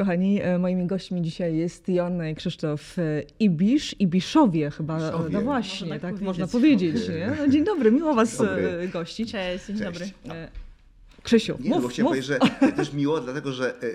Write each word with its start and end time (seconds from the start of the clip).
Kochani, 0.00 0.42
e, 0.42 0.58
moimi 0.58 0.86
gośćmi 0.86 1.22
dzisiaj 1.22 1.56
jest 1.56 1.88
Joanna 1.88 2.28
i 2.28 2.34
Krzysztof 2.34 2.98
e, 2.98 3.02
Ibisz, 3.40 4.00
Ibiszowie 4.00 4.70
chyba, 4.70 4.98
Ibiszowie. 4.98 5.30
no 5.32 5.40
właśnie, 5.40 5.88
Można 5.88 6.00
tak 6.00 6.12
tak 6.14 6.22
można 6.22 6.46
powiedzieć. 6.46 6.92
powiedzieć. 6.92 7.08
Nie? 7.08 7.32
No, 7.38 7.48
dzień 7.48 7.64
dobry, 7.64 7.92
miło 7.92 8.14
was 8.14 8.36
Dobry. 8.38 8.68
e, 8.68 8.88
gościć. 8.88 9.32
Cześć, 9.32 9.66
dzień 9.66 9.76
Cześć. 9.78 9.84
dobry. 9.84 10.06
E, 11.20 11.22
Krzysiu, 11.22 11.56
Nie, 11.60 11.70
no 11.70 11.76
mów, 11.76 11.84
bo 11.84 11.88
chciałem 11.88 12.04
mów. 12.04 12.26
powiedzieć, 12.26 12.40
że 12.60 12.72
też 12.82 12.92
miło, 12.92 13.20
dlatego 13.20 13.52
że 13.52 13.74
e, 13.82 13.86
e, 13.86 13.90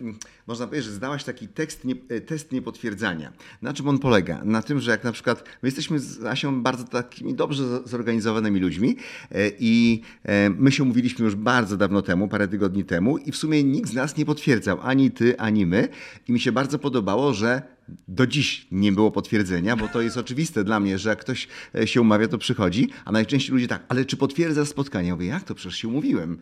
m, 0.00 0.18
można 0.46 0.66
powiedzieć, 0.66 0.86
że 0.86 0.92
zdałaś 0.92 1.24
taki 1.24 1.48
tekst, 1.48 1.84
nie, 1.84 1.94
e, 2.08 2.20
test 2.20 2.52
niepotwierdzania. 2.52 3.32
Na 3.62 3.72
czym 3.72 3.88
on 3.88 3.98
polega? 3.98 4.40
Na 4.44 4.62
tym, 4.62 4.80
że 4.80 4.90
jak 4.90 5.04
na 5.04 5.12
przykład 5.12 5.44
my 5.62 5.66
jesteśmy 5.66 5.98
z 6.00 6.24
Asią 6.24 6.62
bardzo 6.62 6.84
takimi 6.84 7.34
dobrze 7.34 7.64
zorganizowanymi 7.84 8.60
ludźmi 8.60 8.96
e, 9.32 9.50
i 9.58 10.02
e, 10.24 10.50
my 10.50 10.72
się 10.72 10.82
umówiliśmy 10.82 11.24
już 11.24 11.34
bardzo 11.34 11.76
dawno 11.76 12.02
temu, 12.02 12.28
parę 12.28 12.48
tygodni 12.48 12.84
temu 12.84 13.18
i 13.18 13.32
w 13.32 13.36
sumie 13.36 13.64
nikt 13.64 13.90
z 13.90 13.94
nas 13.94 14.16
nie 14.16 14.26
potwierdzał, 14.26 14.78
ani 14.82 15.10
ty, 15.10 15.38
ani 15.38 15.66
my. 15.66 15.88
I 16.28 16.32
mi 16.32 16.40
się 16.40 16.52
bardzo 16.52 16.78
podobało, 16.78 17.34
że 17.34 17.77
do 18.08 18.26
dziś 18.26 18.66
nie 18.70 18.92
było 18.92 19.10
potwierdzenia, 19.10 19.76
bo 19.76 19.88
to 19.88 20.00
jest 20.00 20.16
oczywiste 20.16 20.64
dla 20.64 20.80
mnie, 20.80 20.98
że 20.98 21.08
jak 21.08 21.18
ktoś 21.18 21.48
e, 21.74 21.86
się 21.86 22.00
umawia, 22.00 22.28
to 22.28 22.38
przychodzi, 22.38 22.88
a 23.04 23.12
najczęściej 23.12 23.52
ludzie 23.52 23.68
tak, 23.68 23.84
ale 23.88 24.04
czy 24.04 24.16
potwierdza 24.16 24.64
spotkanie? 24.64 25.08
Ja 25.08 25.14
mówię, 25.14 25.26
jak 25.26 25.44
to? 25.44 25.54
Przecież 25.54 25.78
się 25.78 25.88
umówiłem. 25.88 26.38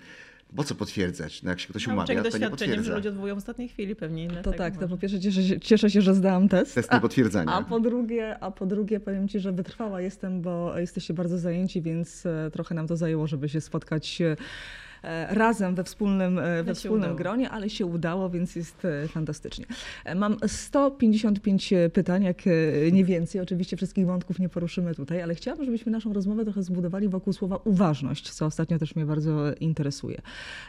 Po 0.57 0.65
co 0.65 0.75
potwierdzać? 0.75 1.43
No 1.43 1.51
jak 1.51 1.61
się 1.61 1.69
ktoś 1.69 1.87
umawia, 1.87 2.07
to 2.07 2.13
nie 2.13 2.23
doświadczeniem, 2.23 2.51
że 2.51 2.51
potwierdza. 2.51 2.97
ludzie 2.97 3.09
odwołują 3.09 3.35
w 3.35 3.39
ostatniej 3.39 3.69
chwili 3.69 3.97
pewnie. 3.97 4.27
To 4.27 4.33
dlatego 4.33 4.57
tak, 4.57 4.77
to 4.77 4.89
po 4.89 4.97
pierwsze 4.97 5.21
cieszę 5.21 5.43
się, 5.43 5.61
cieszę 5.61 5.91
się, 5.91 6.03
że 6.03 6.15
zdałam 6.15 6.49
test. 6.49 6.75
Test 6.75 6.93
A- 6.93 6.95
niepotwierdzania. 6.95 7.53
A 7.53 7.63
po 7.63 7.81
drugie, 7.81 8.39
a 8.39 8.51
po 8.51 8.67
drugie 8.67 9.01
powiem 9.01 9.29
Ci, 9.29 9.41
że 9.41 9.53
wytrwała 9.53 10.01
jestem, 10.01 10.43
bo 10.43 10.79
jesteście 10.79 11.15
bardzo 11.15 11.39
zajęci, 11.39 11.83
więc 11.83 12.27
e, 12.27 12.51
trochę 12.53 12.75
nam 12.75 12.87
to 12.87 12.97
zajęło, 12.97 13.27
żeby 13.27 13.49
się 13.49 13.61
spotkać 13.61 14.21
e, 14.21 14.37
razem 15.29 15.75
we 15.75 15.85
wspólnym, 15.85 16.39
e, 16.39 16.63
we 16.63 16.75
wspólnym 16.75 17.17
gronie, 17.17 17.51
ale 17.51 17.71
się 17.71 17.87
udało, 17.87 18.31
więc 18.31 18.57
jest 18.57 18.85
e, 18.85 19.09
fantastycznie. 19.09 19.67
E, 20.05 20.15
Mam 20.15 20.37
155 20.47 21.75
pytań, 21.93 22.23
jak 22.23 22.43
e, 22.47 22.93
nie 22.93 23.05
więcej. 23.05 23.41
Oczywiście 23.41 23.77
wszystkich 23.77 24.07
wątków 24.07 24.39
nie 24.39 24.49
poruszymy 24.49 24.95
tutaj, 24.95 25.23
ale 25.23 25.35
chciałabym, 25.35 25.65
żebyśmy 25.65 25.93
naszą 25.93 26.13
rozmowę 26.13 26.45
trochę 26.45 26.63
zbudowali 26.63 27.09
wokół 27.09 27.33
słowa 27.33 27.59
uważność, 27.65 28.31
co 28.31 28.47
ostatnio 28.47 28.79
też 28.79 28.97
mnie 28.97 29.07
bardzo 29.07 29.55
interesuje. 29.61 30.23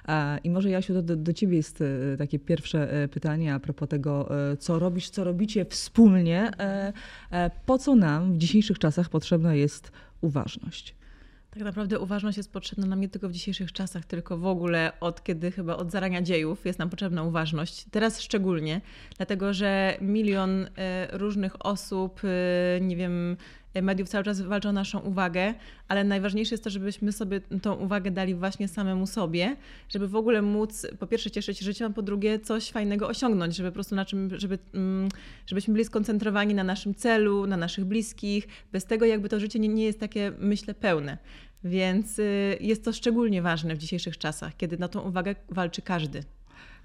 E, 0.08 0.38
I 0.44 0.50
może 0.50 0.70
Jasiu, 0.70 1.02
do, 1.02 1.16
do 1.16 1.34
Ciebie 1.34 1.58
jest 1.58 1.82
e, 1.82 2.18
takie 2.18 2.40
pierwsze 2.40 2.92
e, 3.04 3.08
pytanie 3.08 3.54
a 3.54 3.60
propos 3.60 3.90
tego, 3.90 4.30
e, 4.52 4.58
co 4.58 4.80
robisz, 4.80 5.10
co 5.10 5.24
robicie 5.24 5.66
wspólnie. 5.66 6.52
E, 6.60 6.94
e, 7.32 7.52
Po 7.66 7.78
co 7.78 7.96
nam 7.96 8.34
w 8.34 8.38
dzisiejszych 8.38 8.80
czasach 8.80 9.10
potrzebna 9.10 9.56
jest 9.56 9.92
uważność? 10.22 10.97
Tak 11.58 11.66
naprawdę 11.66 12.00
uważność 12.00 12.38
jest 12.38 12.54
potrzebna 12.54 12.88
nam 12.88 13.02
nie 13.02 13.10
tylko 13.10 13.30
w 13.30 13.32
dzisiejszych 13.32 13.72
czasach, 13.72 14.06
tylko 14.06 14.38
w 14.38 14.46
ogóle 14.46 14.92
od 15.00 15.24
kiedy 15.24 15.52
chyba 15.52 15.76
od 15.76 15.92
zarania 15.92 16.22
dziejów 16.22 16.66
jest 16.66 16.80
nam 16.80 16.90
potrzebna 16.90 17.24
uważność. 17.24 17.86
Teraz 17.92 18.22
szczególnie, 18.22 18.82
dlatego 19.18 19.54
że 19.54 19.98
milion 20.02 20.68
e, 20.78 21.18
różnych 21.18 21.66
osób, 21.66 22.22
e, 22.24 22.82
nie 22.82 22.96
wiem, 22.96 23.38
e, 23.74 23.82
mediów 23.82 24.10
cały 24.10 24.24
czas 24.24 24.42
walczą 24.42 24.70
o 24.70 24.72
naszą 24.72 25.00
uwagę, 25.00 25.54
ale 25.88 26.04
najważniejsze 26.04 26.54
jest 26.54 26.64
to, 26.64 26.70
żebyśmy 26.70 27.12
sobie 27.12 27.42
tą 27.42 27.74
uwagę 27.74 28.12
dali 28.12 28.36
właśnie 28.36 28.68
samemu 28.68 29.08
sobie, 29.08 29.56
żeby 29.90 30.08
w 30.08 30.16
ogóle 30.16 30.42
móc 30.42 30.88
po 31.00 31.08
pierwsze 31.08 31.32
cieszyć 31.32 31.60
się 31.60 31.66
życiem, 31.66 31.92
a 31.92 31.94
po 31.94 32.02
drugie 32.02 32.40
coś 32.40 32.72
fajnego 32.72 33.08
osiągnąć, 33.08 33.56
żeby 33.56 33.70
po 33.70 33.74
prostu 33.74 33.96
na 33.96 34.06
czym, 34.06 34.40
żeby, 34.40 34.60
mm, 34.74 35.10
żebyśmy 35.46 35.74
byli 35.74 35.86
skoncentrowani 35.86 36.54
na 36.54 36.64
naszym 36.64 36.96
celu, 36.96 37.48
na 37.48 37.58
naszych 37.58 37.86
bliskich. 37.86 38.48
Bez 38.72 38.86
tego 38.86 39.06
jakby 39.06 39.30
to 39.30 39.40
życie 39.40 39.60
nie, 39.60 39.68
nie 39.68 39.84
jest 39.84 40.00
takie, 40.00 40.32
myślę, 40.40 40.74
pełne. 40.74 41.18
Więc 41.64 42.20
y, 42.20 42.58
jest 42.62 42.86
to 42.86 42.94
szczególnie 42.94 43.42
ważne 43.42 43.76
w 43.76 43.78
dzisiejszych 43.78 44.18
czasach, 44.18 44.58
kiedy 44.58 44.78
na 44.78 44.88
tą 44.88 45.02
uwagę 45.02 45.36
walczy 45.50 45.82
każdy. 45.82 46.24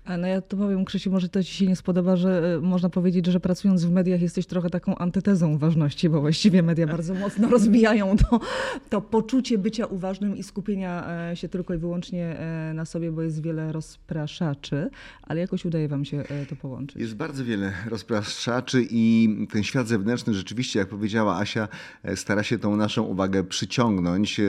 No 0.08 0.27
ja 0.27 0.41
to 0.41 0.56
powiem, 0.56 0.84
Krzysiu, 0.84 1.11
może 1.11 1.28
to 1.28 1.42
ci 1.42 1.55
się 1.55 1.67
nie 1.67 1.77
spodoba, 1.77 2.17
że 2.17 2.56
e, 2.56 2.61
można 2.61 2.89
powiedzieć, 2.91 3.27
że 3.27 3.41
pracując 3.41 3.84
w 3.84 3.91
mediach 3.91 4.22
jesteś 4.22 4.46
trochę 4.46 4.70
taką 4.70 4.95
antytezą 4.95 5.55
uważności, 5.55 6.08
bo 6.08 6.20
właściwie 6.20 6.63
media 6.63 6.86
bardzo 6.86 7.14
mocno 7.14 7.48
rozbijają 7.57 8.17
to, 8.17 8.41
to 8.89 9.01
poczucie 9.01 9.58
bycia 9.58 9.86
uważnym 9.86 10.36
i 10.36 10.42
skupienia 10.42 11.11
e, 11.30 11.36
się 11.36 11.48
tylko 11.48 11.74
i 11.74 11.79
wyłącznie 11.79 12.39
e, 12.39 12.73
na 12.74 12.85
sobie, 12.85 13.12
bo 13.12 13.23
jest 13.23 13.42
wiele 13.42 13.73
rozpraszaczy, 13.73 14.91
ale 15.23 15.41
jakoś 15.41 15.64
udaje 15.64 15.89
wam 15.89 16.05
się 16.05 16.24
to 16.48 16.57
połączyć. 16.57 16.96
Jest 16.96 17.14
bardzo 17.14 17.45
wiele 17.45 17.73
rozpraszaczy 17.89 18.86
i 18.91 19.29
ten 19.52 19.62
świat 19.62 19.89
zewnętrzny 19.89 20.35
rzeczywiście, 20.35 20.79
jak 20.79 20.89
powiedziała 20.89 21.39
Asia, 21.39 21.68
stara 22.14 22.42
się 22.42 22.58
tą 22.58 22.77
naszą 22.77 23.02
uwagę 23.02 23.45
przyciągnąć. 23.45 24.41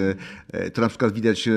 To 0.74 0.82
na 0.82 0.90
przykład 0.90 1.14
widać 1.14 1.50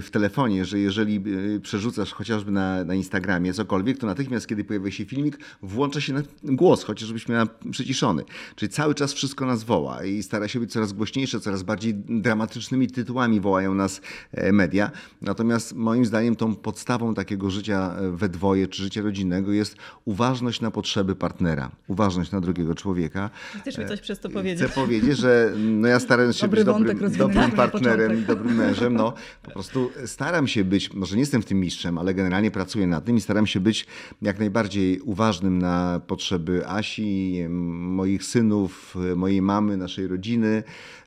w 0.00 0.08
telefonie, 0.12 0.64
że 0.64 0.78
jeżeli 0.78 1.22
przerzucasz 1.62 2.12
chociażby 2.12 2.50
na, 2.50 2.84
na 2.84 2.94
Instagramie 2.94 3.37
cokolwiek, 3.54 3.98
to 3.98 4.06
natychmiast, 4.06 4.46
kiedy 4.46 4.64
pojawia 4.64 4.90
się 4.90 5.04
filmik, 5.04 5.38
włącza 5.62 6.00
się 6.00 6.12
na 6.12 6.22
głos, 6.44 6.84
chociażbyś 6.84 7.28
miała 7.28 7.46
przyciszony. 7.70 8.24
Czyli 8.56 8.68
cały 8.68 8.94
czas 8.94 9.12
wszystko 9.12 9.46
nas 9.46 9.64
woła 9.64 10.04
i 10.04 10.22
stara 10.22 10.48
się 10.48 10.60
być 10.60 10.72
coraz 10.72 10.92
głośniejsze, 10.92 11.40
coraz 11.40 11.62
bardziej 11.62 11.94
dramatycznymi 11.94 12.86
tytułami 12.86 13.40
wołają 13.40 13.74
nas 13.74 14.00
e, 14.32 14.52
media. 14.52 14.90
Natomiast 15.22 15.74
moim 15.74 16.06
zdaniem 16.06 16.36
tą 16.36 16.56
podstawą 16.56 17.14
takiego 17.14 17.50
życia 17.50 17.96
e, 17.98 18.10
we 18.10 18.28
dwoje 18.28 18.68
czy 18.68 18.82
życia 18.82 19.02
rodzinnego 19.02 19.52
jest 19.52 19.76
uważność 20.04 20.60
na 20.60 20.70
potrzeby 20.70 21.16
partnera, 21.16 21.70
uważność 21.88 22.30
na 22.30 22.40
drugiego 22.40 22.74
człowieka. 22.74 23.30
Chcesz 23.60 23.78
mi 23.78 23.86
coś 23.86 24.00
przez 24.00 24.20
to 24.20 24.28
Chcę 24.28 24.38
powiedzieć? 24.38 24.72
powiedzieć, 24.84 25.18
że 25.18 25.52
no 25.58 25.88
ja 25.88 26.00
starając 26.00 26.36
się 26.36 26.42
Dobry 26.42 26.64
być 26.64 26.66
dobrym, 26.66 27.16
dobrym 27.18 27.50
partnerem 27.50 28.24
dobrym 28.24 28.54
mężem, 28.54 28.94
no 28.94 29.12
po 29.42 29.50
prostu 29.50 29.90
staram 30.06 30.48
się 30.48 30.64
być, 30.64 30.92
może 30.94 31.16
nie 31.16 31.20
jestem 31.20 31.42
w 31.42 31.44
tym 31.44 31.60
mistrzem, 31.60 31.98
ale 31.98 32.14
generalnie 32.14 32.50
pracuję 32.50 32.86
nad 32.86 33.04
tym 33.04 33.16
i 33.16 33.20
staram 33.28 33.46
się 33.46 33.60
być 33.60 33.86
jak 34.22 34.38
najbardziej 34.38 35.00
uważnym 35.00 35.58
na 35.58 36.00
potrzeby 36.06 36.68
Asi, 36.68 37.44
moich 37.48 38.24
synów, 38.24 38.94
mojej 39.16 39.42
mamy, 39.42 39.76
naszej 39.76 40.06
rodziny. 40.06 40.62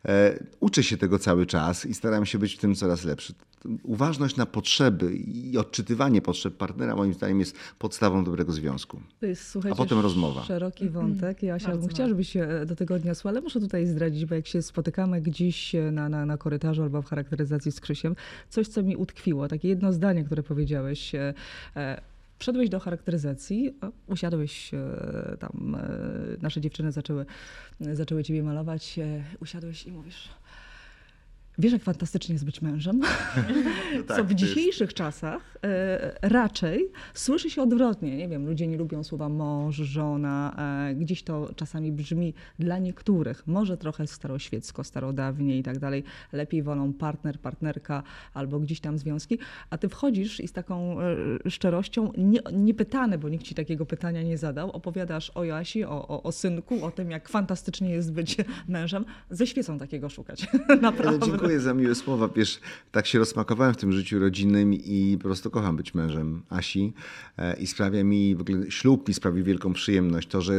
E, 0.06 0.40
Uczę 0.60 0.84
się 0.84 0.98
tego 0.98 1.20
cały 1.20 1.46
czas 1.46 1.86
i 1.86 1.94
staram 1.94 2.26
się 2.26 2.40
być 2.40 2.54
w 2.56 2.58
tym 2.58 2.76
coraz 2.76 3.04
lepszy. 3.04 3.34
Uważność 3.84 4.36
na 4.36 4.46
potrzeby 4.46 5.16
i 5.16 5.58
odczytywanie 5.58 6.22
potrzeb 6.22 6.58
partnera 6.58 6.96
moim 6.96 7.14
zdaniem 7.14 7.40
jest 7.40 7.56
podstawą 7.80 8.24
dobrego 8.24 8.52
związku. 8.52 9.02
To 9.20 9.26
jest, 9.26 9.48
słuchajcie, 9.48 9.74
A 9.74 9.78
potem 9.78 10.00
rozmowa. 10.00 10.44
szeroki 10.44 10.90
wątek. 10.90 11.44
Ja 11.44 11.60
się 11.60 11.66
Bardzo 11.66 11.82
bym 11.82 11.90
chciała, 11.90 12.10
żebyś 12.10 12.30
się 12.30 12.44
e, 12.44 12.66
do 12.66 12.76
tego 12.76 12.96
odniosła, 12.96 13.32
ale 13.32 13.42
muszę 13.42 13.60
tutaj 13.60 13.88
zdradzić, 13.88 14.26
bo 14.26 14.36
jak 14.36 14.48
się 14.48 14.62
spotykamy 14.62 15.22
gdzieś 15.22 15.76
e, 15.76 15.92
na, 15.92 16.10
na, 16.10 16.26
na 16.26 16.38
korytarzu 16.38 16.84
albo 16.84 17.02
w 17.02 17.06
charakteryzacji 17.06 17.72
z 17.72 17.80
Krzysiem, 17.80 18.16
coś, 18.50 18.68
co 18.68 18.84
mi 18.84 18.96
utkwiło, 18.96 19.48
takie 19.48 19.68
jedno 19.68 19.94
zdanie, 19.94 20.24
które 20.24 20.44
powiedziałeś. 20.44 21.12
E, 22.42 22.46
e, 22.46 22.52
Wszedłeś 22.52 22.70
do 22.70 22.80
charakteryzacji, 22.80 23.68
e, 23.84 23.92
usiadłeś 24.08 24.74
e, 24.74 25.38
tam, 25.40 25.76
e, 25.76 25.88
nasze 26.42 26.62
dziewczyny 26.62 26.92
zaczęły, 26.92 27.26
zaczęły 27.80 28.24
ciebie 28.24 28.44
malować, 28.44 29.00
e, 29.00 29.24
usiadłeś 29.40 29.88
i 29.88 29.92
mówisz, 29.92 30.30
wiesz 31.62 31.74
jak 31.74 31.84
fantastycznie 31.84 32.34
jest 32.34 32.46
być 32.46 32.62
mężem? 32.62 33.02
No 33.98 34.04
tak, 34.04 34.18
co 34.18 34.24
w 34.24 34.28
to 34.28 34.34
jest- 34.34 34.36
dzisiejszych 34.36 34.94
czasach 34.94 35.58
e, 35.64 36.30
raczej 36.30 36.90
słyszy 37.14 37.50
się 37.50 37.62
odwrotnie. 37.62 38.18
Nie 38.18 38.28
wiem, 38.28 38.46
ludzie 38.46 38.68
nie 38.68 38.78
lubią 38.78 39.04
słowa 39.04 39.30
mąż, 39.30 39.76
żona. 39.76 40.56
E, 40.90 40.96
gdzieś 40.96 41.24
to 41.24 41.50
czasami 41.56 41.92
brzmi 41.92 42.34
dla 42.60 42.78
niektórych, 42.80 43.48
może 43.48 43.78
trochę 43.78 44.08
staroświecko, 44.08 44.84
starodawnie 44.84 45.58
i 45.58 45.64
tak 45.64 45.80
dalej. 45.80 46.04
Lepiej 46.32 46.64
wolą 46.64 46.94
partner, 46.94 47.40
partnerka 47.40 48.04
albo 48.34 48.60
gdzieś 48.60 48.80
tam 48.80 48.98
związki. 48.98 49.40
A 49.70 49.78
ty 49.78 49.90
wchodzisz 49.90 50.40
i 50.40 50.48
z 50.48 50.52
taką 50.54 51.02
e, 51.02 51.50
szczerością, 51.50 52.12
nie, 52.18 52.40
niepytany, 52.54 53.18
bo 53.18 53.30
nikt 53.30 53.44
ci 53.44 53.56
takiego 53.56 53.86
pytania 53.86 54.24
nie 54.24 54.38
zadał, 54.38 54.72
opowiadasz 54.72 55.30
o 55.36 55.44
Jasi, 55.44 55.84
o, 55.84 56.08
o, 56.08 56.24
o 56.24 56.32
synku, 56.32 56.86
o 56.86 56.92
tym, 56.92 57.12
jak 57.12 57.30
fantastycznie 57.30 57.90
jest 57.90 58.14
być 58.14 58.38
mężem. 58.68 59.06
Ze 59.30 59.48
świecą 59.48 59.78
takiego 59.80 60.10
szukać. 60.10 60.48
Naprawdę. 60.82 61.26
Ale 61.40 61.51
dziękuję 61.52 61.66
za 61.66 61.74
miłe 61.74 61.96
słowa. 61.96 62.30
Wiesz, 62.36 62.60
tak 62.92 63.08
się 63.08 63.20
rozmakowałem 63.20 63.74
w 63.74 63.78
tym 63.78 63.92
życiu 63.92 64.20
rodzinnym 64.20 64.74
i 64.74 65.18
po 65.18 65.24
prostu 65.24 65.50
kocham 65.52 65.76
być 65.76 65.94
mężem 65.94 66.42
Asi 66.50 66.94
e, 67.38 67.58
i 67.58 67.68
sprawia 67.68 68.04
mi, 68.04 68.36
w 68.36 68.42
ogóle 68.42 68.72
ślub 68.72 69.08
mi 69.08 69.14
sprawi 69.14 69.44
wielką 69.44 69.74
przyjemność. 69.74 70.28
To, 70.28 70.42
że 70.42 70.54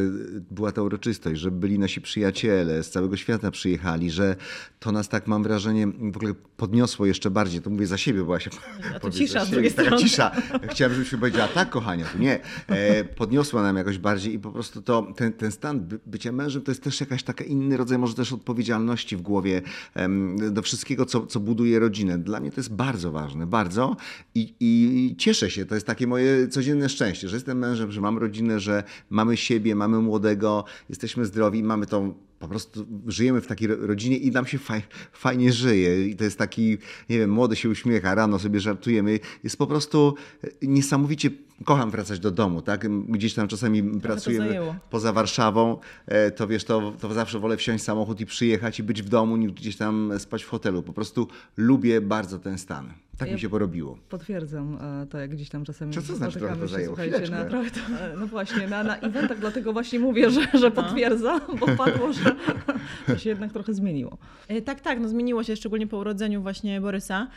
była 0.50 0.72
ta 0.72 0.82
uroczystość, 0.82 1.40
że 1.40 1.50
byli 1.50 1.78
nasi 1.78 2.00
przyjaciele 2.00 2.82
z 2.82 2.90
całego 2.90 3.16
świata 3.16 3.50
przyjechali, 3.50 4.10
że 4.10 4.36
to 4.82 4.92
nas 4.92 5.08
tak, 5.08 5.26
mam 5.26 5.42
wrażenie, 5.42 5.86
w 5.86 6.16
ogóle 6.16 6.34
podniosło 6.56 7.06
jeszcze 7.06 7.30
bardziej. 7.30 7.60
To 7.60 7.70
mówię 7.70 7.86
za 7.86 7.98
siebie, 7.98 8.24
bo 8.24 8.34
ja 8.34 8.40
się 8.40 8.50
A 8.90 8.94
to 8.94 9.00
powiem 9.00 9.12
cisza 9.18 9.40
za 9.40 9.44
z 9.46 9.50
drugiej 9.50 9.72
Taka 9.72 9.88
strony. 9.88 10.02
cisza. 10.02 10.30
Chciałem, 10.68 10.94
żebyś 10.94 11.10
powiedziała 11.10 11.48
tak, 11.48 11.70
kochania. 11.70 12.04
To 12.12 12.18
nie. 12.18 12.40
E, 12.68 13.04
podniosła 13.04 13.62
nam 13.62 13.76
jakoś 13.76 13.98
bardziej 13.98 14.34
i 14.34 14.38
po 14.38 14.52
prostu 14.52 14.82
to, 14.82 15.06
ten, 15.16 15.32
ten 15.32 15.52
stan 15.52 15.80
by, 15.80 15.98
bycia 16.06 16.32
mężem 16.32 16.62
to 16.62 16.70
jest 16.70 16.82
też 16.82 17.00
jakaś 17.00 17.22
taka 17.22 17.44
inny 17.44 17.76
rodzaj 17.76 17.98
może 17.98 18.14
też 18.14 18.32
odpowiedzialności 18.32 19.16
w 19.16 19.22
głowie 19.22 19.62
em, 19.94 20.36
do 20.54 20.62
wszystkiego, 20.62 21.06
co, 21.06 21.26
co 21.26 21.40
buduje 21.40 21.78
rodzinę. 21.78 22.18
Dla 22.18 22.40
mnie 22.40 22.50
to 22.50 22.60
jest 22.60 22.74
bardzo 22.74 23.12
ważne, 23.12 23.46
bardzo 23.46 23.96
I, 24.34 24.54
i 24.60 25.14
cieszę 25.18 25.50
się. 25.50 25.66
To 25.66 25.74
jest 25.74 25.86
takie 25.86 26.06
moje 26.06 26.48
codzienne 26.48 26.88
szczęście, 26.88 27.28
że 27.28 27.36
jestem 27.36 27.58
mężem, 27.58 27.92
że 27.92 28.00
mam 28.00 28.18
rodzinę, 28.18 28.60
że 28.60 28.84
mamy 29.10 29.36
siebie, 29.36 29.74
mamy 29.74 29.98
młodego, 29.98 30.64
jesteśmy 30.88 31.24
zdrowi, 31.24 31.62
mamy 31.62 31.86
tą 31.86 32.14
po 32.42 32.48
prostu 32.48 32.86
żyjemy 33.06 33.40
w 33.40 33.46
takiej 33.46 33.68
rodzinie 33.68 34.16
i 34.16 34.30
nam 34.30 34.46
się 34.46 34.58
faj, 34.58 34.82
fajnie 35.12 35.52
żyje. 35.52 36.08
I 36.08 36.16
to 36.16 36.24
jest 36.24 36.38
taki, 36.38 36.78
nie 37.08 37.18
wiem, 37.18 37.30
młody 37.30 37.56
się 37.56 37.68
uśmiecha, 37.68 38.14
rano 38.14 38.38
sobie 38.38 38.60
żartujemy. 38.60 39.20
Jest 39.44 39.56
po 39.56 39.66
prostu 39.66 40.14
niesamowicie 40.62 41.30
kocham 41.64 41.90
wracać 41.90 42.20
do 42.20 42.30
domu, 42.30 42.62
tak? 42.62 42.86
Gdzieś 43.08 43.34
tam 43.34 43.48
czasami 43.48 43.82
Trochę 43.82 44.00
pracujemy 44.00 44.60
poza 44.90 45.12
Warszawą, 45.12 45.78
e, 46.06 46.30
to 46.30 46.46
wiesz, 46.46 46.64
to, 46.64 46.92
to 47.00 47.14
zawsze 47.14 47.38
wolę 47.38 47.56
wsiąść 47.56 47.84
w 47.84 47.86
samochód 47.86 48.20
i 48.20 48.26
przyjechać 48.26 48.78
i 48.78 48.82
być 48.82 49.02
w 49.02 49.08
domu, 49.08 49.36
niż 49.36 49.52
gdzieś 49.52 49.76
tam 49.76 50.12
spać 50.18 50.42
w 50.42 50.48
hotelu. 50.48 50.82
Po 50.82 50.92
prostu 50.92 51.28
lubię 51.56 52.00
bardzo 52.00 52.38
ten 52.38 52.58
stan. 52.58 52.92
Tak 53.18 53.28
ja 53.28 53.34
mi 53.34 53.40
się 53.40 53.48
porobiło. 53.48 53.98
Potwierdzam 54.08 54.78
e, 55.02 55.06
to, 55.06 55.18
jak 55.18 55.30
gdzieś 55.30 55.48
tam 55.48 55.64
czasami 55.64 55.94
Co 55.94 56.02
to 56.02 56.16
znaczy 56.16 56.38
trochę 56.38 56.56
to 56.56 56.68
zajęło? 56.68 56.96
Słuchajcie, 56.96 57.30
na, 57.30 57.44
trochę 57.44 57.70
to, 57.70 57.80
e, 57.80 58.16
no 58.16 58.26
właśnie, 58.26 58.68
na, 58.68 58.82
na 58.84 58.96
eventach, 58.96 59.38
dlatego 59.38 59.72
właśnie 59.72 59.98
mówię, 59.98 60.30
że, 60.30 60.40
że 60.54 60.70
no. 60.70 60.70
potwierdzam, 60.70 61.40
bo 61.60 61.66
padło, 61.84 62.12
że 62.12 62.36
to 63.06 63.18
się 63.18 63.30
jednak 63.30 63.52
trochę 63.52 63.74
zmieniło. 63.74 64.18
Tak, 64.64 64.80
tak, 64.80 65.00
no 65.00 65.08
zmieniło 65.08 65.42
się, 65.42 65.56
szczególnie 65.56 65.86
po 65.86 65.96
urodzeniu 65.96 66.42
właśnie 66.42 66.80
Borysa, 66.80 67.28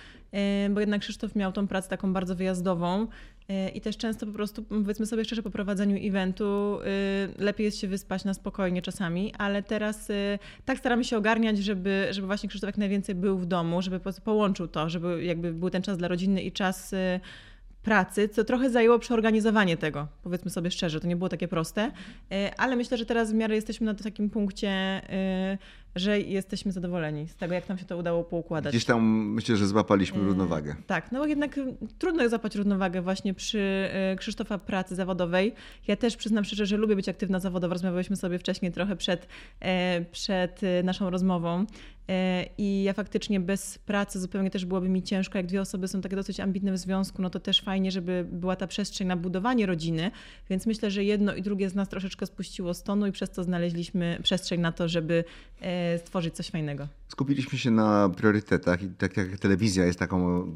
bo 0.69 0.79
jednak 0.79 1.01
Krzysztof 1.01 1.35
miał 1.35 1.51
tą 1.51 1.67
pracę 1.67 1.89
taką 1.89 2.13
bardzo 2.13 2.35
wyjazdową. 2.35 3.07
I 3.73 3.81
też 3.81 3.97
często 3.97 4.25
po 4.25 4.31
prostu, 4.31 4.63
powiedzmy 4.63 5.05
sobie 5.05 5.25
szczerze, 5.25 5.43
po 5.43 5.49
prowadzeniu 5.49 5.97
eventu 6.07 6.79
y, 7.39 7.43
lepiej 7.43 7.65
jest 7.65 7.79
się 7.79 7.87
wyspać 7.87 8.25
na 8.25 8.33
spokojnie 8.33 8.81
czasami, 8.81 9.33
ale 9.37 9.63
teraz 9.63 10.09
y, 10.09 10.39
tak 10.65 10.77
staramy 10.77 11.03
się 11.03 11.17
ogarniać, 11.17 11.57
żeby, 11.57 12.07
żeby 12.11 12.27
właśnie 12.27 12.49
Krzysztof 12.49 12.67
jak 12.67 12.77
najwięcej 12.77 13.15
był 13.15 13.37
w 13.37 13.45
domu, 13.45 13.81
żeby 13.81 13.99
połączył 14.23 14.67
to, 14.67 14.89
żeby 14.89 15.23
jakby 15.23 15.53
był 15.53 15.69
ten 15.69 15.81
czas 15.81 15.97
dla 15.97 16.07
rodziny 16.07 16.41
i 16.41 16.51
czas 16.51 16.93
y, 16.93 17.19
pracy, 17.83 18.29
co 18.29 18.43
trochę 18.43 18.69
zajęło 18.69 18.99
przeorganizowanie 18.99 19.77
tego, 19.77 20.07
powiedzmy 20.23 20.51
sobie 20.51 20.71
szczerze, 20.71 20.99
to 20.99 21.07
nie 21.07 21.15
było 21.15 21.29
takie 21.29 21.47
proste, 21.47 21.91
ale 22.57 22.75
myślę, 22.75 22.97
że 22.97 23.05
teraz 23.05 23.31
w 23.31 23.35
miarę 23.35 23.55
jesteśmy 23.55 23.85
na 23.85 23.93
takim 23.93 24.29
punkcie 24.29 25.01
że 25.95 26.19
jesteśmy 26.19 26.71
zadowoleni 26.71 27.27
z 27.27 27.35
tego, 27.35 27.53
jak 27.53 27.69
nam 27.69 27.77
się 27.77 27.85
to 27.85 27.97
udało 27.97 28.23
poukładać. 28.23 28.73
Gdzieś 28.73 28.85
tam 28.85 29.03
myślę, 29.33 29.57
że 29.57 29.67
złapaliśmy 29.67 30.21
e, 30.21 30.25
równowagę. 30.25 30.75
Tak, 30.87 31.11
no 31.11 31.19
bo 31.19 31.25
jednak 31.25 31.59
trudno 31.99 32.21
jest 32.21 32.31
złapać 32.31 32.55
równowagę 32.55 33.01
właśnie 33.01 33.33
przy 33.33 33.89
e, 33.91 34.15
Krzysztofa 34.15 34.57
pracy 34.57 34.95
zawodowej. 34.95 35.53
Ja 35.87 35.95
też 35.95 36.17
przyznam 36.17 36.43
szczerze, 36.43 36.65
że 36.65 36.77
lubię 36.77 36.95
być 36.95 37.09
aktywna 37.09 37.39
zawodowo. 37.39 37.73
Rozmawialiśmy 37.73 38.15
sobie 38.15 38.39
wcześniej 38.39 38.71
trochę 38.71 38.95
przed, 38.95 39.27
e, 39.59 40.05
przed 40.11 40.61
naszą 40.83 41.09
rozmową. 41.09 41.65
I 42.57 42.83
ja 42.83 42.93
faktycznie 42.93 43.39
bez 43.39 43.77
pracy 43.77 44.19
zupełnie 44.19 44.49
też 44.49 44.65
byłoby 44.65 44.89
mi 44.89 45.03
ciężko. 45.03 45.37
Jak 45.37 45.47
dwie 45.47 45.61
osoby 45.61 45.87
są 45.87 46.01
takie 46.01 46.15
dosyć 46.15 46.39
ambitne 46.39 46.71
w 46.71 46.77
związku, 46.77 47.21
no 47.21 47.29
to 47.29 47.39
też 47.39 47.61
fajnie, 47.61 47.91
żeby 47.91 48.25
była 48.31 48.55
ta 48.55 48.67
przestrzeń 48.67 49.07
na 49.07 49.15
budowanie 49.15 49.65
rodziny. 49.65 50.11
Więc 50.49 50.65
myślę, 50.65 50.91
że 50.91 51.03
jedno 51.03 51.35
i 51.35 51.41
drugie 51.41 51.69
z 51.69 51.75
nas 51.75 51.89
troszeczkę 51.89 52.25
spuściło 52.25 52.73
stonu 52.73 53.07
i 53.07 53.11
przez 53.11 53.29
to 53.29 53.43
znaleźliśmy 53.43 54.19
przestrzeń 54.23 54.61
na 54.61 54.71
to, 54.71 54.87
żeby 54.87 55.23
stworzyć 55.97 56.35
coś 56.35 56.49
fajnego. 56.49 56.87
Skupiliśmy 57.07 57.57
się 57.57 57.71
na 57.71 58.09
priorytetach 58.09 58.83
i 58.83 58.89
tak 58.89 59.17
jak 59.17 59.39
telewizja 59.39 59.85
jest 59.85 59.99
taką, 59.99 60.47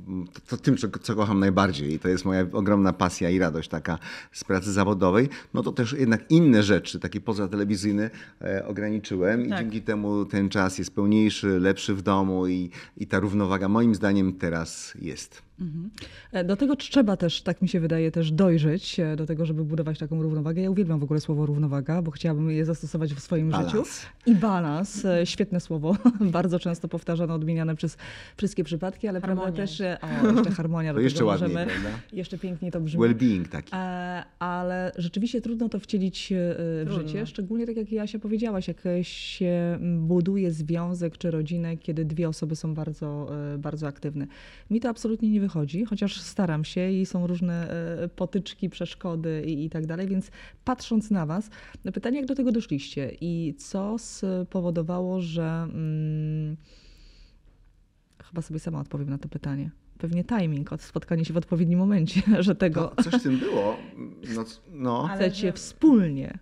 to, 0.48 0.58
tym, 0.58 0.78
co, 0.78 0.88
co, 1.02 1.16
kocham 1.16 1.40
najbardziej 1.40 1.94
i 1.94 2.00
to 2.00 2.08
jest 2.08 2.26
moja 2.26 2.46
ogromna 2.52 2.94
pasja 2.94 3.30
i 3.30 3.40
radość 3.40 3.70
taka 3.70 4.00
z 4.32 4.44
pracy 4.44 4.72
zawodowej, 4.72 5.30
no 5.54 5.64
to 5.64 5.72
też 5.72 5.94
jednak 5.94 6.32
inne 6.32 6.64
rzeczy, 6.64 7.00
takie 7.00 7.22
pozatelewizyjne 7.22 8.10
e, 8.42 8.66
ograniczyłem 8.68 9.46
i 9.46 9.50
tak. 9.50 9.60
dzięki 9.60 9.82
temu 9.82 10.26
ten 10.26 10.50
czas 10.50 10.78
jest 10.78 10.96
pełniejszy, 10.96 11.60
lepszy 11.60 11.96
w 11.96 12.02
domu 12.02 12.48
i, 12.48 12.70
i 12.98 13.08
ta 13.08 13.20
równowaga 13.20 13.68
moim 13.68 13.96
zdaniem 13.96 14.34
teraz 14.34 14.94
jest. 15.02 15.49
Mhm. 15.62 15.90
E, 16.32 16.44
do 16.44 16.56
tego 16.56 16.76
trzeba 16.76 17.18
też, 17.18 17.42
tak 17.42 17.62
mi 17.62 17.68
się 17.68 17.80
wydaje, 17.80 18.12
też 18.12 18.32
dojrzeć 18.32 19.00
e, 19.00 19.16
do 19.16 19.26
tego, 19.26 19.46
żeby 19.46 19.64
budować 19.66 20.00
taką 20.00 20.22
równowagę. 20.22 20.62
Ja 20.62 20.72
uwielbiam 20.72 21.00
w 21.00 21.04
ogóle 21.04 21.20
słowo 21.20 21.46
równowaga, 21.46 22.02
bo 22.02 22.12
chciałabym 22.12 22.52
je 22.52 22.66
zastosować 22.66 23.14
w 23.14 23.20
swoim 23.20 23.50
balans. 23.50 23.72
życiu. 23.72 23.84
I 24.26 24.36
balans, 24.36 25.06
e, 25.06 25.26
świetne 25.26 25.60
słowo, 25.60 25.96
bardzo 26.22 26.60
często 26.60 26.88
powtarzane, 26.88 27.34
odmieniane 27.34 27.76
przez 27.76 27.98
wszystkie 28.38 28.64
przypadki, 28.64 29.08
ale 29.08 29.22
harmonia. 29.22 29.42
prawda 29.42 29.62
też, 29.62 29.82
o, 29.82 30.32
jeszcze 30.32 30.52
harmonia, 30.52 30.94
do 30.94 31.00
jeszcze 31.00 31.26
ładniej, 31.26 31.50
możemy, 31.50 31.72
jeszcze 32.14 32.38
piękniej 32.38 32.72
to 32.72 32.82
brzmi. 32.82 33.02
Well-being 33.02 33.48
taki. 33.48 33.72
Ale 34.40 34.92
rzeczywiście 34.98 35.42
trudno 35.42 35.70
to 35.70 35.80
wcielić 35.80 36.34
w 36.34 36.86
trudno. 36.86 37.08
życie, 37.08 37.26
szczególnie 37.26 37.66
tak 37.66 37.78
jak 37.78 37.92
Jasia 37.92 38.20
powiedziałaś, 38.20 38.68
jak 38.68 38.78
się 39.02 39.80
buduje 39.98 40.52
związek 40.52 41.18
czy 41.18 41.32
rodzinę, 41.32 41.78
kiedy 41.78 42.06
dwie 42.06 42.30
osoby 42.30 42.56
są 42.56 42.74
bardzo, 42.74 43.32
bardzo 43.58 43.88
aktywne. 43.88 44.28
Mi 44.70 44.80
to 44.80 44.90
absolutnie 44.90 45.30
nie 45.30 45.40
wychodzi 45.40 45.49
wychodzi, 45.50 45.86
chociaż 45.86 46.22
staram 46.22 46.66
się 46.66 46.92
i 46.92 47.06
są 47.06 47.28
różne 47.28 47.70
e, 48.04 48.10
potyczki, 48.10 48.70
przeszkody 48.70 49.44
i, 49.46 49.66
i 49.66 49.70
tak 49.70 49.86
dalej, 49.86 50.08
więc 50.08 50.32
patrząc 50.64 51.12
na 51.12 51.26
Was, 51.26 51.50
pytanie, 51.94 52.18
jak 52.18 52.26
do 52.26 52.36
tego 52.36 52.52
doszliście 52.52 53.12
i 53.22 53.56
co 53.58 53.96
spowodowało, 53.98 55.22
że 55.22 55.68
hmm, 55.72 56.58
chyba 58.24 58.42
sobie 58.42 58.60
sama 58.60 58.80
odpowiem 58.80 59.10
na 59.10 59.18
to 59.18 59.30
pytanie 59.30 59.72
pewnie 59.98 60.24
timing, 60.24 60.70
spotkanie 60.80 61.26
się 61.26 61.34
w 61.34 61.38
odpowiednim 61.38 61.80
momencie, 61.80 62.22
że 62.40 62.56
tego... 62.56 62.94
No, 62.98 63.04
coś 63.04 63.14
w 63.14 63.24
tym 63.24 63.40
było. 63.40 63.78
No, 64.36 64.46
no. 64.72 65.10
Chcecie 65.16 65.48
że... 65.48 65.54
wspólnie. 65.54 66.40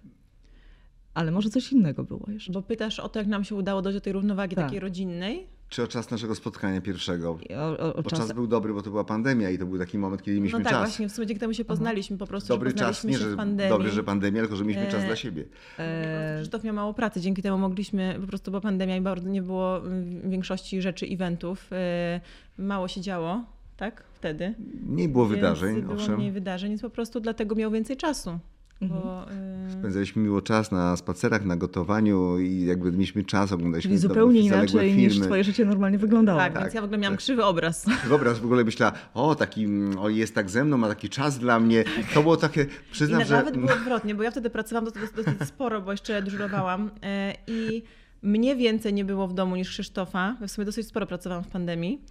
Ale 1.13 1.31
może 1.31 1.49
coś 1.49 1.71
innego 1.71 2.03
było 2.03 2.25
jeszcze. 2.27 2.51
Bo 2.51 2.61
pytasz 2.61 2.99
o 2.99 3.09
to, 3.09 3.19
jak 3.19 3.27
nam 3.27 3.43
się 3.43 3.55
udało 3.55 3.81
dojść 3.81 3.97
do 3.97 4.01
tej 4.01 4.13
równowagi 4.13 4.55
tak. 4.55 4.65
takiej 4.65 4.79
rodzinnej? 4.79 5.47
Czy 5.69 5.83
o 5.83 5.87
czas 5.87 6.11
naszego 6.11 6.35
spotkania 6.35 6.81
pierwszego? 6.81 7.39
O, 7.57 7.79
o, 7.79 7.95
o 7.95 8.03
bo 8.03 8.09
czas... 8.09 8.19
czas... 8.19 8.31
był 8.31 8.47
dobry, 8.47 8.73
bo 8.73 8.81
to 8.81 8.89
była 8.89 9.03
pandemia 9.03 9.49
i 9.49 9.57
to 9.57 9.65
był 9.65 9.79
taki 9.79 9.97
moment, 9.97 10.23
kiedy 10.23 10.37
mieliśmy 10.37 10.59
no 10.59 10.65
tak, 10.65 10.73
czas. 10.73 10.89
właśnie, 10.89 11.09
w 11.09 11.11
sumie 11.11 11.27
dzięki 11.27 11.39
temu 11.39 11.53
się 11.53 11.65
poznaliśmy 11.65 12.17
po 12.17 12.27
prostu. 12.27 12.47
Dobry 12.47 12.73
czas, 12.73 13.03
nie 13.03 13.17
że 13.17 13.35
dobry, 13.69 13.89
że 13.89 14.03
pandemia, 14.03 14.41
tylko 14.41 14.55
że 14.55 14.63
mieliśmy 14.65 14.87
e... 14.87 14.91
czas 14.91 15.05
dla 15.05 15.15
siebie. 15.15 15.45
E... 15.79 16.35
Krzysztof 16.37 16.63
miał 16.63 16.75
mało 16.75 16.93
pracy, 16.93 17.21
dzięki 17.21 17.41
temu 17.41 17.57
mogliśmy, 17.57 18.17
po 18.21 18.27
prostu 18.27 18.51
była 18.51 18.61
pandemia 18.61 18.97
i 18.97 19.01
bardzo 19.01 19.29
nie 19.29 19.41
było 19.41 19.81
większości 20.23 20.81
rzeczy, 20.81 21.05
eventów. 21.05 21.69
E... 21.71 22.21
Mało 22.57 22.87
się 22.87 23.01
działo, 23.01 23.43
tak? 23.77 24.03
Wtedy. 24.13 24.55
Mniej 24.83 25.09
było 25.09 25.25
więc 25.25 25.35
wydarzeń, 25.35 25.81
było 25.81 25.93
owszem. 25.93 26.15
mniej 26.15 26.31
wydarzeń, 26.31 26.69
więc 26.69 26.81
po 26.81 26.89
prostu 26.89 27.19
dlatego 27.19 27.55
miał 27.55 27.71
więcej 27.71 27.97
czasu. 27.97 28.39
Bo, 28.81 29.25
y... 29.67 29.71
Spędzaliśmy 29.71 30.21
miło 30.21 30.41
czas 30.41 30.71
na 30.71 30.97
spacerach, 30.97 31.45
na 31.45 31.55
gotowaniu 31.55 32.39
i 32.39 32.65
jakby 32.65 32.91
mieliśmy 32.91 33.23
czas, 33.23 33.51
oglądaliśmy 33.51 33.89
Czyli 33.89 33.99
zupełnie 33.99 34.39
inaczej 34.39 34.89
filmy. 34.89 35.01
niż 35.01 35.19
twoje 35.19 35.43
życie 35.43 35.65
normalnie 35.65 35.97
wyglądało. 35.97 36.39
Tak, 36.39 36.53
tak, 36.53 36.61
więc 36.61 36.73
ja 36.73 36.81
w 36.81 36.83
ogóle 36.83 36.97
miałam 36.97 37.13
tak. 37.13 37.19
krzywy 37.19 37.43
obraz. 37.43 37.85
Krzywy 37.99 38.15
obraz, 38.15 38.39
w 38.39 38.45
ogóle 38.45 38.63
myślała, 38.63 38.93
o 39.13 39.35
taki, 39.35 39.63
mm, 39.63 39.99
o 39.99 40.09
jest 40.09 40.35
tak 40.35 40.49
ze 40.49 40.63
mną, 40.63 40.77
ma 40.77 40.87
taki 40.87 41.09
czas 41.09 41.39
dla 41.39 41.59
mnie. 41.59 41.83
To 42.13 42.21
było 42.21 42.37
takie, 42.37 42.65
przyznam, 42.91 43.21
I 43.21 43.25
że... 43.25 43.35
Nawet 43.35 43.57
było 43.57 43.73
odwrotnie, 43.73 44.15
bo 44.15 44.23
ja 44.23 44.31
wtedy 44.31 44.49
pracowałam 44.49 44.85
dosyć, 44.85 45.11
dosyć 45.15 45.47
sporo, 45.47 45.81
bo 45.81 45.91
jeszcze 45.91 46.21
dyżurowałam 46.21 46.91
e, 47.03 47.33
i 47.47 47.83
mnie 48.21 48.55
więcej 48.55 48.93
nie 48.93 49.05
było 49.05 49.27
w 49.27 49.33
domu 49.33 49.55
niż 49.55 49.69
Krzysztofa. 49.69 50.35
W 50.47 50.51
sumie 50.51 50.65
dosyć 50.65 50.87
sporo 50.87 51.07
pracowałam 51.07 51.43
w 51.43 51.47
pandemii. 51.47 52.01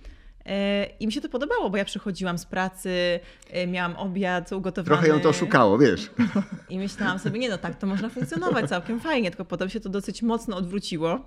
E, 0.47 0.87
I 1.01 1.07
mi 1.07 1.13
się 1.13 1.21
to 1.21 1.29
podobało, 1.29 1.71
bo 1.71 1.77
ja 1.77 1.85
przychodziłam 1.85 2.39
z 2.39 2.47
pracy, 2.47 3.21
e, 3.51 3.67
miałam 3.67 3.97
obiad 3.97 4.53
ugotowany. 4.53 4.97
Trochę 4.97 5.09
ją 5.09 5.21
to 5.21 5.29
oszukało, 5.29 5.79
wiesz. 5.79 6.11
I 6.71 6.79
myślałam 6.79 7.19
sobie, 7.19 7.39
nie 7.39 7.49
no 7.49 7.59
tak, 7.59 7.79
to 7.79 7.87
można 7.87 8.09
funkcjonować 8.09 8.69
całkiem 8.69 9.01
fajnie, 9.01 9.31
tylko 9.31 9.45
potem 9.45 9.69
się 9.69 9.81
to 9.81 9.89
dosyć 9.89 10.23
mocno 10.23 10.57
odwróciło. 10.57 11.21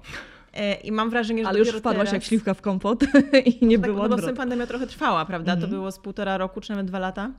E, 0.54 0.74
I 0.74 0.92
mam 0.92 1.10
wrażenie, 1.10 1.44
że 1.44 1.50
Ale 1.50 1.60
już 1.60 1.70
wpadłaś 1.70 1.96
teraz... 1.96 2.14
jak 2.14 2.24
śliwka 2.24 2.54
w 2.54 2.62
kompot 2.62 3.04
i 3.62 3.66
nie 3.66 3.78
no 3.78 3.82
tak, 3.82 3.92
było 3.92 4.08
no 4.08 4.18
bo 4.18 4.28
w 4.28 4.34
pandemia 4.34 4.68
trochę 4.68 4.88
trwała, 4.88 5.26
prawda? 5.26 5.52
To 5.52 5.64
mhm. 5.64 5.72
było 5.72 5.92
z 5.92 6.00
półtora 6.00 6.38
roku, 6.38 6.62
czy 6.62 6.70
nawet 6.70 6.86
dwa 6.86 7.00
lata. 7.00 7.32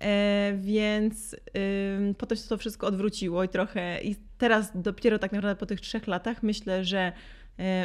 E, 0.00 0.52
więc 0.56 1.34
y, 1.34 2.14
potem 2.18 2.38
się 2.38 2.48
to 2.48 2.58
wszystko 2.58 2.86
odwróciło 2.86 3.44
i 3.44 3.48
trochę 3.48 4.02
i 4.02 4.16
teraz 4.38 4.70
dopiero 4.74 5.18
tak 5.18 5.32
naprawdę 5.32 5.56
po 5.56 5.66
tych 5.66 5.80
trzech 5.80 6.06
latach 6.06 6.42
myślę, 6.42 6.84
że 6.84 7.12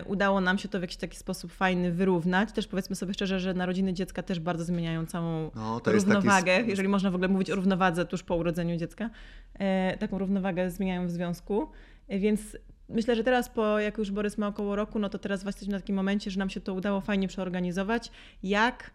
udało 0.05 0.41
nam 0.41 0.57
się 0.57 0.69
to 0.69 0.79
w 0.79 0.81
jakiś 0.81 0.97
taki 0.97 1.17
sposób 1.17 1.51
fajny 1.51 1.91
wyrównać. 1.91 2.51
Też 2.51 2.67
powiedzmy 2.67 2.95
sobie 2.95 3.13
szczerze, 3.13 3.39
że 3.39 3.53
narodziny 3.53 3.93
dziecka 3.93 4.23
też 4.23 4.39
bardzo 4.39 4.63
zmieniają 4.63 5.05
całą 5.05 5.51
no, 5.55 5.81
równowagę, 5.85 6.57
taki... 6.57 6.69
jeżeli 6.69 6.89
można 6.89 7.11
w 7.11 7.15
ogóle 7.15 7.27
mówić 7.27 7.51
o 7.51 7.55
równowadze 7.55 8.05
tuż 8.05 8.23
po 8.23 8.35
urodzeniu 8.35 8.77
dziecka. 8.77 9.09
E, 9.53 9.97
taką 9.97 10.17
równowagę 10.17 10.71
zmieniają 10.71 11.07
w 11.07 11.11
związku. 11.11 11.69
E, 12.07 12.19
więc 12.19 12.57
myślę, 12.89 13.15
że 13.15 13.23
teraz, 13.23 13.49
po, 13.49 13.79
jak 13.79 13.97
już 13.97 14.11
Borys 14.11 14.37
ma 14.37 14.47
około 14.47 14.75
roku, 14.75 14.99
no 14.99 15.09
to 15.09 15.19
teraz 15.19 15.43
właśnie 15.43 15.57
jesteśmy 15.57 15.71
na 15.71 15.79
takim 15.79 15.95
momencie, 15.95 16.31
że 16.31 16.39
nam 16.39 16.49
się 16.49 16.61
to 16.61 16.73
udało 16.73 17.01
fajnie 17.01 17.27
przeorganizować. 17.27 18.11
Jak 18.43 18.91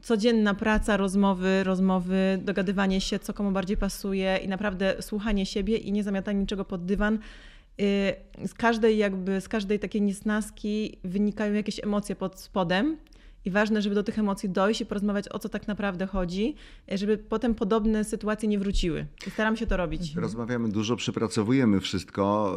codzienna 0.00 0.54
praca, 0.54 0.96
rozmowy, 0.96 1.64
rozmowy, 1.64 2.38
dogadywanie 2.42 3.00
się, 3.00 3.18
co 3.18 3.34
komu 3.34 3.52
bardziej 3.52 3.76
pasuje 3.76 4.36
i 4.44 4.48
naprawdę 4.48 4.94
słuchanie 5.00 5.46
siebie 5.46 5.76
i 5.76 5.92
nie 5.92 6.02
zamiatanie 6.02 6.40
niczego 6.40 6.64
pod 6.64 6.84
dywan 6.84 7.18
z 8.46 8.54
każdej 8.56 8.98
jakby, 8.98 9.40
z 9.40 9.48
każdej 9.48 9.78
takiej 9.78 10.02
niesnaski 10.02 10.98
wynikają 11.04 11.52
jakieś 11.52 11.84
emocje 11.84 12.16
pod 12.16 12.40
spodem 12.40 12.96
i 13.46 13.50
ważne, 13.50 13.82
żeby 13.82 13.94
do 13.94 14.02
tych 14.02 14.18
emocji 14.18 14.48
dojść 14.48 14.80
i 14.80 14.86
porozmawiać 14.86 15.24
o 15.32 15.38
co 15.38 15.48
tak 15.48 15.68
naprawdę 15.68 16.06
chodzi, 16.06 16.54
żeby 16.94 17.18
potem 17.18 17.54
podobne 17.54 18.04
sytuacje 18.04 18.48
nie 18.48 18.58
wróciły. 18.58 19.06
I 19.26 19.30
staram 19.30 19.56
się 19.56 19.66
to 19.66 19.76
robić. 19.76 20.14
Rozmawiamy 20.16 20.68
dużo, 20.68 20.96
przepracowujemy 20.96 21.80
wszystko, 21.80 22.56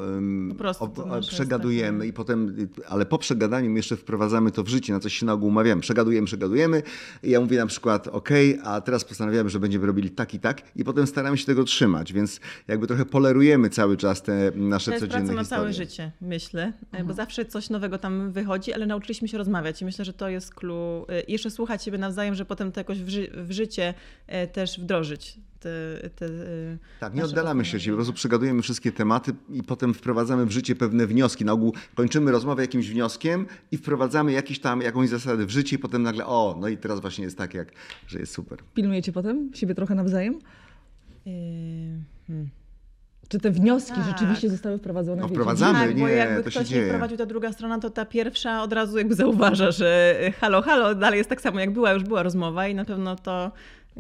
Po 0.50 0.56
prostu 0.56 0.84
o- 0.84 1.22
przegadujemy 1.22 2.08
i 2.08 2.14
potem, 2.14 2.56
ale 2.88 3.06
po 3.06 3.18
przegadaniu 3.18 3.76
jeszcze 3.76 3.98
wprowadzamy 3.98 4.52
to 4.52 4.64
w 4.64 4.68
życie, 4.68 4.94
na 4.94 5.00
coś 5.00 5.14
się 5.14 5.26
na 5.26 5.34
ogół 5.34 5.50
umawiamy. 5.50 5.82
Przegadujemy, 5.82 6.28
przegadujemy 6.28 6.84
i 7.24 7.30
ja 7.30 7.42
mówię 7.42 7.58
na 7.58 7.66
przykład 7.66 8.08
ok, 8.08 8.30
a 8.64 8.82
teraz 8.82 9.06
postanawiamy, 9.06 9.50
że 9.50 9.60
będziemy 9.60 9.86
robili 9.86 10.10
tak 10.10 10.34
i 10.34 10.40
tak 10.40 10.62
i 10.76 10.84
potem 10.84 11.08
staramy 11.08 11.38
się 11.38 11.46
tego 11.46 11.64
trzymać, 11.64 12.14
więc 12.14 12.40
jakby 12.68 12.88
trochę 12.88 13.06
polerujemy 13.06 13.70
cały 13.70 13.98
czas 13.98 14.22
te 14.24 14.52
nasze 14.56 14.92
To 14.92 14.96
jest 14.96 15.06
codzienne 15.06 15.34
praca 15.34 15.42
na 15.42 15.46
całe 15.46 15.74
życie, 15.74 16.12
myślę, 16.22 16.74
bo 17.06 17.14
zawsze 17.14 17.46
coś 17.46 17.70
nowego 17.70 17.98
tam 17.98 18.32
wychodzi, 18.32 18.74
ale 18.74 18.86
nauczyliśmy 18.86 19.28
się 19.28 19.38
rozmawiać 19.38 19.82
i 19.82 19.86
myślę, 19.86 20.06
że 20.06 20.14
to 20.14 20.30
jest 20.30 20.56
clue. 20.56 20.79
I 21.28 21.32
jeszcze 21.32 21.52
słuchać 21.52 21.84
siebie 21.84 21.98
nawzajem, 21.98 22.36
że 22.36 22.46
potem 22.46 22.72
to 22.72 22.80
jakoś 22.80 23.02
w, 23.02 23.10
ży- 23.10 23.30
w 23.36 23.52
życie 23.52 23.94
e, 24.28 24.48
też 24.48 24.80
wdrożyć. 24.80 25.38
Te, 25.60 25.70
te, 26.16 26.26
e, 26.26 26.30
Tak, 27.00 27.14
nie 27.14 27.24
oddalamy 27.26 27.66
się 27.66 27.80
siebie, 27.80 27.92
po 27.92 27.98
prostu 27.98 28.14
przegadujemy 28.14 28.62
wszystkie 28.62 28.92
tematy 28.92 29.32
i 29.50 29.64
potem 29.64 29.94
wprowadzamy 29.94 30.46
w 30.46 30.52
życie 30.52 30.76
pewne 30.76 31.08
wnioski. 31.08 31.46
Na 31.46 31.52
ogół 31.54 31.74
kończymy 31.96 32.32
rozmowę 32.32 32.62
jakimś 32.62 32.90
wnioskiem 32.90 33.46
i 33.72 33.78
wprowadzamy 33.78 34.32
jakiś 34.32 34.60
tam, 34.60 34.82
jakąś 34.82 35.10
zasadę 35.10 35.46
w 35.46 35.50
życie 35.50 35.76
i 35.76 35.80
potem 35.80 36.04
nagle, 36.04 36.26
o, 36.26 36.58
no 36.62 36.68
i 36.68 36.78
teraz 36.78 37.00
właśnie 37.00 37.24
jest 37.24 37.38
tak, 37.38 37.54
jak, 37.54 37.72
że 38.08 38.20
jest 38.20 38.34
super. 38.34 38.60
Pilnujecie 38.74 39.12
potem 39.12 39.52
siebie 39.54 39.76
trochę 39.76 39.96
nawzajem? 39.96 40.40
E, 41.28 41.30
hmm. 42.28 42.50
Czy 43.30 43.40
te 43.40 43.52
wnioski 43.52 43.96
Tak. 43.96 44.06
rzeczywiście 44.06 44.50
zostały 44.50 44.78
wprowadzone? 44.78 45.22
No, 45.22 45.28
wprowadzamy. 45.28 45.80
Tak, 45.80 46.00
bo 46.00 46.08
nie, 46.08 46.14
jakby 46.14 46.44
to 46.44 46.50
się 46.52 46.60
ktoś 46.60 46.70
nie 46.70 46.76
dzieje. 46.76 46.88
wprowadził 46.88 47.18
ta 47.18 47.26
druga 47.26 47.52
strona, 47.54 47.80
to 47.80 47.90
ta 47.90 48.06
pierwsza 48.06 48.64
od 48.64 48.74
razu 48.74 48.98
jakby 48.98 49.16
zauważa, 49.16 49.72
że 49.72 50.16
halo, 50.42 50.62
halo, 50.62 50.96
dalej 50.96 51.18
jest 51.18 51.30
tak 51.30 51.42
samo 51.42 51.60
jak 51.60 51.74
była, 51.74 51.92
już 51.92 52.04
była 52.04 52.24
rozmowa 52.24 52.68
i 52.68 52.76
na 52.76 52.86
pewno 52.86 53.16
to 53.16 53.52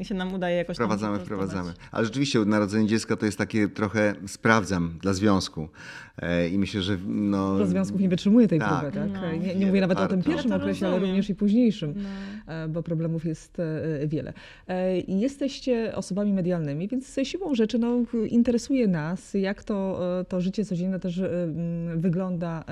się 0.05 0.15
nam 0.15 0.33
udaje 0.33 0.57
jakoś 0.57 0.75
Wprowadzamy, 0.75 1.19
wprowadzamy. 1.19 1.73
Ale 1.91 2.05
rzeczywiście 2.05 2.39
narodzenie 2.39 2.87
dziecka 2.87 3.15
to 3.15 3.25
jest 3.25 3.37
takie 3.37 3.67
trochę 3.67 4.15
sprawdzam 4.27 4.99
dla 5.01 5.13
związku. 5.13 5.69
E, 6.17 6.49
I 6.49 6.59
myślę, 6.59 6.81
że 6.81 6.97
no... 7.07 7.53
Dużo 7.53 7.65
związków 7.67 8.01
nie 8.01 8.09
wytrzymuje 8.09 8.47
tej 8.47 8.59
Tak. 8.59 8.79
próby, 8.79 8.97
tak? 8.97 9.21
No. 9.21 9.31
Nie, 9.31 9.55
nie 9.55 9.65
mówię 9.65 9.81
nawet 9.81 9.99
o 9.99 10.07
tym 10.07 10.23
pierwszym 10.23 10.51
okresie, 10.51 10.87
ale 10.87 10.99
również 10.99 11.29
i 11.29 11.35
późniejszym, 11.35 11.93
No. 11.97 12.53
e, 12.53 12.67
bo 12.67 12.83
problemów 12.83 13.25
jest 13.25 13.57
e, 13.59 14.07
wiele. 14.07 14.33
I 15.07 15.19
Jesteście 15.19 15.95
osobami 15.95 16.33
medialnymi, 16.33 16.87
więc 16.87 17.19
siłą 17.23 17.55
rzeczy 17.55 17.79
no, 17.79 17.97
interesuje 18.27 18.87
nas, 18.87 19.33
jak 19.33 19.63
to, 19.63 19.99
to 20.27 20.41
życie 20.41 20.65
codzienne 20.65 20.99
też 20.99 21.21
wygląda. 21.95 22.63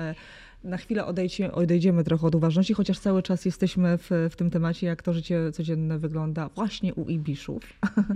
Na 0.64 0.76
chwilę 0.76 1.06
odejdzie, 1.06 1.52
odejdziemy 1.52 2.04
trochę 2.04 2.26
od 2.26 2.34
uważności, 2.34 2.74
chociaż 2.74 2.98
cały 2.98 3.22
czas 3.22 3.44
jesteśmy 3.44 3.98
w, 3.98 4.10
w 4.30 4.36
tym 4.36 4.50
temacie, 4.50 4.86
jak 4.86 5.02
to 5.02 5.12
życie 5.12 5.52
codzienne 5.52 5.98
wygląda 5.98 6.48
właśnie 6.54 6.94
u 6.94 7.08
Ibiszów. 7.08 7.62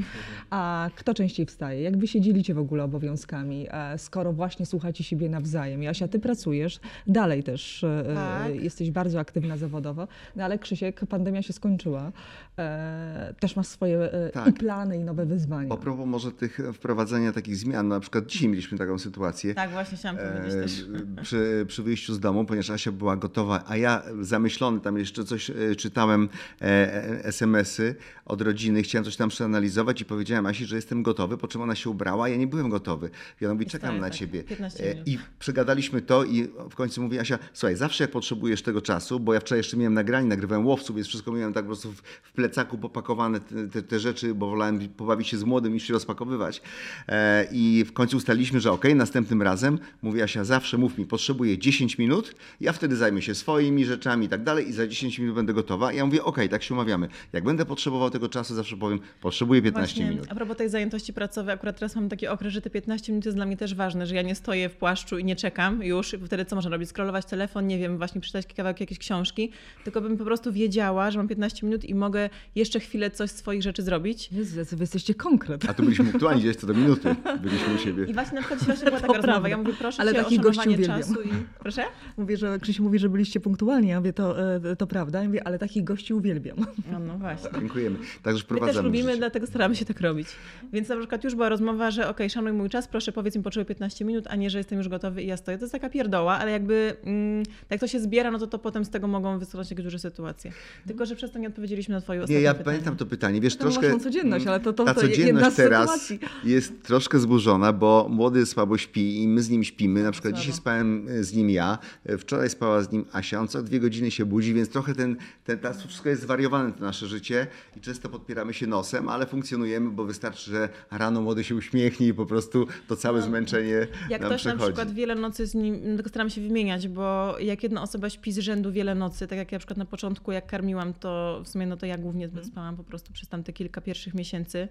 A 0.50 0.90
kto 0.96 1.14
częściej 1.14 1.46
wstaje? 1.46 1.82
Jak 1.82 1.98
wy 1.98 2.06
się 2.08 2.20
dzielicie 2.20 2.54
w 2.54 2.58
ogóle 2.58 2.84
obowiązkami, 2.84 3.66
e, 3.70 3.98
skoro 3.98 4.32
właśnie 4.32 4.66
słuchacie 4.66 5.04
siebie 5.04 5.28
nawzajem? 5.28 5.82
Jasia, 5.82 6.08
ty 6.08 6.18
pracujesz, 6.18 6.80
dalej 7.06 7.42
też 7.42 7.84
e, 7.84 8.04
Tak. 8.14 8.62
jesteś 8.62 8.90
bardzo 8.90 9.20
aktywna 9.20 9.56
zawodowo, 9.56 10.08
no 10.36 10.44
ale 10.44 10.58
Krzysiek, 10.58 11.00
pandemia 11.06 11.42
się 11.42 11.52
skończyła. 11.52 12.12
E, 12.58 13.34
też 13.40 13.56
masz 13.56 13.66
swoje 13.66 14.10
Tak. 14.32 14.46
i 14.48 14.52
plany, 14.52 14.96
i 14.96 15.04
nowe 15.04 15.26
wyzwania. 15.26 15.74
A 15.74 15.76
propos 15.76 16.06
może 16.06 16.32
tych 16.32 16.58
wprowadzenia 16.74 17.32
takich 17.32 17.56
zmian, 17.56 17.88
na 17.88 18.00
przykład 18.00 18.26
dzisiaj 18.26 18.48
mieliśmy 18.48 18.78
taką 18.78 18.98
sytuację. 18.98 19.54
Tak, 19.54 19.70
właśnie 19.70 19.98
chciałam 19.98 20.16
powiedzieć 20.16 20.52
też. 20.52 20.84
przy, 21.22 21.64
przy 21.68 21.82
wyjściu 21.82 22.14
z 22.14 22.20
domu, 22.20 22.31
ponieważ 22.46 22.70
Asia 22.70 22.92
była 22.92 23.16
gotowa, 23.16 23.64
a 23.66 23.76
ja 23.76 24.02
zamyślony, 24.20 24.80
tam 24.80 24.98
jeszcze 24.98 25.24
coś 25.24 25.50
e, 25.50 25.76
czytałem, 25.76 26.28
e, 26.60 26.64
e, 26.64 27.24
SMS-y 27.24 27.94
od 28.26 28.42
rodziny, 28.42 28.82
chciałem 28.82 29.04
coś 29.04 29.16
tam 29.16 29.28
przeanalizować 29.28 30.00
i 30.00 30.04
powiedziałem 30.04 30.46
Asi, 30.46 30.66
że 30.66 30.76
jestem 30.76 31.02
gotowy, 31.02 31.38
po 31.38 31.48
czym 31.48 31.60
ona 31.60 31.74
się 31.74 31.90
ubrała, 31.90 32.24
a 32.24 32.28
ja 32.28 32.36
nie 32.36 32.46
byłem 32.46 32.68
gotowy. 32.68 33.10
Ja 33.40 33.52
mówię, 33.52 33.66
czekam 33.66 33.80
Wstaję, 33.80 34.00
na 34.00 34.06
tak, 34.06 34.18
ciebie. 34.18 34.44
15 34.44 34.90
E. 34.90 35.02
I 35.06 35.18
przegadaliśmy 35.38 36.02
to 36.02 36.24
i 36.24 36.48
w 36.70 36.74
końcu 36.74 37.02
mówi 37.02 37.18
Asia, 37.18 37.38
słuchaj, 37.52 37.76
zawsze 37.76 38.04
jak 38.04 38.10
potrzebujesz 38.10 38.62
tego 38.62 38.82
czasu, 38.82 39.20
bo 39.20 39.34
ja 39.34 39.40
wczoraj 39.40 39.58
jeszcze 39.58 39.76
miałem 39.76 39.94
nagranie, 39.94 40.28
nagrywałem 40.28 40.66
łowców, 40.66 40.96
więc 40.96 41.08
wszystko 41.08 41.32
miałem 41.32 41.52
tak 41.52 41.64
po 41.64 41.68
prostu 41.68 41.92
w, 41.92 42.02
w 42.22 42.32
plecaku 42.32 42.78
popakowane 42.78 43.40
te, 43.40 43.68
te, 43.68 43.82
te 43.82 44.00
rzeczy, 44.00 44.34
bo 44.34 44.50
wolałem 44.50 44.88
pobawić 44.88 45.28
się 45.28 45.38
z 45.38 45.44
młodym 45.44 45.72
niż 45.72 45.86
się 45.86 45.92
rozpakowywać. 45.92 46.62
E, 47.08 47.46
I 47.52 47.84
w 47.86 47.92
końcu 47.92 48.16
ustaliliśmy, 48.16 48.60
że 48.60 48.72
okej, 48.72 48.94
następnym 48.94 49.42
razem, 49.42 49.78
mówi 50.02 50.22
Asia, 50.22 50.44
zawsze 50.44 50.78
mów 50.78 50.98
mi, 50.98 51.06
potrzebuję 51.06 51.58
10 51.58 51.98
minut, 51.98 52.21
ja 52.60 52.72
wtedy 52.72 52.96
zajmę 52.96 53.22
się 53.22 53.34
swoimi 53.34 53.84
rzeczami 53.84 54.26
i 54.26 54.28
tak 54.28 54.42
dalej 54.42 54.68
i 54.68 54.72
za 54.72 54.86
10 54.86 55.18
minut 55.18 55.34
będę 55.34 55.52
gotowa. 55.52 55.92
I 55.92 55.96
ja 55.96 56.06
mówię, 56.06 56.24
okej, 56.24 56.48
tak 56.48 56.62
się 56.62 56.74
umawiamy. 56.74 57.08
Jak 57.32 57.44
będę 57.44 57.64
potrzebował 57.66 58.10
tego 58.10 58.28
czasu, 58.28 58.54
zawsze 58.54 58.76
powiem, 58.76 59.00
potrzebuję 59.20 59.62
15 59.62 59.94
Właśnie, 59.94 60.10
minut. 60.14 60.26
A 60.30 60.34
propos 60.34 60.56
tej 60.56 60.68
zajętości 60.68 61.12
pracowej, 61.12 61.54
akurat 61.54 61.76
teraz 61.78 61.96
mam 61.96 62.08
taki 62.08 62.26
okres, 62.26 62.52
że 62.52 62.60
te 62.60 62.70
15 62.70 63.12
minut 63.12 63.24
jest 63.24 63.36
dla 63.36 63.46
mnie 63.46 63.56
też 63.56 63.74
ważne, 63.74 64.06
że 64.06 64.14
ja 64.14 64.22
nie 64.22 64.34
stoję 64.34 64.68
w 64.68 64.76
płaszczu 64.76 65.18
i 65.18 65.24
nie 65.24 65.36
czekam 65.36 65.82
już, 65.82 66.16
bo 66.16 66.26
wtedy 66.26 66.44
co 66.44 66.56
można 66.56 66.70
robić? 66.70 66.88
Scrollować 66.88 67.24
telefon, 67.26 67.66
nie 67.66 67.78
wiem, 67.78 67.98
właśnie 67.98 68.20
przeczytać 68.20 68.54
kawałek 68.54 68.80
jakiejś 68.80 68.98
książki, 68.98 69.50
tylko 69.84 70.00
bym 70.00 70.16
po 70.16 70.24
prostu 70.24 70.52
wiedziała, 70.52 71.10
że 71.10 71.18
mam 71.18 71.28
15 71.28 71.66
minut 71.66 71.84
i 71.84 71.94
mogę 71.94 72.30
jeszcze 72.54 72.80
chwilę 72.80 73.10
coś 73.10 73.30
z 73.30 73.36
swoich 73.36 73.62
rzeczy 73.62 73.82
zrobić. 73.82 74.28
Jezu, 74.32 74.76
wy 74.76 74.82
jesteście 74.82 75.14
konkret. 75.14 75.64
A 75.70 75.74
tu 75.74 75.82
byliśmy 75.82 76.04
punktualni 76.10 76.40
gdzieś 76.40 76.56
co 76.56 76.66
do 76.66 76.74
minuty. 76.74 77.14
Byliśmy 77.42 77.74
u 77.74 77.78
siebie. 77.78 78.04
I 78.04 78.14
właśnie 78.14 78.34
na 78.34 78.40
przykład 78.40 78.60
dzisiaj 78.60 78.76
była 78.76 78.90
To 78.90 79.00
taka 79.00 79.06
rozmowa, 79.06 79.22
prawda. 79.22 79.48
ja 79.48 79.56
mówię, 79.56 79.72
proszę 79.78 80.00
Ale 80.02 80.12
cię 80.12 80.20
o 80.20 80.22
takich 80.24 80.40
gości 80.40 80.68
uwielbiam. 80.68 80.98
czasu 81.00 81.22
i... 81.22 81.28
Proszę? 81.60 81.84
Mówię, 82.16 82.36
że 82.36 82.58
Krzysiu 82.60 82.82
mówi, 82.82 82.98
że 82.98 83.08
byliście 83.08 83.40
punktualni, 83.40 83.88
ja 83.88 84.00
mówię, 84.00 84.12
to, 84.12 84.54
e, 84.54 84.76
to 84.76 84.86
prawda. 84.86 85.20
Ja 85.22 85.26
mówię, 85.28 85.46
ale 85.46 85.58
takich 85.58 85.84
gości 85.84 86.14
uwielbiam. 86.14 86.56
No, 86.92 86.98
no 86.98 87.18
właśnie. 87.18 87.50
Dziękujemy. 87.60 87.96
Także 88.22 88.38
My 88.38 88.44
wprowadzamy 88.44 88.72
też 88.72 88.82
w 88.82 88.84
lubimy, 88.84 89.04
życie. 89.08 89.18
dlatego 89.18 89.46
staramy 89.46 89.76
się 89.76 89.84
tak 89.84 90.00
robić. 90.00 90.28
Więc 90.72 90.88
na 90.88 90.96
przykład 90.96 91.24
już 91.24 91.34
była 91.34 91.48
rozmowa, 91.48 91.90
że 91.90 92.08
okej, 92.08 92.30
szanuj 92.30 92.52
mój 92.52 92.68
czas, 92.70 92.88
proszę 92.88 93.12
powiedz 93.12 93.36
mi, 93.36 93.42
potrzebuję 93.42 93.64
15 93.66 94.04
minut, 94.04 94.24
a 94.28 94.36
nie, 94.36 94.50
że 94.50 94.58
jestem 94.58 94.78
już 94.78 94.88
gotowy 94.88 95.22
i 95.22 95.26
ja 95.26 95.36
stoję. 95.36 95.58
To 95.58 95.64
jest 95.64 95.72
taka 95.72 95.90
pierdoła, 95.90 96.38
ale 96.38 96.50
jakby 96.52 96.96
mm, 97.04 97.42
jak 97.70 97.80
to 97.80 97.86
się 97.86 98.00
zbiera, 98.00 98.30
no 98.30 98.38
to, 98.38 98.46
to 98.46 98.58
potem 98.58 98.84
z 98.84 98.90
tego 98.90 99.08
mogą 99.08 99.38
wysunąć 99.38 99.70
jakieś 99.70 99.84
duże 99.84 99.98
sytuacje. 99.98 100.52
Tylko, 100.86 101.06
że 101.06 101.16
przez 101.16 101.30
to 101.32 101.38
nie 101.38 101.48
odpowiedzieliśmy 101.48 101.94
na 101.94 102.00
twoje 102.00 102.18
Nie, 102.18 102.24
ostatnie 102.24 102.42
ja 102.42 102.50
pytanie. 102.54 102.64
pamiętam 102.64 102.96
to 102.96 103.06
pytanie. 103.06 103.40
Wiesz, 103.40 103.56
To 103.56 103.64
masz 103.64 103.74
troszkę. 103.78 104.00
codzienność, 104.00 104.46
ale 104.46 104.60
to- 104.60 104.72
to- 104.72 104.84
ta 104.84 104.94
to 104.94 105.00
codzienność 105.00 105.56
teraz 105.56 105.90
sytuacji. 105.90 106.18
jest 106.44 106.82
troszkę 106.82 107.18
zburzona, 107.18 107.72
bo 107.72 108.06
młody 108.10 108.46
słabo 108.46 108.78
śpi 108.78 109.22
i 109.22 109.28
my 109.28 109.42
z 109.42 109.50
nim 109.50 109.64
śpimy. 109.64 110.02
Na 110.02 110.12
przykład 110.12 110.30
Słabo. 110.32 110.40
dzisiaj 110.40 110.54
spałem 110.56 111.08
e, 111.08 111.24
z 111.24 111.34
nim 111.34 111.50
ja, 111.50 111.78
wczoraj 112.18 112.50
spała 112.50 112.82
z 112.82 112.92
nim 112.92 113.04
Asia. 113.12 113.40
On 113.40 113.48
co 113.48 113.62
dwie 113.62 113.80
godziny 113.80 114.10
się 114.10 114.24
budzi, 114.24 114.54
więc 114.54 114.68
trochę 114.68 114.94
ten, 114.94 115.16
ten 115.44 115.58
teraz 115.58 115.82
wszystko 115.82 116.08
jest 116.08 116.22
zwariowane, 116.22 116.72
to 116.72 116.84
nasze 116.84 117.06
życie 117.06 117.46
i 117.76 117.80
często 117.80 118.08
podpieramy 118.08 118.54
się 118.54 118.66
nosem, 118.66 119.08
ale 119.08 119.26
funkcjonujemy, 119.26 119.90
bo 119.90 120.04
wystarczy, 120.04 120.50
że 120.50 120.68
rano 120.90 121.20
młody 121.20 121.44
się 121.44 121.54
uśmiechnie 121.54 122.06
i 122.06 122.14
po 122.14 122.26
prostu 122.26 122.66
to 122.88 122.96
całe 122.96 123.22
zmęczenie 123.22 123.86
No, 123.92 123.96
Jak 124.10 124.20
nam 124.20 124.30
ktoś 124.30 124.40
przechodzi. 124.40 124.60
na 124.60 124.66
przykład 124.66 124.92
wiele 124.94 125.14
nocy 125.14 125.46
z 125.46 125.54
nim, 125.54 125.80
tylko 125.96 126.08
staram 126.08 126.30
się 126.30 126.40
wymieniać, 126.40 126.88
bo 126.88 127.38
jak 127.38 127.62
jedna 127.62 127.82
osoba 127.82 128.10
śpi 128.10 128.32
z 128.32 128.38
rzędu 128.38 128.72
wiele 128.72 128.94
nocy, 128.94 129.26
tak 129.26 129.38
jak 129.38 129.52
ja 129.52 129.56
na 129.56 129.58
przykład 129.58 129.78
na 129.78 129.84
początku 129.84 130.32
jak 130.32 130.46
karmiłam, 130.46 130.94
to 130.94 131.42
w 131.44 131.48
sumie 131.48 131.66
no 131.66 131.76
to 131.76 131.86
ja 131.86 131.98
głównie 131.98 132.28
spałam 132.42 132.76
po 132.76 132.84
prostu 132.84 133.12
przez 133.12 133.28
tam 133.28 133.42
te 133.42 133.52
kilka 133.52 133.80
pierwszych 133.80 134.14
miesięcy, 134.14 134.68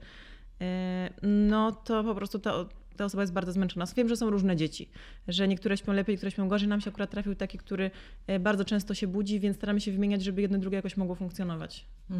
e, 0.62 1.10
no 1.22 1.72
to 1.72 2.04
po 2.04 2.16
prostu 2.16 2.40
ta, 2.40 2.66
ta 2.98 3.05
osoba 3.05 3.24
jest 3.24 3.33
bardzo 3.33 3.51
zmęczona. 3.51 3.86
Wiem, 3.98 4.10
że 4.10 4.15
są 4.17 4.29
różne 4.29 4.55
dzieci, 4.55 4.89
że 5.27 5.48
niektóre 5.48 5.77
śpią 5.77 5.93
lepiej, 5.93 6.13
niektóre 6.13 6.31
śpią 6.31 6.48
gorzej. 6.48 6.67
Nam 6.67 6.81
się 6.81 6.89
akurat 6.89 7.10
trafił 7.12 7.36
taki, 7.36 7.57
który 7.57 7.91
e, 8.27 8.39
bardzo 8.39 8.65
często 8.65 8.93
się 8.93 9.07
budzi, 9.07 9.39
więc 9.39 9.57
staramy 9.57 9.81
się 9.81 9.91
wymieniać, 9.91 10.24
żeby 10.24 10.41
jedno 10.41 10.57
drugie 10.57 10.75
jakoś 10.75 10.98
mogło 10.98 11.15
funkcjonować 11.15 11.86
e, 12.12 12.13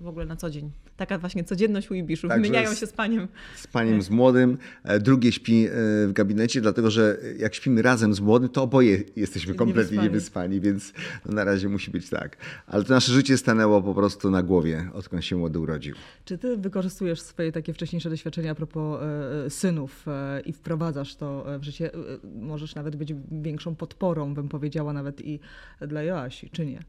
w 0.00 0.06
ogóle 0.06 0.26
na 0.26 0.36
co 0.36 0.50
dzień. 0.50 0.70
Taka 0.96 1.18
właśnie 1.18 1.44
codzienność 1.44 1.90
u 1.90 1.94
Ibiszów. 1.94 2.28
Także 2.30 2.42
Wymieniają 2.42 2.74
z- 2.74 2.80
się 2.80 2.86
z 2.86 2.92
paniem. 2.92 3.28
z 3.56 3.66
paniem 3.66 4.02
z 4.02 4.10
młodym, 4.10 4.58
e, 4.84 5.00
drugie 5.00 5.32
śpi 5.32 5.66
w 6.06 6.10
gabinecie, 6.12 6.60
dlatego 6.60 6.90
że 6.90 7.18
jak 7.38 7.54
śpimy 7.54 7.82
razem 7.82 8.14
z 8.14 8.20
młodym, 8.20 8.48
to 8.48 8.62
oboje 8.62 9.02
jesteśmy 9.16 9.54
kompletnie 9.54 9.96
Niewyspani. 9.96 10.08
niewyspani, 10.08 10.60
więc 10.60 10.92
no 11.26 11.32
na 11.32 11.44
razie 11.44 11.68
musi 11.68 11.90
być 11.90 12.10
tak. 12.10 12.36
Ale 12.66 12.84
to 12.84 12.94
nasze 12.94 13.12
życie 13.12 13.38
stanęło 13.38 13.82
po 13.82 13.94
prostu 13.94 14.30
na 14.30 14.42
głowie, 14.42 14.90
odkąd 14.94 15.24
się 15.24 15.36
młody 15.36 15.58
urodził. 15.58 15.94
Czy 16.24 16.38
ty 16.38 16.56
wykorzystujesz 16.56 17.20
swoje 17.20 17.52
takie 17.52 17.72
wcześniejsze 17.72 18.10
doświadczenia 18.10 18.50
a 18.50 18.54
propos 18.54 19.00
synów 19.48 19.99
e, 20.08 20.40
i 20.46 20.52
wprowadzasz 20.52 21.16
to 21.16 21.54
e, 21.54 21.58
w 21.58 21.64
życie? 21.64 21.94
E, 21.94 21.96
e, 21.96 22.00
Możesz 22.40 22.74
nawet 22.74 22.96
być 22.96 23.14
większą 23.32 23.74
podporą, 23.74 24.34
bym 24.34 24.48
powiedziała, 24.48 24.92
nawet 24.92 25.24
i 25.24 25.40
dla 25.88 26.02
Joasi, 26.02 26.50
czy 26.50 26.66
nie? 26.66 26.80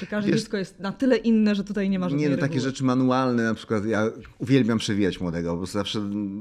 Czy 0.00 0.06
każde 0.06 0.30
Wiesz- 0.30 0.40
dziecko 0.40 0.56
jest 0.56 0.80
na 0.80 0.92
tyle 0.92 1.16
inne, 1.16 1.54
że 1.54 1.64
tutaj 1.64 1.90
nie 1.90 1.98
ma 1.98 2.08
żadnej 2.08 2.20
Nie, 2.24 2.28
no 2.30 2.36
tak 2.36 2.42
reguły? 2.42 2.58
takie 2.58 2.60
rzeczy 2.70 2.84
manualne, 2.84 3.42
na 3.44 3.54
przykład 3.54 3.86
ja 3.86 4.10
uwielbiam 4.38 4.78
przewijać 4.78 5.20
młodego, 5.20 5.50
po 5.52 5.56
prostu 5.56 5.78
zawsze 5.78 6.00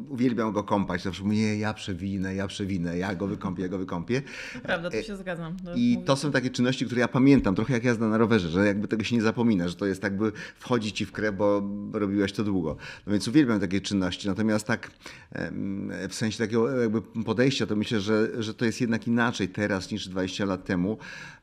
uwielbiam 0.10 0.52
go 0.52 0.64
kąpać, 0.64 1.04
zawsze 1.04 1.24
mówię, 1.24 1.58
ja 1.58 1.74
przewinę, 1.74 2.36
ja 2.36 2.48
przewinę, 2.48 2.98
ja 2.98 3.16
go 3.16 3.28
wykąpię, 3.28 3.62
ja 3.64 3.70
go 3.70 3.78
wykąpię. 3.78 4.22
Prawda, 4.64 4.90
tu 4.90 5.04
się 5.04 5.16
zgadzam. 5.18 5.58
To 5.66 5.76
I 5.76 5.94
mówię- 5.94 6.06
to 6.06 6.16
są 6.16 6.32
takie 6.32 6.50
czynności, 6.50 6.86
które 6.86 7.02
ja 7.02 7.08
pamiętam, 7.08 7.56
trochę 7.56 7.74
jak 7.74 7.84
jazda 7.84 8.08
na 8.08 8.18
rowerze, 8.18 8.50
że 8.50 8.66
jakby 8.66 8.88
tego 8.88 9.04
się 9.04 9.16
nie 9.16 9.22
zapomina, 9.22 9.68
że 9.68 9.76
to 9.76 9.86
jest 9.86 10.04
jakby 10.04 10.32
wchodzi 10.60 10.92
ci 10.94 11.06
w 11.06 11.12
krew, 11.12 11.36
bo 11.36 11.64
robiłeś 11.94 12.32
to 12.34 12.44
długo. 12.44 12.78
No 13.08 13.12
więc 13.14 13.28
uwielbiam 13.28 13.60
takie 13.60 13.82
czynności, 13.82 14.28
natomiast 14.28 14.68
tak 14.68 14.92
em, 15.32 15.92
w 16.16 16.18
sensie 16.18 16.38
takiego 16.38 16.82
jakby 16.82 17.02
podejścia, 17.02 17.66
to 17.66 17.76
myślę, 17.76 18.00
że, 18.00 18.44
że 18.44 18.54
to 18.54 18.66
jest 18.66 18.82
jednak 18.82 19.08
inaczej 19.08 19.50
teraz 19.50 19.92
niż 19.92 20.08
20 20.08 20.46
lat 20.46 20.66
temu 20.66 20.98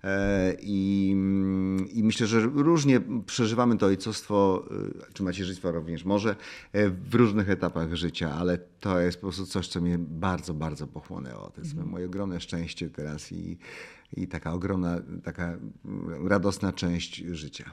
E, 0.05 0.57
i, 0.61 1.11
i 1.93 2.05
myślę, 2.05 2.27
że 2.27 2.41
różnie 2.41 3.01
przeżywamy 3.27 3.79
to 3.79 3.87
ojcostwo, 3.87 4.65
e, 5.09 5.13
czy 5.13 5.23
macierzyństwo 5.23 5.73
również 5.73 6.05
może, 6.05 6.37
e, 6.73 6.89
w 6.89 7.15
różnych 7.15 7.51
etapach 7.51 7.95
życia, 7.95 8.35
ale 8.35 8.59
to 8.59 9.01
jest 9.01 9.17
po 9.17 9.27
prostu 9.27 9.47
coś, 9.47 9.69
co 9.69 9.81
mnie 9.81 9.99
bardzo, 9.99 10.55
bardzo 10.55 10.87
pochłonęło. 10.87 11.51
To 11.51 11.61
jest 11.61 11.75
moje 11.75 12.07
ogromne 12.07 12.41
szczęście 12.41 12.91
teraz 12.91 13.33
i, 13.33 13.59
i 14.17 14.29
taka 14.29 14.53
ogromna, 14.53 15.01
taka 15.25 15.59
radosna 16.25 16.73
część 16.73 17.17
życia. 17.17 17.71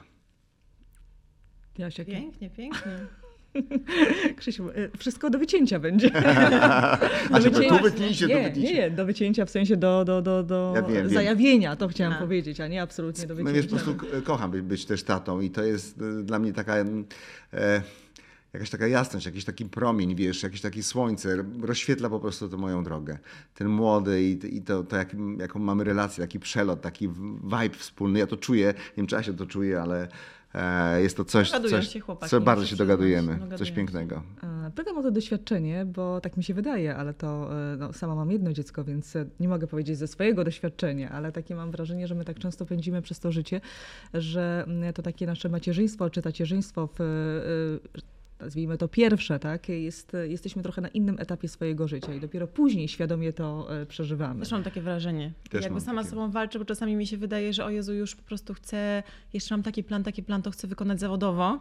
Pięknie, 2.20 2.50
pięknie. 2.50 3.06
Krzysiu, 4.36 4.68
y, 4.70 4.90
wszystko 4.98 5.30
do 5.30 5.38
wycięcia 5.38 5.78
będzie. 5.78 6.10
A 7.32 7.40
żeby 7.40 7.66
tu 7.68 7.78
wytnijcie, 7.82 8.28
tu 8.28 8.34
nie, 8.34 8.42
wytnijcie. 8.42 8.74
Nie, 8.74 8.80
nie, 8.80 8.90
do 8.90 9.04
wycięcia 9.06 9.44
w 9.44 9.50
sensie 9.50 9.76
do, 9.76 10.04
do, 10.04 10.22
do, 10.22 10.42
do 10.42 10.72
Ja 10.76 10.82
wiem, 10.82 10.94
wiem. 10.94 11.08
zajawienia, 11.10 11.76
to 11.76 11.88
chciałam 11.88 12.12
A. 12.14 12.18
powiedzieć, 12.18 12.60
a 12.60 12.68
nie 12.68 12.82
absolutnie 12.82 13.26
do 13.26 13.34
No 13.34 13.38
wycięcia. 13.44 13.56
wiesz, 13.62 13.66
po 13.66 13.76
prostu 13.76 13.94
k- 13.94 14.20
kocham 14.24 14.50
być, 14.50 14.62
być 14.62 14.86
też 14.86 15.02
tatą 15.02 15.40
i 15.40 15.50
to 15.50 15.64
jest 15.64 16.02
e, 16.02 16.22
dla 16.22 16.38
mnie 16.38 16.52
taka 16.52 16.76
mm, 16.76 17.04
e, 17.52 17.82
jakaś 18.52 18.70
taka 18.70 18.86
jasność, 18.86 19.26
jakiś 19.26 19.44
taki 19.44 19.64
promień, 19.64 20.14
wiesz, 20.14 20.42
jakieś 20.42 20.60
takie 20.60 20.82
słońce, 20.82 21.44
rozświetla 21.62 22.10
po 22.10 22.20
prostu 22.20 22.48
tę 22.48 22.56
moją 22.56 22.84
drogę. 22.84 23.18
Ten 23.54 23.68
młody 23.68 24.22
i, 24.22 24.56
i 24.56 24.62
to, 24.62 24.84
to 24.84 24.96
jak, 24.96 25.16
jaką 25.38 25.58
mamy 25.58 25.84
relację, 25.84 26.24
taki 26.24 26.40
przelot, 26.40 26.80
taki 26.80 27.08
vibe 27.42 27.76
wspólny, 27.78 28.18
ja 28.18 28.26
to 28.26 28.36
czuję, 28.36 28.66
nie 28.66 28.96
wiem 28.96 29.06
czy 29.06 29.16
Asia 29.16 29.32
to 29.32 29.46
czuje, 29.46 29.80
ale 29.80 30.02
e, 30.02 30.08
jest 30.98 31.16
to 31.16 31.24
coś, 31.24 31.50
Dogadują 31.50 31.76
coś 31.76 31.88
się 31.88 32.00
chłopaki, 32.00 32.30
co 32.30 32.40
bardzo 32.40 32.66
się 32.66 32.76
dogadujemy, 32.76 33.32
dogadują 33.32 33.58
coś 33.58 33.70
pięknego. 33.70 34.22
E, 34.42 34.70
Pytam 34.70 34.98
o 34.98 35.02
to 35.02 35.10
doświadczenie, 35.10 35.84
bo 35.84 36.20
tak 36.20 36.36
mi 36.36 36.44
się 36.44 36.54
wydaje, 36.54 36.96
ale 36.96 37.14
to 37.14 37.50
e, 37.72 37.76
no, 37.76 37.92
sama 37.92 38.14
mam 38.14 38.30
jedno 38.30 38.52
dziecko, 38.52 38.84
więc 38.84 39.16
e, 39.16 39.26
nie 39.40 39.48
mogę 39.48 39.66
powiedzieć 39.66 39.98
ze 39.98 40.06
swojego 40.06 40.44
doświadczenia, 40.44 41.10
ale 41.10 41.32
takie 41.32 41.54
mam 41.54 41.70
wrażenie, 41.70 42.06
że 42.06 42.14
my 42.14 42.24
tak 42.24 42.38
często 42.38 42.66
pędzimy 42.66 43.02
przez 43.02 43.20
to 43.20 43.32
życie, 43.32 43.60
że 44.14 44.64
mm, 44.66 44.92
to 44.92 45.02
takie 45.02 45.26
nasze 45.26 45.48
macierzyństwo 45.48 46.10
czy 46.10 46.22
tacierzyństwo 46.22 46.88
w 46.98 47.00
e, 47.00 48.00
nazwijmy 48.40 48.78
to 48.78 48.88
pierwsze, 48.88 49.38
tak, 49.38 49.68
jest, 49.68 50.16
jesteśmy 50.28 50.62
trochę 50.62 50.80
na 50.80 50.88
innym 50.88 51.16
etapie 51.18 51.48
swojego 51.48 51.88
życia 51.88 52.14
i 52.14 52.20
dopiero 52.20 52.46
później 52.46 52.88
świadomie 52.88 53.32
to 53.32 53.80
e, 53.80 53.86
przeżywamy. 53.86 54.40
Też 54.40 54.52
mam 54.52 54.62
takie 54.62 54.80
wrażenie. 54.80 55.32
Też 55.50 55.64
Jakby 55.64 55.80
sama 55.80 56.02
z 56.02 56.04
takie. 56.06 56.16
sobą 56.16 56.30
walczę, 56.30 56.58
bo 56.58 56.64
czasami 56.64 56.96
mi 56.96 57.06
się 57.06 57.16
wydaje, 57.16 57.52
że 57.52 57.64
o 57.64 57.70
Jezu, 57.70 57.94
już 57.94 58.16
po 58.16 58.22
prostu 58.22 58.54
chcę, 58.54 59.02
jeszcze 59.32 59.54
mam 59.54 59.62
taki 59.62 59.84
plan, 59.84 60.04
taki 60.04 60.22
plan, 60.22 60.42
to 60.42 60.50
chcę 60.50 60.68
wykonać 60.68 61.00
zawodowo. 61.00 61.60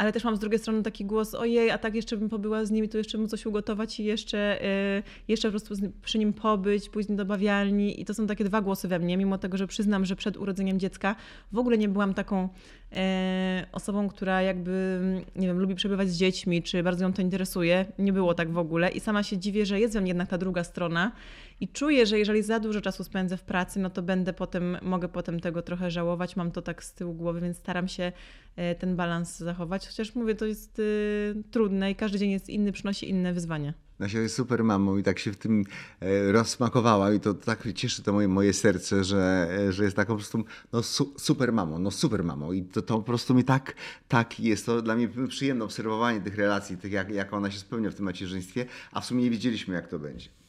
Ale 0.00 0.12
też 0.12 0.24
mam 0.24 0.36
z 0.36 0.38
drugiej 0.38 0.58
strony 0.58 0.82
taki 0.82 1.04
głos, 1.04 1.34
ojej, 1.34 1.70
a 1.70 1.78
tak 1.78 1.94
jeszcze 1.94 2.16
bym 2.16 2.28
pobyła 2.28 2.64
z 2.64 2.70
nimi, 2.70 2.88
to 2.88 2.98
jeszcze 2.98 3.18
bym 3.18 3.28
coś 3.28 3.46
ugotować 3.46 4.00
i 4.00 4.04
jeszcze, 4.04 4.64
y, 4.98 5.02
jeszcze 5.28 5.48
po 5.48 5.50
prostu 5.50 5.74
przy 6.02 6.18
nim 6.18 6.32
pobyć, 6.32 6.88
pójść 6.88 7.08
do 7.12 7.24
bawialni. 7.24 8.00
I 8.00 8.04
to 8.04 8.14
są 8.14 8.26
takie 8.26 8.44
dwa 8.44 8.60
głosy 8.60 8.88
we 8.88 8.98
mnie, 8.98 9.16
mimo 9.16 9.38
tego, 9.38 9.56
że 9.56 9.66
przyznam, 9.66 10.04
że 10.04 10.16
przed 10.16 10.36
urodzeniem 10.36 10.80
dziecka 10.80 11.16
w 11.52 11.58
ogóle 11.58 11.78
nie 11.78 11.88
byłam 11.88 12.14
taką 12.14 12.48
e, 12.92 13.66
osobą, 13.72 14.08
która 14.08 14.42
jakby, 14.42 15.00
nie 15.36 15.46
wiem, 15.46 15.58
lubi 15.58 15.74
przebywać 15.74 16.08
z 16.08 16.16
dziećmi, 16.16 16.62
czy 16.62 16.82
bardzo 16.82 17.04
ją 17.04 17.12
to 17.12 17.22
interesuje. 17.22 17.84
Nie 17.98 18.12
było 18.12 18.34
tak 18.34 18.52
w 18.52 18.58
ogóle. 18.58 18.90
I 18.90 19.00
sama 19.00 19.22
się 19.22 19.38
dziwię, 19.38 19.66
że 19.66 19.80
jest 19.80 19.94
we 19.94 20.00
mnie 20.00 20.10
jednak 20.10 20.28
ta 20.28 20.38
druga 20.38 20.64
strona. 20.64 21.12
I 21.60 21.68
czuję, 21.68 22.06
że 22.06 22.18
jeżeli 22.18 22.42
za 22.42 22.60
dużo 22.60 22.80
czasu 22.80 23.04
spędzę 23.04 23.36
w 23.36 23.42
pracy, 23.42 23.80
no 23.80 23.90
to 23.90 24.02
będę 24.02 24.32
potem, 24.32 24.76
mogę 24.82 25.08
potem 25.08 25.40
tego 25.40 25.62
trochę 25.62 25.90
żałować. 25.90 26.36
Mam 26.36 26.50
to 26.50 26.62
tak 26.62 26.84
z 26.84 26.92
tyłu 26.92 27.14
głowy, 27.14 27.40
więc 27.40 27.56
staram 27.58 27.88
się 27.88 28.12
e, 28.56 28.74
ten 28.74 28.96
balans 28.96 29.38
zachować. 29.38 29.86
Chociaż 29.86 30.14
mówię, 30.14 30.34
to 30.34 30.46
jest 30.46 30.78
y, 30.78 31.34
trudne 31.50 31.90
i 31.90 31.94
każdy 31.94 32.18
dzień 32.18 32.30
jest 32.30 32.48
inny, 32.48 32.72
przynosi 32.72 33.10
inne 33.10 33.32
wyzwania. 33.32 33.74
Nasia 33.98 34.20
jest 34.20 34.34
super 34.34 34.64
mamą 34.64 34.96
i 34.96 35.02
tak 35.02 35.18
się 35.18 35.32
w 35.32 35.36
tym 35.36 35.64
e, 36.00 36.32
rozsmakowała 36.32 37.12
i 37.12 37.20
to 37.20 37.34
tak 37.34 37.72
cieszy 37.74 38.02
to 38.02 38.12
moje, 38.12 38.28
moje 38.28 38.52
serce, 38.52 39.04
że, 39.04 39.48
że 39.70 39.84
jest 39.84 39.96
taką 39.96 40.12
po 40.12 40.16
prostu 40.16 40.44
no, 40.72 40.82
su, 40.82 41.14
super 41.18 41.52
mamą, 41.52 41.78
no 41.78 41.90
super 41.90 42.24
mamą 42.24 42.52
i 42.52 42.62
to, 42.62 42.82
to 42.82 42.94
po 42.94 43.02
prostu 43.02 43.34
mi 43.34 43.44
tak, 43.44 43.74
tak 44.08 44.40
jest 44.40 44.66
to 44.66 44.82
dla 44.82 44.96
mnie 44.96 45.08
przyjemne 45.28 45.64
obserwowanie 45.64 46.20
tych 46.20 46.36
relacji, 46.36 46.76
tych 46.76 46.92
jak, 46.92 47.10
jak 47.10 47.32
ona 47.32 47.50
się 47.50 47.58
spełnia 47.58 47.90
w 47.90 47.94
tym 47.94 48.04
macierzyństwie, 48.04 48.66
a 48.92 49.00
w 49.00 49.04
sumie 49.04 49.22
nie 49.22 49.30
wiedzieliśmy 49.30 49.74
jak 49.74 49.88
to 49.88 49.98
będzie. 49.98 50.39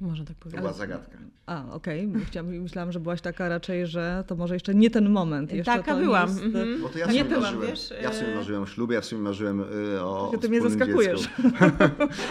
Można 0.00 0.24
tak 0.24 0.36
To 0.36 0.42
powiedzieć. 0.42 0.60
była 0.60 0.72
zagadka. 0.72 1.18
A, 1.46 1.64
okej. 1.72 2.12
Chciałam- 2.26 2.58
Myślałam, 2.58 2.92
że 2.92 3.00
byłaś 3.00 3.20
taka 3.20 3.48
raczej, 3.48 3.86
że 3.86 4.24
to 4.26 4.36
może 4.36 4.54
jeszcze 4.54 4.74
nie 4.74 4.90
ten 4.90 5.08
moment. 5.10 5.52
Jeszcze 5.52 5.72
Taka 5.72 5.92
to 5.92 5.98
nie 5.98 6.04
byłam. 6.04 6.28
Jest, 6.28 6.42
mhm. 6.42 6.82
Bo 6.82 6.88
to 6.88 6.98
ja 6.98 7.06
Tak 7.06 7.14
sobie 7.14 7.24
byłam, 7.28 7.42
marzyłem. 7.42 7.68
wiesz, 7.70 7.92
Ja 8.02 8.10
w 8.10 8.14
sumie 8.14 8.32
e, 8.32 8.34
marzyłem 8.34 8.62
o 8.62 8.66
ślubie, 8.66 8.94
ja 8.94 9.00
w 9.00 9.04
sumie 9.04 9.22
marzyłem 9.22 9.60
y, 9.60 10.00
o, 10.02 10.32
ty 10.40 10.46
o 10.46 10.50
mnie 10.50 10.60
zaskakujesz. 10.60 11.20
dziecku. 11.20 11.42
U 11.42 11.50
nas 11.50 11.72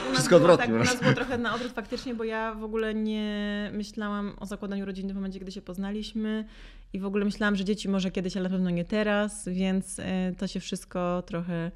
Wszystko 0.13 0.39
było 0.39 0.51
odwrotnie. 0.53 0.65
Tak, 0.65 0.75
u 0.75 0.93
nas 0.93 1.01
było 1.01 1.13
trochę 1.13 1.38
na 1.38 1.53
odwrót 1.55 1.72
faktycznie, 1.74 2.15
bo 2.15 2.24
ja 2.24 2.53
w 2.53 2.63
ogóle 2.63 2.93
nie 2.93 3.69
myślałam 3.74 4.34
o 4.39 4.45
zakładaniu 4.45 4.86
rodziny 4.86 5.13
w 5.13 5.15
momencie, 5.15 5.39
kiedy 5.39 5.51
się 5.51 5.62
poznaliśmy 5.62 6.45
i 6.93 7.00
w 7.00 7.05
ogóle 7.05 7.25
myślałam, 7.25 7.55
że 7.55 7.63
dzieci 7.65 7.89
może 7.89 8.12
kiedyś, 8.12 8.38
ale 8.38 8.43
na 8.50 8.55
pewno 8.55 8.69
nie 8.69 8.86
teraz, 8.86 9.50
więc 9.50 10.00
e, 10.00 10.34
to 10.38 10.48
się 10.48 10.60
wszystko 10.60 11.24
trochę 11.25 11.72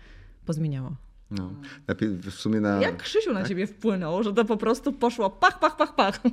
pozmieniało. 0.46 0.96
No. 1.32 1.52
Najpierw 1.88 2.12
w 2.26 2.40
sumie 2.40 2.60
na... 2.60 2.82
Jak 2.82 2.98
Krzysiu 2.98 3.34
na 3.34 3.44
ciebie 3.44 3.68
wpłynął, 3.68 4.24
że 4.24 4.34
to 4.34 4.46
po 4.46 4.58
prostu 4.58 4.94
poszło 4.94 5.30
pach, 5.30 5.60
pach, 5.60 5.78
pach, 5.78 5.96
pach. 5.96 6.20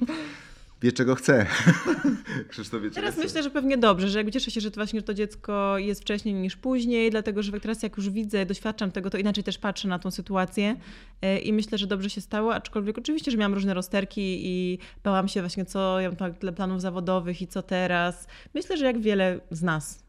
Wie 0.82 0.92
czego 0.92 1.14
chce. 1.14 1.46
Krzysztof 2.48 2.82
wie 2.82 2.90
Teraz 2.90 3.14
chce. 3.14 3.24
myślę, 3.24 3.42
że 3.42 3.50
pewnie 3.50 3.78
dobrze, 3.78 4.09
że 4.09 4.18
jakby 4.18 4.32
cieszę 4.32 4.50
się, 4.50 4.61
że 4.61 4.70
to 4.70 4.74
właśnie 4.74 5.02
to 5.02 5.14
dziecko 5.14 5.78
jest 5.78 6.00
wcześniej 6.00 6.35
niż 6.35 6.56
później, 6.56 7.11
dlatego 7.11 7.42
że 7.42 7.61
teraz 7.61 7.82
jak 7.82 7.96
już 7.96 8.11
widzę, 8.11 8.46
doświadczam 8.46 8.92
tego, 8.92 9.11
to 9.11 9.18
inaczej 9.18 9.44
też 9.44 9.59
patrzę 9.59 9.88
na 9.88 9.98
tą 9.98 10.11
sytuację 10.11 10.76
e, 11.22 11.38
i 11.38 11.52
myślę, 11.52 11.78
że 11.78 11.87
dobrze 11.87 12.11
się 12.11 12.20
stało, 12.20 12.54
aczkolwiek 12.54 12.98
oczywiście, 12.98 13.30
że 13.30 13.37
miałam 13.37 13.54
różne 13.54 13.74
rozterki 13.74 14.40
i 14.46 14.78
bałam 15.04 15.28
się 15.28 15.40
właśnie, 15.40 15.64
co 15.64 16.00
ja 16.00 16.09
mam 16.09 16.16
tak 16.16 16.38
dla 16.38 16.52
planów 16.52 16.80
zawodowych 16.80 17.42
i 17.42 17.46
co 17.46 17.62
teraz. 17.62 18.26
Myślę, 18.54 18.76
że 18.76 18.85
jak 18.85 19.00
wiele 19.00 19.40
z 19.50 19.62
nas. 19.62 20.06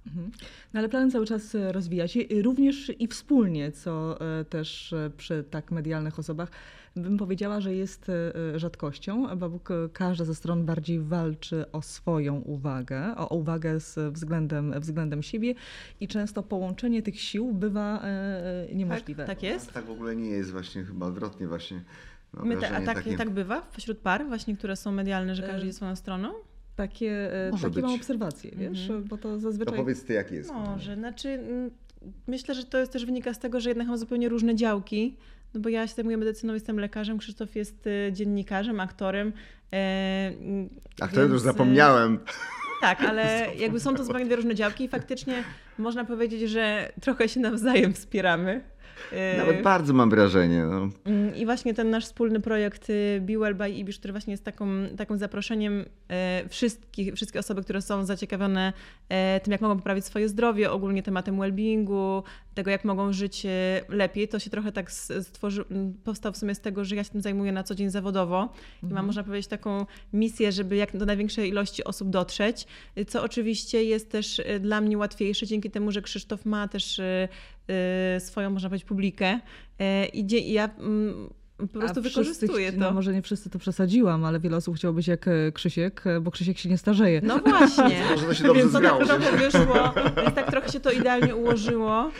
No 0.73 0.79
ale 0.79 0.89
plan 0.89 1.11
cały 1.11 1.25
czas 1.25 1.55
e, 1.55 1.71
rozwija 1.71 2.07
się, 2.07 2.19
e, 2.19 2.41
również 2.41 2.91
i 2.99 3.07
wspólnie, 3.07 3.71
co 3.71 4.17
e, 4.39 4.45
też 4.45 4.93
e, 4.93 5.11
przy 5.17 5.43
tak 5.49 5.71
medialnych 5.71 6.19
osobach 6.19 6.51
bym 6.95 7.17
powiedziała, 7.17 7.61
że 7.61 7.73
jest 7.75 8.11
rzadkością, 8.55 9.37
bo 9.37 9.59
k- 9.59 9.73
każda 9.93 10.25
ze 10.25 10.35
stron 10.35 10.65
bardziej 10.65 10.99
walczy 10.99 11.71
o 11.71 11.81
swoją 11.81 12.35
uwagę, 12.35 13.15
o 13.15 13.27
uwagę 13.35 13.79
z 13.79 14.13
względem, 14.13 14.73
względem 14.79 15.23
siebie 15.23 15.53
i 15.99 16.07
często 16.07 16.43
połączenie 16.43 17.01
tych 17.01 17.21
sił 17.21 17.53
bywa 17.53 18.03
niemożliwe. 18.73 19.25
Tak 19.25 19.43
jest? 19.43 19.73
Tak 19.73 19.85
w 19.85 19.89
ogóle 19.91 20.15
nie 20.15 20.29
jest 20.29 20.51
właśnie, 20.51 20.83
chyba 20.83 21.05
odwrotnie 21.05 21.47
właśnie. 21.47 21.83
Mam 22.33 22.47
My 22.47 22.57
te, 22.57 22.69
a 22.77 22.81
tak, 22.81 22.95
takie- 22.95 23.17
tak 23.17 23.29
bywa 23.29 23.61
wśród 23.77 23.97
par 23.97 24.25
właśnie, 24.27 24.57
które 24.57 24.75
są 24.75 24.91
medialne, 24.91 25.35
że 25.35 25.43
każdy 25.47 25.65
jest 25.67 25.77
swoją 25.77 25.95
stroną? 25.95 26.33
Takie, 26.77 27.33
e, 27.47 27.51
Może 27.51 27.63
takie 27.63 27.75
być. 27.75 27.83
mam 27.83 27.93
obserwacje, 27.95 28.51
wiesz, 28.55 28.81
Mhm. 28.81 29.03
bo 29.03 29.17
to 29.17 29.23
To 29.29 29.39
zazwyczaj... 29.39 29.75
powiedz 29.77 30.03
ty, 30.03 30.13
jak 30.13 30.31
jest. 30.31 30.51
Może, 30.53 30.95
znaczy 30.95 31.39
myślę, 32.27 32.55
że 32.55 32.63
to 32.63 32.77
jest 32.77 32.91
też 32.91 33.05
wynika 33.05 33.33
z 33.33 33.39
tego, 33.39 33.59
że 33.59 33.69
jednak 33.69 33.87
mam 33.87 33.97
zupełnie 33.97 34.29
różne 34.29 34.55
działki, 34.55 35.17
no 35.53 35.59
bo 35.61 35.69
ja 35.69 35.87
się 35.87 35.93
zajmuję 35.95 36.17
medycyną, 36.17 36.53
jestem 36.53 36.79
lekarzem, 36.79 37.17
Krzysztof 37.17 37.55
jest 37.55 37.87
y, 37.87 38.09
dziennikarzem, 38.13 38.79
aktorem. 38.79 39.33
e, 39.73 40.31
to 41.13 41.21
już 41.21 41.35
y, 41.35 41.39
zapomniałem. 41.39 42.19
Tak, 42.81 43.01
ale 43.01 43.47
jakby 43.63 43.79
są 43.79 43.95
to 43.95 44.03
zupełnie 44.03 44.25
dwie 44.25 44.35
różne 44.35 44.55
działki 44.55 44.83
i 44.83 44.87
faktycznie 44.87 45.43
można 45.77 46.05
powiedzieć, 46.05 46.49
że 46.49 46.91
trochę 47.01 47.29
się 47.29 47.39
nawzajem 47.39 47.93
wspieramy. 47.93 48.61
E, 49.11 49.37
Nawet 49.37 49.61
bardzo 49.61 49.93
mam 49.93 50.09
wrażenie. 50.09 50.63
No. 50.63 50.89
Mm, 51.05 51.35
I 51.35 51.45
właśnie 51.45 51.73
ten 51.73 51.89
nasz 51.89 52.05
wspólny 52.05 52.39
projekt 52.39 52.89
y, 52.89 53.21
Be 53.21 53.37
Well 53.37 53.55
by 53.55 53.69
Ibisz, 53.69 53.99
który 53.99 54.11
właśnie 54.11 54.31
jest 54.31 54.43
taką, 54.43 54.67
takim 54.97 55.17
zaproszeniem 55.17 55.85
e, 56.09 56.43
wszystkich, 56.49 57.13
wszystkie 57.15 57.39
osoby, 57.39 57.63
które 57.63 57.81
są 57.81 58.05
zaciekawione 58.05 58.73
e, 59.09 59.39
tym, 59.39 59.51
jak 59.51 59.61
mogą 59.61 59.77
poprawić 59.77 60.05
swoje 60.05 60.29
zdrowie, 60.29 60.71
ogólnie 60.71 61.03
tematem 61.03 61.37
well-beingu, 61.37 62.23
tego, 62.57 62.71
jak 62.71 62.85
mogą 62.85 63.13
żyć 63.13 63.45
e, 63.45 63.49
lepiej. 63.89 64.27
To 64.27 64.39
się 64.39 64.49
trochę 64.49 64.71
tak 64.71 64.91
stworzy, 64.91 65.65
powstał 66.03 66.33
w 66.33 66.37
sumie 66.37 66.55
z 66.55 66.59
tego, 66.59 66.85
że 66.85 66.95
ja 66.95 67.03
się 67.03 67.09
tym 67.09 67.21
zajmuję 67.21 67.51
na 67.51 67.63
co 67.63 67.75
dzień 67.75 67.89
zawodowo 67.89 68.53
i 68.83 68.93
mam, 68.93 69.05
można 69.05 69.23
powiedzieć, 69.23 69.47
taką 69.47 69.85
misję, 70.13 70.51
żeby 70.51 70.75
jak 70.75 70.97
do 70.97 71.05
największej 71.05 71.49
ilości 71.49 71.83
osób 71.83 72.09
dotrzeć, 72.09 72.65
y, 72.97 73.05
co 73.05 73.23
oczywiście 73.23 73.83
jest 73.83 74.11
też 74.11 74.39
y, 74.39 74.59
dla 74.59 74.81
mnie 74.81 74.97
łatwiejsze 74.97 75.47
dzięki 75.47 75.71
temu, 75.71 75.91
że 75.91 76.01
Krzysztof 76.01 76.45
ma 76.45 76.67
też 76.67 77.01
swoją, 78.19 78.49
można 78.49 78.69
powiedzieć, 78.69 78.87
publikę. 78.87 79.39
E, 79.79 80.05
I 80.05 80.53
ja 80.53 80.69
po 81.57 81.67
prostu 81.67 82.01
wykorzystuje 82.01 82.71
to. 82.71 82.79
No 82.79 82.91
może 82.91 83.13
nie 83.13 83.21
wszyscy 83.21 83.49
to 83.49 83.59
przesadziłam, 83.59 84.25
ale 84.25 84.39
wiele 84.39 84.57
osób 84.57 84.75
chciało 84.75 84.93
być 84.93 85.07
jak 85.07 85.27
e, 85.27 85.51
Krzysiek, 85.51 86.07
e, 86.07 86.19
bo 86.21 86.31
Krzysiek 86.31 86.57
się 86.57 86.69
nie 86.69 86.77
starzeje. 86.77 87.21
No 87.23 87.39
właśnie. 87.39 87.83
Może 88.09 88.25
to 88.25 88.33
się 88.33 88.43
dobrze 88.43 88.61
Więc 88.61 88.73
to 88.73 88.79
tak 88.81 89.05
zgrało. 89.05 89.05
trochę 89.05 89.37
wyszło, 89.37 89.93
więc 90.23 90.35
tak 90.35 90.51
trochę 90.51 90.71
się 90.71 90.79
to 90.79 90.91
idealnie 90.91 91.35
ułożyło. 91.35 92.11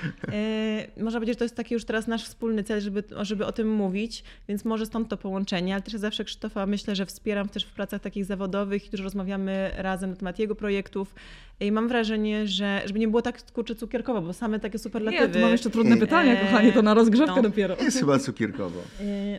Yy, 0.97 1.04
można 1.04 1.19
powiedzieć, 1.19 1.36
że 1.36 1.38
to 1.39 1.45
jest 1.45 1.56
taki 1.56 1.73
już 1.73 1.86
teraz 1.86 2.08
nasz 2.08 2.23
wspólny 2.26 2.63
cel, 2.63 2.82
żeby, 2.82 3.04
żeby 3.21 3.45
o 3.45 3.52
tym 3.52 3.69
mówić, 3.71 4.23
więc 4.47 4.65
może 4.65 4.86
stąd 4.86 5.10
to 5.10 5.17
połączenie, 5.17 5.73
ale 5.73 5.82
też 5.82 5.93
ja 5.93 6.00
zawsze 6.00 6.23
Krzysztofa 6.26 6.65
myślę, 6.65 6.95
że 6.95 7.06
wspieram 7.06 7.50
też 7.50 7.65
w 7.65 7.71
pracach 7.71 8.02
takich 8.02 8.26
zawodowych 8.26 8.88
i 8.88 8.89
dużo 8.89 9.04
rozmawiamy 9.04 9.71
razem 9.78 10.10
na 10.10 10.15
temat 10.15 10.39
jego 10.39 10.56
projektów 10.56 11.15
i 11.60 11.71
mam 11.71 11.88
wrażenie, 11.88 12.47
że 12.47 12.82
żeby 12.86 13.00
nie 13.00 13.08
było 13.08 13.21
tak 13.21 13.52
kurczę 13.52 13.76
cukierkowo, 13.76 14.21
bo 14.21 14.34
same 14.34 14.60
takie 14.60 14.80
superlatywy. 14.80 15.28
Nie, 15.28 15.34
tu 15.34 15.39
mam 15.39 15.52
jeszcze 15.52 15.69
trudne 15.69 15.97
pytania, 15.97 16.36
kochanie, 16.36 16.71
to 16.73 16.82
na 16.82 16.93
rozgrzewkę 16.93 17.36
No. 17.36 17.41
dopiero. 17.41 17.76
Jest 17.82 18.00
chyba 18.00 18.19
cukierkowo. 18.19 18.80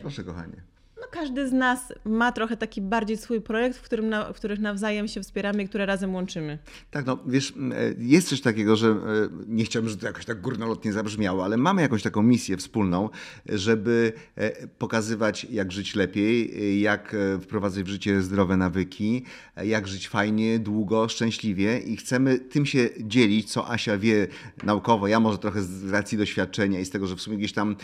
Proszę, 0.01 0.23
kochanie. 0.23 0.63
No, 1.01 1.07
każdy 1.11 1.47
z 1.47 1.51
nas 1.51 1.93
ma 2.05 2.31
trochę 2.31 2.57
taki 2.57 2.81
bardziej 2.81 3.17
swój 3.17 3.41
projekt, 3.41 3.77
w, 3.77 3.81
którym 3.81 4.09
na, 4.09 4.33
w 4.33 4.35
których 4.35 4.59
nawzajem 4.59 5.07
się 5.07 5.21
wspieramy 5.21 5.63
i 5.63 5.67
które 5.67 5.85
razem 5.85 6.15
łączymy. 6.15 6.57
Tak, 6.91 7.05
no 7.05 7.19
wiesz, 7.27 7.53
e, 7.71 7.93
jest 7.97 8.29
coś 8.29 8.41
takiego, 8.41 8.75
że 8.75 8.87
e, 8.87 8.95
nie 9.47 9.63
chciałbym, 9.63 9.89
żeby 9.89 10.01
to 10.01 10.07
jakoś 10.07 10.25
tak 10.25 10.41
górnolotnie 10.41 10.93
zabrzmiało, 10.93 11.43
ale 11.43 11.57
mamy 11.57 11.81
jakąś 11.81 12.03
taką 12.03 12.21
misję 12.21 12.57
wspólną, 12.57 13.09
żeby 13.45 14.13
e, 14.35 14.67
pokazywać, 14.67 15.47
jak 15.49 15.71
żyć 15.71 15.95
lepiej, 15.95 16.81
jak 16.81 17.15
wprowadzać 17.41 17.83
w 17.83 17.87
życie 17.87 18.21
zdrowe 18.21 18.57
nawyki, 18.57 19.23
jak 19.63 19.87
żyć 19.87 20.09
fajnie, 20.09 20.59
długo, 20.59 21.09
szczęśliwie 21.09 21.79
i 21.79 21.97
chcemy 21.97 22.39
tym 22.39 22.65
się 22.65 22.89
dzielić, 22.99 23.51
co 23.51 23.71
Asia 23.71 23.97
wie 23.97 24.27
naukowo, 24.63 25.07
ja 25.07 25.19
może 25.19 25.37
trochę 25.37 25.61
z 25.61 25.89
racji 25.89 26.17
doświadczenia 26.17 26.79
i 26.79 26.85
z 26.85 26.89
tego, 26.89 27.07
że 27.07 27.15
w 27.15 27.21
sumie 27.21 27.37
gdzieś 27.37 27.53
tam 27.53 27.75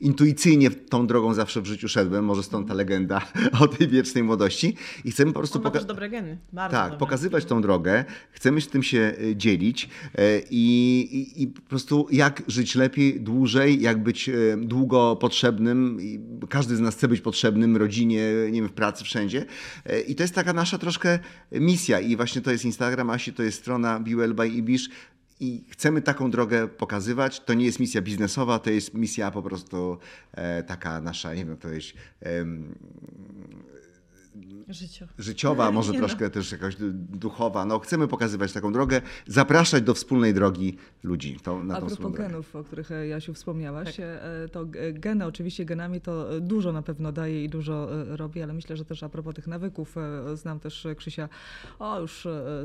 intuicyjnie 0.00 0.70
tą 0.70 1.06
drogą 1.06 1.33
zawsze 1.34 1.62
w 1.62 1.66
życiu 1.66 1.88
szedłem, 1.88 2.24
może 2.24 2.42
stąd 2.42 2.68
ta 2.68 2.74
legenda 2.74 3.20
o 3.60 3.68
tej 3.68 3.88
wiecznej 3.88 4.24
młodości 4.24 4.76
i 5.04 5.10
chcemy 5.10 5.32
po 5.32 5.40
prostu 5.40 5.58
On 5.58 5.64
ma 5.64 5.70
poka- 5.70 5.72
też 5.72 5.84
dobre 5.84 6.10
geny. 6.10 6.38
Bardzo 6.52 6.76
tak, 6.76 6.84
dobre. 6.84 6.98
pokazywać 6.98 7.44
tą 7.44 7.62
drogę, 7.62 8.04
chcemy 8.30 8.60
się 8.60 8.70
tym 8.70 8.82
się 8.82 9.14
y, 9.22 9.36
dzielić 9.36 9.88
e, 10.14 10.40
i, 10.50 10.98
i, 11.12 11.42
i 11.42 11.46
po 11.46 11.60
prostu 11.60 12.06
jak 12.10 12.42
żyć 12.48 12.74
lepiej, 12.74 13.20
dłużej, 13.20 13.80
jak 13.80 14.02
być 14.02 14.28
e, 14.28 14.32
długo 14.56 15.16
potrzebnym. 15.16 15.98
Każdy 16.48 16.76
z 16.76 16.80
nas 16.80 16.94
chce 16.94 17.08
być 17.08 17.20
potrzebnym 17.20 17.76
rodzinie, 17.76 18.22
nie 18.50 18.60
wiem, 18.60 18.68
w 18.68 18.72
pracy, 18.72 19.04
wszędzie. 19.04 19.44
E, 19.86 20.00
I 20.00 20.14
to 20.14 20.22
jest 20.22 20.34
taka 20.34 20.52
nasza 20.52 20.78
troszkę 20.78 21.18
misja 21.52 22.00
i 22.00 22.16
właśnie 22.16 22.42
to 22.42 22.50
jest 22.50 22.64
Instagram 22.64 23.10
Asi, 23.10 23.32
to 23.32 23.42
jest 23.42 23.58
strona 23.58 24.00
Biwell 24.00 24.34
by 24.34 24.48
Ibisz. 24.48 24.88
I 25.40 25.64
chcemy 25.70 26.02
taką 26.02 26.30
drogę 26.30 26.68
pokazywać. 26.68 27.40
To 27.40 27.54
nie 27.54 27.64
jest 27.64 27.80
misja 27.80 28.02
biznesowa, 28.02 28.58
to 28.58 28.70
jest 28.70 28.94
misja 28.94 29.30
po 29.30 29.42
prostu 29.42 29.98
e, 30.32 30.62
taka 30.62 31.00
nasza, 31.00 31.34
nie 31.34 31.44
wiem, 31.44 31.56
to 31.56 31.68
jest 31.68 31.92
em, 32.20 32.74
Życio. 34.74 35.06
życiowa, 35.18 35.70
może 35.70 35.92
Nie 35.92 35.98
no. 36.00 36.06
troszkę 36.06 36.30
też 36.30 36.52
jakaś 36.52 36.76
du- 36.76 36.92
duchowa. 36.92 37.64
No, 37.64 37.78
chcemy 37.78 38.08
pokazywać 38.08 38.52
taką 38.52 38.72
drogę, 38.72 39.00
zapraszać 39.26 39.82
do 39.82 39.94
wspólnej 39.94 40.34
drogi 40.34 40.76
ludzi. 41.02 41.36
To, 41.42 41.64
na 41.64 41.74
A 41.74 41.76
tą 41.76 41.80
propos 41.80 41.92
wspólną 41.92 42.12
drogę. 42.16 42.28
genów, 42.30 42.56
o 42.56 42.64
których 42.64 42.90
e, 42.90 43.06
Jasiu 43.06 43.34
wspomniałaś, 43.34 43.96
Tak. 43.96 44.04
e, 44.44 44.48
to 44.52 44.64
g- 44.66 44.92
geny, 44.92 45.26
oczywiście 45.26 45.64
genami 45.64 46.00
to 46.00 46.36
e, 46.36 46.40
dużo 46.40 46.72
na 46.72 46.82
pewno 46.82 47.12
daje 47.12 47.44
i 47.44 47.48
dużo 47.48 47.88
e, 48.12 48.16
robi, 48.16 48.42
ale 48.42 48.52
myślę, 48.52 48.76
że 48.76 48.84
też 48.84 49.02
a 49.02 49.08
propos 49.08 49.34
tych 49.34 49.46
nawyków, 49.46 49.96
e, 49.98 50.36
znam 50.36 50.60
też 50.60 50.86
e, 50.86 50.94
Krzysia, 50.94 51.28
o 51.78 52.00
już 52.00 52.26
e, 52.26 52.64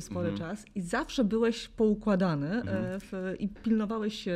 spory 0.00 0.28
Mhm. 0.28 0.38
czas 0.38 0.64
i 0.74 0.80
zawsze 0.80 1.24
byłeś 1.24 1.68
poukładany 1.68 2.48
e, 2.62 2.62
w, 3.00 3.34
i 3.38 3.48
pilnowałeś 3.48 4.24
się 4.24 4.32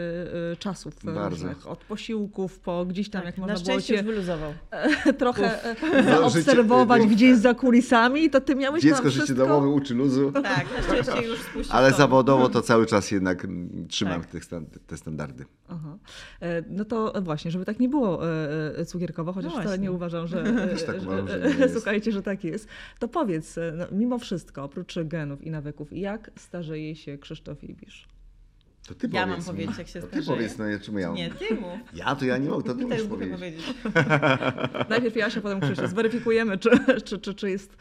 e, 0.53 0.57
czasów 0.57 0.95
e, 1.09 1.13
Bardzo. 1.13 1.31
różnych, 1.31 1.67
od 1.67 1.85
posiłków 1.85 2.59
po 2.59 2.85
gdzieś 2.87 3.11
tam, 3.11 3.25
jak 3.25 3.35
Tak, 3.35 3.39
na 3.47 3.53
można 3.53 3.65
było 3.65 3.81
szczęście 3.81 3.95
już 3.95 4.03
wyluzował. 4.03 4.53
trochę 5.19 5.65
e, 5.65 5.77
Zaobserwować 6.93 7.19
życie- 7.19 7.27
gdzieś 7.33 7.43
za 7.43 7.55
kulisami, 7.55 8.31
to 8.31 8.41
ty 8.41 8.55
miałeś 8.55 8.83
Dziecko 8.83 9.03
tam 9.03 9.11
życie 9.11 9.25
wszystko... 9.25 9.47
domowe 9.47 9.69
uczy 9.69 9.95
luzu, 9.95 10.33
Tak, 10.33 10.67
na 10.77 10.83
szczęście 10.83 11.29
już 11.29 11.39
spuścił 11.39 11.77
ale 11.77 11.91
to. 11.91 11.97
zawodowo 11.97 12.49
to 12.49 12.63
cały 12.63 12.87
czas 12.87 13.11
jednak 13.11 13.45
mm, 13.45 13.89
trzymam 13.89 14.21
Tak. 14.25 14.43
te 14.87 14.97
standardy. 14.97 15.45
Aha. 15.69 15.99
E, 16.41 16.63
No 16.71 16.85
to 16.85 17.13
właśnie, 17.23 17.51
żeby 17.51 17.65
tak 17.65 17.81
nie 17.81 17.89
było 17.89 18.29
e, 18.29 18.79
e, 18.79 18.85
cukierkowo, 18.85 19.33
chociaż 19.33 19.55
No 19.55 19.61
wcale 19.61 19.79
nie 19.79 19.93
uważam, 19.93 20.27
że, 20.27 20.43
Też 20.71 20.83
tak 20.85 21.01
że- 21.01 21.07
uważam, 21.09 21.29
że 21.59 21.69
słuchajcie, 21.69 22.13
że 22.13 22.23
tak 22.23 22.45
jest. 22.45 22.69
To 22.99 23.09
powiedz, 23.09 23.57
no, 23.79 23.85
mimo 23.93 24.19
wszystko, 24.19 24.65
oprócz 24.65 24.95
genów 25.05 25.43
i 25.43 25.51
nawyków, 25.51 25.93
jak 25.93 26.31
starzeje 26.37 26.97
się 26.97 27.19
Krzysztof 27.19 27.65
Ibisz? 27.65 28.09
To 28.87 28.95
ty 28.95 29.09
Ja 29.13 29.27
powiedz 29.27 29.47
mam 29.47 29.57
mi. 29.57 29.63
powiedzieć, 29.63 29.79
jak 29.79 29.89
się 29.89 30.01
to 30.01 30.07
ty 30.07 30.23
powiedz, 30.23 30.59
no 30.59 30.67
ja 30.67 30.79
czemu 30.79 30.99
ja 30.99 31.07
mam? 31.09 31.17
Nie, 31.17 31.31
ty 31.31 31.55
mów. 31.55 31.79
Ja 31.95 32.15
to 32.17 32.25
ja 32.25 32.39
nie 32.39 32.49
mogę, 32.49 32.65
to 32.65 32.75
ty 32.75 32.87
musisz 32.87 33.03
powiedzieć. 33.07 33.35
powiedzieć. 33.35 33.75
Najpierw 34.91 35.17
Jasia, 35.17 35.41
potem 35.41 35.61
Krzysztof. 35.61 35.91
Zweryfikujemy, 35.91 36.59
czy, 36.59 36.71
czy, 37.05 37.19
czy, 37.19 37.35
czy 37.35 37.51
jest... 37.51 37.77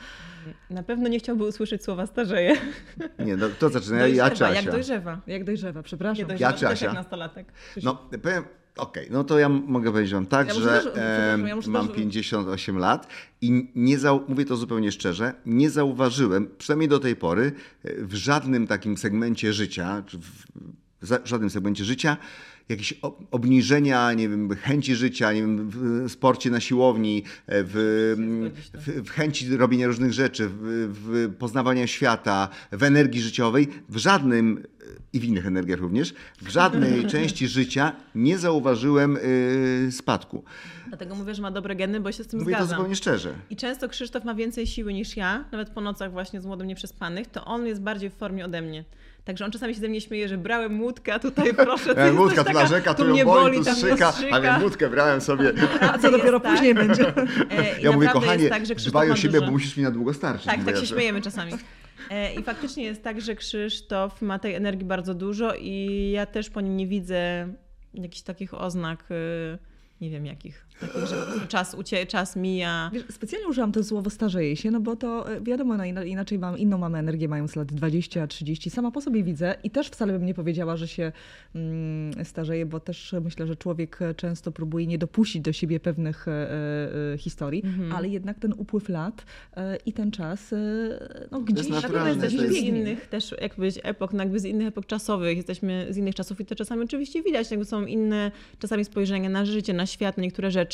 Na 0.69 0.83
pewno 0.83 1.09
nie 1.09 1.19
chciałby 1.19 1.43
usłyszeć 1.47 1.83
słowa 1.83 2.05
starzeje. 2.05 2.55
Nie, 3.25 3.37
no 3.37 3.49
kto 3.49 3.69
zaczyna? 3.69 3.97
Ja, 3.97 4.03
Dojrzewa, 4.07 4.23
ja 4.29 4.35
czy 4.35 4.43
jak 4.43 4.51
Asia? 4.63 4.71
dojrzewa. 4.71 5.21
Jak 5.27 5.43
dojrzewa, 5.43 5.79
Nie 5.79 5.83
przepraszam. 5.83 6.27
dojrzewa, 6.27 6.51
Ja 6.51 6.57
czy 6.57 6.67
Asia? 6.67 6.85
jak 6.85 6.95
nastolatek. 6.95 7.51
No, 7.83 7.95
powiem, 8.23 8.43
okej, 8.77 9.07
no 9.11 9.23
to 9.23 9.39
ja 9.39 9.49
mogę 9.49 9.91
powiedzieć 9.91 10.13
wam 10.13 10.25
tak, 10.25 10.47
Ja 10.47 10.53
że 10.53 10.69
też- 10.69 10.85
ja 11.47 11.55
muszę 11.55 11.69
mam 11.69 11.87
też- 11.87 11.95
58 11.97 12.77
lat 12.77 13.07
i 13.41 13.71
nie 13.75 13.97
zau- 13.97 14.21
mówię 14.27 14.45
to 14.45 14.55
zupełnie 14.57 14.91
szczerze, 14.91 15.33
nie 15.45 15.69
zauważyłem, 15.69 16.49
przynajmniej 16.57 16.89
do 16.89 16.99
tej 16.99 17.15
pory, 17.15 17.51
e, 17.83 17.93
w 18.05 18.13
żadnym 18.13 18.67
takim 18.67 18.97
segmencie 18.97 19.53
życia, 19.53 20.03
czy 20.07 20.17
w, 20.17 20.45
w 21.01 21.27
żadnym 21.27 21.49
segmencie 21.49 21.85
życia, 21.85 22.17
jakieś 22.69 22.93
ob- 22.93 23.23
obniżenia, 23.31 24.13
nie 24.13 24.29
wiem, 24.29 24.55
chęci 24.55 24.95
życia, 24.95 25.33
nie 25.33 25.41
wiem, 25.41 25.69
w 25.69 26.11
sporcie 26.11 26.49
na 26.49 26.59
siłowni, 26.59 27.23
e, 27.47 27.63
w, 27.63 28.13
zgodzić, 28.47 28.69
tak. 28.69 28.81
w, 28.81 29.07
w 29.07 29.09
chęci 29.09 29.57
robienia 29.57 29.87
różnych 29.87 30.13
rzeczy, 30.13 30.49
w, 30.49 30.89
w 30.93 31.35
poznawania 31.35 31.87
świata, 31.87 32.49
w 32.71 32.83
energii 32.83 33.21
życiowej, 33.21 33.67
w 33.89 33.97
żadnym 33.97 34.57
e, 34.57 34.83
i 35.13 35.19
w 35.19 35.23
innych 35.23 35.47
energiach 35.47 35.79
również, 35.79 36.13
w 36.41 36.49
żadnej 36.49 37.05
części 37.13 37.47
życia 37.47 37.95
nie 38.15 38.37
zauważyłem 38.37 39.17
y, 39.17 39.91
spadku. 39.91 40.43
Dlatego 40.87 41.15
mówię, 41.15 41.35
że 41.35 41.41
ma 41.41 41.51
dobre 41.51 41.75
geny, 41.75 41.99
bo 41.99 42.11
się 42.11 42.23
z 42.23 42.27
tym 42.27 42.39
Mówię 42.39 42.51
to 42.51 42.57
zgadzam. 42.57 42.77
zupełnie 42.77 42.95
szczerze. 42.95 43.33
I 43.49 43.55
często 43.55 43.89
Krzysztof 43.89 44.23
ma 44.25 44.35
więcej 44.35 44.67
siły 44.67 44.93
niż 44.93 45.17
ja, 45.17 45.45
nawet 45.51 45.69
po 45.69 45.81
nocach 45.81 46.11
właśnie 46.11 46.41
z 46.41 46.45
młodym 46.45 46.67
nieprzespanych, 46.67 47.27
to 47.27 47.45
on 47.45 47.67
jest 47.67 47.81
bardziej 47.81 48.09
w 48.09 48.13
formie 48.13 48.45
ode 48.45 48.61
mnie. 48.61 48.83
Także 49.25 49.45
on 49.45 49.51
czasami 49.51 49.73
się 49.75 49.79
ze 49.81 49.87
mnie 49.87 50.01
śmieje, 50.01 50.27
że 50.27 50.37
brałem 50.37 50.81
łódkę, 50.81 51.13
a 51.13 51.19
tutaj 51.19 51.53
proszę, 51.65 51.95
ty 51.95 52.01
E, 52.01 52.05
jesteś 52.05 52.19
Łódka 52.19 52.43
tu 52.43 52.53
narzeka, 52.53 52.93
tu 52.93 53.15
ją 53.15 53.25
boli, 53.25 53.57
tu 53.57 53.63
tam 53.65 53.75
strzyka, 53.75 54.13
a 54.31 54.41
więc 54.41 54.63
łódkę 54.63 54.89
brałem 54.89 55.21
sobie. 55.21 55.53
A 55.93 55.97
co 55.97 56.11
dopiero 56.11 56.39
tak. 56.39 56.51
później 56.53 56.75
będzie? 56.75 57.13
E, 57.51 57.81
Ja 57.81 57.91
mówię, 57.91 58.07
kochanie, 58.07 58.43
jest 58.43 58.69
tak, 58.69 58.77
dbaj 58.77 59.11
o 59.11 59.15
siebie, 59.15 59.33
dużo. 59.33 59.45
bo 59.45 59.51
musisz 59.51 59.77
mi 59.77 59.83
na 59.83 59.91
długo 59.91 60.13
starczyć. 60.13 60.45
Tak, 60.45 60.63
tak 60.63 60.77
się 60.77 60.85
śmiejemy 60.85 61.21
czasami. 61.21 61.53
E, 62.09 62.33
I 62.33 62.43
faktycznie 62.43 62.83
jest 62.83 63.03
tak, 63.03 63.21
że 63.21 63.35
Krzysztof 63.35 64.21
ma 64.21 64.39
tej 64.39 64.55
energii 64.55 64.85
bardzo 64.85 65.13
dużo 65.13 65.53
i 65.55 66.09
ja 66.13 66.25
też 66.25 66.49
po 66.49 66.61
nim 66.61 66.77
nie 66.77 66.87
widzę 66.87 67.47
jakichś 67.93 68.21
takich 68.21 68.53
oznak, 68.53 69.03
y, 69.11 69.57
nie 70.01 70.09
wiem 70.09 70.25
jakich, 70.25 70.65
że 71.09 71.47
czas, 71.47 71.73
ucie, 71.75 72.05
czas 72.05 72.35
mija. 72.35 72.89
Wiesz, 72.93 73.03
specjalnie 73.11 73.47
użyłam 73.47 73.71
to 73.71 73.83
słowo 73.83 74.09
starzeje 74.09 74.55
się, 74.55 74.71
no 74.71 74.79
bo 74.79 74.95
to 74.95 75.31
e, 75.31 75.41
wiadomo, 75.41 75.77
no, 75.77 75.83
ina- 75.85 76.03
inaczej 76.05 76.39
mam, 76.39 76.57
inną 76.57 76.77
mamy 76.77 76.97
energię 76.97 77.27
mając 77.27 77.55
lat 77.55 77.67
20, 77.73 78.27
30. 78.27 78.69
Sama 78.69 78.91
po 78.91 79.01
sobie 79.01 79.23
widzę 79.23 79.55
i 79.63 79.69
też 79.69 79.87
wcale 79.87 80.13
bym 80.13 80.25
nie 80.25 80.33
powiedziała, 80.33 80.77
że 80.77 80.87
się 80.87 81.11
mm, 81.55 82.25
starzeje, 82.25 82.65
bo 82.65 82.79
też 82.79 83.15
myślę, 83.23 83.47
że 83.47 83.55
człowiek 83.55 84.01
e, 84.01 84.13
często 84.15 84.51
próbuje 84.51 84.87
nie 84.87 84.97
dopuścić 84.97 85.41
do 85.41 85.53
siebie 85.53 85.79
pewnych 85.79 86.27
e, 86.27 86.31
e, 87.13 87.17
historii, 87.17 87.61
Mhm. 87.65 87.91
ale 87.93 88.07
jednak 88.07 88.39
ten 88.39 88.53
upływ 88.57 88.89
lat 88.89 89.25
e, 89.57 89.77
i 89.85 89.93
ten 89.93 90.11
czas, 90.11 90.53
e, 90.53 90.57
no 91.31 91.39
gdzieś 91.41 91.67
to 91.67 92.29
z 92.29 92.33
jest- 92.33 92.57
innych 92.63 93.07
też, 93.07 93.35
jak 93.41 93.55
powiedzieć, 93.55 93.79
epok, 93.83 94.13
no 94.13 94.19
jakby 94.23 94.39
z 94.39 94.45
innych 94.45 94.67
epok 94.67 94.85
czasowych, 94.85 95.37
jesteśmy 95.37 95.87
z 95.89 95.97
innych 95.97 96.15
czasów 96.15 96.41
i 96.41 96.45
to 96.45 96.55
czasami 96.55 96.83
oczywiście 96.83 97.23
widać, 97.23 97.51
jakby 97.51 97.65
są 97.65 97.85
inne 97.85 98.31
czasami 98.59 98.85
spojrzenia 98.85 99.29
na 99.29 99.45
życie, 99.45 99.73
na 99.73 99.85
świat, 99.85 100.17
na 100.17 100.23
niektóre 100.23 100.51
rzeczy. 100.51 100.70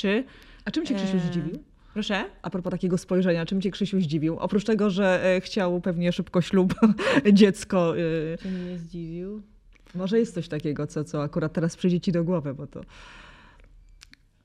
A 0.66 0.72
czym 0.72 0.84
Krzysiu 0.86 1.18
E, 1.18 1.20
zdziwił? 1.20 1.60
Proszę? 1.94 2.26
A 2.42 2.50
propos 2.50 2.72
takiego 2.72 2.98
spojrzenia, 2.98 3.46
czym 3.46 3.62
cię 3.62 3.72
Krzysiu 3.72 4.02
zdziwił? 4.02 4.38
Oprócz 4.40 4.64
tego, 4.64 4.90
że 4.90 5.36
e, 5.36 5.42
chciał 5.42 5.82
pewnie 5.82 6.12
szybko 6.12 6.42
ślub, 6.42 6.74
dziecko. 7.34 7.94
e, 7.98 8.38
Czy 8.38 8.48
mnie 8.52 8.78
zdziwił? 8.78 9.42
Może 9.96 10.20
jest 10.20 10.34
coś 10.34 10.48
takiego, 10.48 10.88
co, 10.88 11.04
co 11.04 11.24
akurat 11.24 11.54
teraz 11.54 11.76
przyjdzie 11.78 12.00
ci 12.00 12.12
do 12.12 12.24
głowy, 12.24 12.54
bo 12.54 12.68
to... 12.68 12.82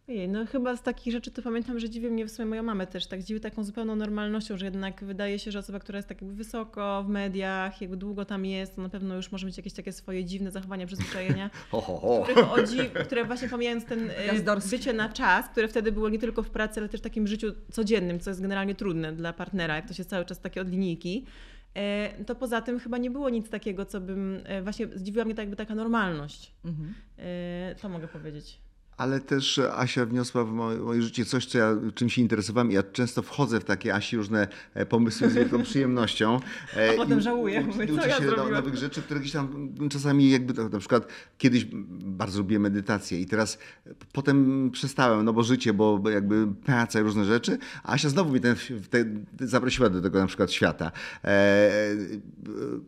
Ojej, 0.08 0.28
no 0.28 0.46
chyba 0.46 0.76
z 0.76 0.82
takich 0.82 1.12
rzeczy 1.12 1.30
to 1.30 1.42
pamiętam, 1.42 1.80
że 1.80 1.90
dziwi 1.90 2.10
mnie 2.10 2.26
w 2.26 2.30
sumie 2.30 2.46
moja 2.46 2.62
mamę 2.62 2.86
też, 2.86 3.06
tak 3.06 3.22
dziwi 3.22 3.40
taką 3.40 3.64
zupełną 3.64 3.96
normalnością, 3.96 4.56
że 4.56 4.64
jednak 4.64 5.04
wydaje 5.04 5.38
się, 5.38 5.50
że 5.50 5.58
osoba, 5.58 5.78
która 5.78 5.96
jest 5.96 6.08
tak 6.08 6.22
jakby 6.22 6.36
wysoko 6.36 7.04
w 7.06 7.08
mediach, 7.08 7.80
jakby 7.80 7.96
długo 7.96 8.24
tam 8.24 8.44
jest, 8.46 8.76
to 8.76 8.82
na 8.82 8.88
pewno 8.88 9.16
już 9.16 9.32
może 9.32 9.46
mieć 9.46 9.56
jakieś 9.56 9.72
takie 9.72 9.92
swoje 9.92 10.24
dziwne 10.24 10.50
zachowania, 10.50 10.86
przyzwyczajenia, 10.86 11.50
Ho, 11.70 11.80
ho, 11.80 11.98
ho. 11.98 12.26
które, 13.04 13.24
właśnie 13.24 13.48
pomijając 13.48 13.84
ten 13.84 14.10
e, 14.10 14.60
bycie 14.70 14.92
na 14.92 15.08
czas, 15.08 15.48
które 15.48 15.68
wtedy 15.68 15.92
było 15.92 16.08
nie 16.08 16.18
tylko 16.18 16.42
w 16.42 16.50
pracy, 16.50 16.80
ale 16.80 16.88
też 16.88 17.00
w 17.00 17.04
takim 17.04 17.26
życiu 17.26 17.52
codziennym, 17.70 18.20
co 18.20 18.30
jest 18.30 18.42
generalnie 18.42 18.74
trudne 18.74 19.12
dla 19.12 19.32
partnera, 19.32 19.76
jak 19.76 19.88
to 19.88 19.94
się 19.94 20.04
cały 20.04 20.24
czas 20.24 20.40
takie 20.40 20.60
od 20.60 20.68
linijki, 20.68 21.26
e, 21.74 22.24
to 22.24 22.34
poza 22.34 22.60
tym 22.60 22.78
chyba 22.78 22.98
nie 22.98 23.10
było 23.10 23.30
nic 23.30 23.50
takiego, 23.50 23.84
co 23.84 24.00
bym, 24.00 24.40
e, 24.44 24.62
właśnie 24.62 24.88
zdziwiła 24.94 25.24
mnie 25.24 25.34
tak 25.34 25.42
jakby 25.42 25.56
taka 25.56 25.74
normalność. 25.74 26.52
Mhm. 26.64 26.94
To 27.80 27.88
mogę 27.88 28.08
powiedzieć. 28.08 28.60
Ale 28.96 29.20
też 29.20 29.60
Asia 29.76 30.06
wniosła 30.06 30.44
w 30.44 30.52
moje, 30.52 31.02
życie 31.02 31.24
coś, 31.24 31.46
co 31.46 31.58
ja, 31.58 31.76
czym 31.94 32.10
się 32.10 32.22
interesowałem. 32.22 32.70
Ja 32.70 32.82
często 32.82 33.22
wchodzę 33.22 33.60
w 33.60 33.64
takie 33.64 33.94
Asi 33.94 34.16
różne 34.16 34.48
e, 34.74 34.86
pomysły 34.86 35.30
z 35.30 35.34
wielką 35.34 35.62
przyjemnością. 35.62 36.40
E, 36.76 36.90
A 36.90 36.96
potem 36.96 37.20
żałuję, 37.20 37.60
mówię, 37.60 37.86
co 37.86 37.94
uczę 37.94 38.08
ja 38.08 38.18
się 38.18 38.26
do, 38.26 38.48
nowych 38.48 38.76
rzeczy, 38.76 39.02
które 39.02 39.20
gdzieś 39.20 39.32
tam 39.32 39.74
czasami 39.90 40.30
jakby, 40.30 40.68
na 40.70 40.78
przykład 40.78 41.06
kiedyś 41.38 41.66
bardzo 42.04 42.38
lubiłem 42.38 42.62
medytację 42.62 43.20
i 43.20 43.26
teraz 43.26 43.58
potem 44.12 44.70
przestałem, 44.70 45.24
no 45.24 45.32
bo 45.32 45.42
życie, 45.42 45.72
bo 45.72 46.10
jakby 46.10 46.46
praca 46.64 47.00
i 47.00 47.02
różne 47.02 47.24
rzeczy, 47.24 47.58
a 47.82 47.92
Asia 47.92 48.08
znowu 48.08 48.30
mnie 48.30 48.40
ten, 48.40 48.56
ten, 48.90 49.26
zaprosiła 49.40 49.88
do 49.88 50.00
tego 50.00 50.18
na 50.18 50.26
przykład 50.26 50.52
świata. 50.52 50.92
E, 51.24 51.70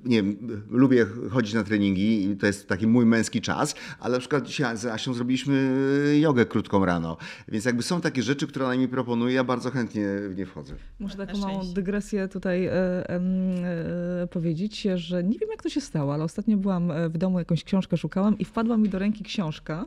nie 0.05 0.23
wiem, 0.23 0.37
lubię 0.71 1.07
chodzić 1.31 1.55
na 1.55 1.65
treningi 1.65 2.25
i 2.25 2.37
to 2.37 2.47
jest 2.47 2.69
taki 2.69 2.87
mój 2.87 3.07
męski 3.07 3.41
czas, 3.41 3.75
ale 4.01 4.13
na 4.13 4.21
przykład 4.21 4.47
dzisiaj 4.47 4.77
z 4.77 4.87
Asią 4.87 5.15
zrobiliśmy 5.15 5.94
jogę 6.21 6.47
krótką 6.47 6.85
rano. 6.85 7.17
Więc 7.49 7.65
jakby 7.65 7.83
są 7.83 8.01
takie 8.01 8.23
rzeczy, 8.23 8.47
które 8.47 8.67
ona 8.67 8.77
mi 8.77 8.89
proponuje, 8.89 9.35
ja 9.35 9.45
bardzo 9.45 9.71
chętnie 9.71 10.07
w 10.29 10.37
nie 10.37 10.47
wchodzę. 10.47 10.75
Muszę 10.99 11.17
taką 11.17 11.39
małą 11.39 11.73
dygresję 11.75 12.29
tutaj 12.29 12.67
e, 12.67 12.73
e, 12.73 14.27
powiedzieć, 14.31 14.83
że 14.95 15.25
nie 15.25 15.39
wiem 15.39 15.51
jak 15.51 15.63
to 15.63 15.69
się 15.69 15.81
stało, 15.81 16.15
ale 16.15 16.25
ostatnio 16.25 16.57
byłam 16.57 16.91
e, 16.91 17.09
w 17.09 17.19
domu, 17.19 17.39
jakąś 17.39 17.65
książkę 17.65 17.97
szukałam 17.97 18.39
i 18.39 18.45
wpadła 18.45 18.77
mi 18.77 18.89
do 18.89 18.99
ręki 18.99 19.25
książka 19.25 19.87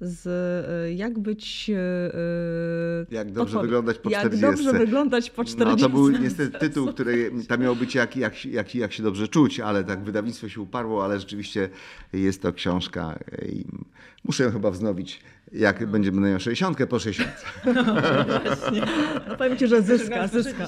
z 0.00 0.96
jak 0.96 1.18
być... 1.18 1.70
Jak 3.10 3.32
dobrze 3.32 3.60
wyglądać 3.60 3.98
po 3.98 4.10
jak 4.10 4.20
40. 4.20 4.46
Jak 4.46 4.56
dobrze 4.56 4.78
wyglądać 4.86 5.30
po 5.30 5.44
40. 5.44 5.82
No 5.82 5.88
to 5.88 5.94
był 5.94 6.10
niestety 6.10 6.58
tytuł, 6.58 6.86
który 6.86 7.30
tam 7.48 7.60
miał 7.60 7.76
być 7.76 7.94
jak, 7.94 8.16
jak, 8.16 8.44
jak, 8.44 8.74
jak 8.74 8.92
się 8.92 9.02
dobrze 9.02 9.28
czuć, 9.28 9.60
ale 9.60 9.84
tak 9.84 10.04
wydawnictwo 10.04 10.48
się 10.48 10.60
uparło, 10.60 11.04
ale 11.04 11.20
rzeczywiście 11.20 11.68
jest 12.12 12.42
to 12.42 12.52
książka 12.52 13.18
i 13.48 13.64
muszę 14.24 14.44
ją 14.44 14.50
chyba 14.50 14.70
wznowić 14.70 15.20
jak 15.54 15.86
będziemy 15.86 16.30
miał 16.30 16.40
60 16.40 16.78
po 16.86 16.98
60. 16.98 17.30
No, 17.74 17.84
właśnie. 17.84 18.82
No 19.28 19.36
powiem 19.36 19.56
ci, 19.56 19.66
że 19.66 19.82
zyska, 19.82 20.28
zyska. 20.28 20.66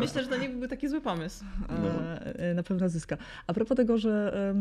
Myślę, 0.00 0.22
że 0.22 0.28
to 0.28 0.36
nie 0.36 0.48
byłby 0.48 0.68
taki 0.68 0.88
zły 0.88 1.00
pomysł. 1.00 1.44
No. 1.68 2.54
Na 2.54 2.62
pewno 2.62 2.88
zyska. 2.88 3.16
A 3.46 3.54
propos 3.54 3.76
tego, 3.76 3.98
że, 3.98 4.54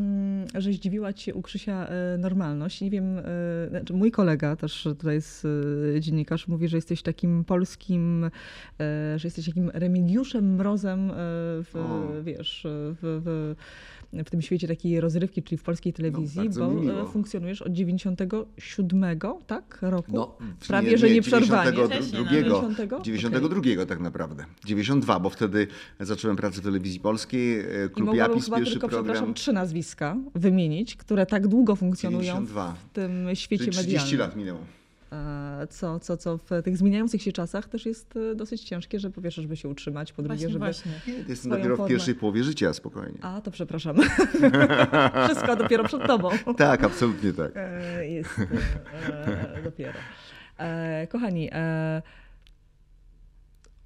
że 0.55 0.73
zdziwiła 0.73 1.13
cię 1.13 1.33
u 1.33 1.41
Krzysia 1.41 1.87
e, 1.87 2.17
normalność, 2.17 2.81
nie 2.81 2.89
wiem, 2.89 3.21
znaczy 3.69 3.93
mój 3.93 4.11
kolega 4.11 4.55
też 4.55 4.83
tutaj 4.83 5.15
jest 5.15 5.47
dziennikarz, 5.99 6.47
mówi, 6.47 6.67
że 6.67 6.77
jesteś 6.77 7.01
takim 7.01 7.43
polskim, 7.43 8.29
że 9.15 9.27
jesteś 9.27 9.45
takim 9.45 9.71
Remigiuszem 9.73 10.55
Mrozem 10.55 11.11
w, 11.13 11.73
wiesz, 12.23 12.67
w, 12.69 13.21
w 13.25 13.55
w 14.13 14.29
tym 14.29 14.41
świecie 14.41 14.67
takiej 14.67 15.01
rozrywki, 15.01 15.43
czyli 15.43 15.57
w 15.57 15.63
polskiej 15.63 15.93
telewizji, 15.93 16.49
no, 16.59 16.69
bo 16.69 17.05
funkcjonujesz 17.05 17.61
od 17.61 17.73
97 17.73 19.19
tak, 19.47 19.77
roku? 19.81 20.11
No, 20.13 20.37
Prawie, 20.67 20.91
nie, 20.91 20.97
że 20.97 21.09
nie 21.09 21.21
przerwanie. 21.21 21.71
92, 21.71 23.01
92 23.01 23.59
okay. 23.59 23.85
tak 23.85 23.99
naprawdę. 23.99 24.45
92, 24.65 25.19
bo 25.19 25.29
wtedy 25.29 25.67
zacząłem 25.99 26.37
pracę 26.37 26.61
w 26.61 26.63
telewizji 26.63 26.99
polskiej, 26.99 27.59
e, 27.59 27.89
klub 27.89 28.13
I 28.13 28.17
Japis, 28.17 28.45
chyba 28.45 28.57
pierwszy 28.57 28.73
tylko, 28.73 28.87
program. 28.87 29.05
przepraszam, 29.05 29.33
trzy 29.33 29.53
nazwiska 29.53 30.17
wymienić, 30.35 30.95
które 30.95 31.25
tak 31.25 31.47
długo 31.47 31.75
funkcjonują 31.75 32.23
92. 32.23 32.73
w 32.73 32.93
tym 32.93 33.27
świecie 33.33 33.63
Czyli 33.63 33.77
30 33.77 33.95
medialnym. 33.95 34.19
lat 34.19 34.35
minęło. 34.35 34.59
E, 35.11 35.67
co, 35.69 35.99
co, 35.99 36.17
co 36.17 36.37
w 36.37 36.49
tych 36.63 36.77
zmieniających 36.77 37.21
się 37.21 37.31
czasach 37.31 37.67
też 37.67 37.85
jest 37.85 38.15
e, 38.15 38.35
dosyć 38.35 38.63
ciężkie, 38.63 38.99
że 38.99 39.09
po 39.09 39.21
pierwsze, 39.21 39.41
żeby 39.41 39.55
się 39.55 39.69
utrzymać, 39.69 40.13
po 40.13 40.21
drugie, 40.21 40.49
żeby 40.49 40.59
właśnie. 40.59 40.91
Jestem 41.27 41.51
dopiero 41.51 41.75
formę... 41.77 41.87
w 41.87 41.89
pierwszej 41.89 42.15
połowie 42.15 42.43
życia, 42.43 42.73
spokojnie. 42.73 43.17
A, 43.21 43.41
to 43.41 43.51
przepraszam. 43.51 43.97
Wszystko 45.25 45.55
dopiero 45.55 45.83
przed 45.83 46.07
tobą. 46.07 46.29
tak, 46.57 46.83
absolutnie 46.83 47.33
tak. 47.33 47.51
E, 47.55 48.07
jest 48.07 48.41
dopiero. 49.63 49.99
Kochani, 51.09 51.49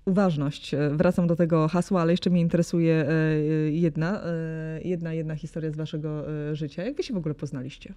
uważność. 0.06 0.76
Wracam 0.92 1.28
do 1.28 1.36
tego 1.36 1.68
hasła, 1.68 2.02
ale 2.02 2.14
jeszcze 2.14 2.30
mnie 2.30 2.42
interesuje 2.42 3.06
jedna, 3.72 4.22
jedna, 4.84 5.14
jedna 5.14 5.36
historia 5.36 5.72
z 5.72 5.76
waszego 5.76 6.26
życia. 6.54 6.84
Jak 6.84 6.96
wy 6.96 7.04
się 7.04 7.14
w 7.14 7.18
ogóle 7.18 7.36
poznaliście? 7.36 7.94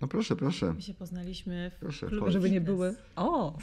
No 0.00 0.08
proszę, 0.08 0.36
proszę. 0.36 0.74
My 0.74 0.82
się 0.82 0.94
poznaliśmy 0.94 1.70
w 1.76 1.78
proszę, 1.80 2.06
klubie 2.06 2.32
Żeby 2.32 2.50
nie 2.50 2.60
były... 2.60 2.94
O! 3.16 3.58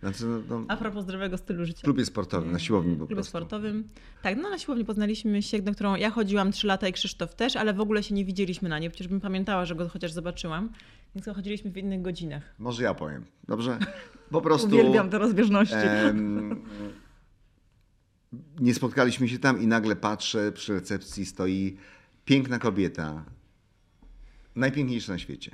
Znaczy, 0.00 0.24
no, 0.26 0.40
no, 0.48 0.64
A 0.68 0.76
propos 0.76 1.04
zdrowego 1.04 1.38
stylu 1.38 1.64
życia. 1.64 1.80
W 1.80 1.82
klubie 1.82 2.04
sportowym, 2.04 2.52
na 2.52 2.58
siłowni 2.58 2.92
po 2.92 2.98
klubie 2.98 3.14
prostu. 3.14 3.30
sportowym. 3.30 3.88
Tak, 4.22 4.36
no 4.36 4.50
na 4.50 4.58
siłowni 4.58 4.84
poznaliśmy 4.84 5.42
się, 5.42 5.62
na 5.62 5.72
którą 5.72 5.96
ja 5.96 6.10
chodziłam 6.10 6.52
3 6.52 6.66
lata 6.66 6.88
i 6.88 6.92
Krzysztof 6.92 7.34
też, 7.34 7.56
ale 7.56 7.74
w 7.74 7.80
ogóle 7.80 8.02
się 8.02 8.14
nie 8.14 8.24
widzieliśmy 8.24 8.68
na 8.68 8.78
nie, 8.78 8.90
przecież 8.90 9.08
bym 9.08 9.20
pamiętała, 9.20 9.64
że 9.64 9.74
go 9.74 9.88
chociaż 9.88 10.12
zobaczyłam. 10.12 10.70
Więc 11.14 11.26
chodziliśmy 11.36 11.70
w 11.70 11.76
innych 11.76 12.02
godzinach. 12.02 12.54
Może 12.58 12.82
ja 12.82 12.94
powiem, 12.94 13.24
dobrze? 13.48 13.78
Po 14.30 14.40
prostu... 14.40 14.68
Uwielbiam 14.68 15.10
te 15.10 15.18
rozbieżności. 15.18 15.74
Em, 15.76 16.64
nie 18.60 18.74
spotkaliśmy 18.74 19.28
się 19.28 19.38
tam 19.38 19.62
i 19.62 19.66
nagle 19.66 19.96
patrzę, 19.96 20.52
przy 20.52 20.72
recepcji 20.72 21.26
stoi 21.26 21.76
piękna 22.24 22.58
kobieta, 22.58 23.24
najpiękniejsza 24.58 25.12
na 25.12 25.18
świecie. 25.18 25.50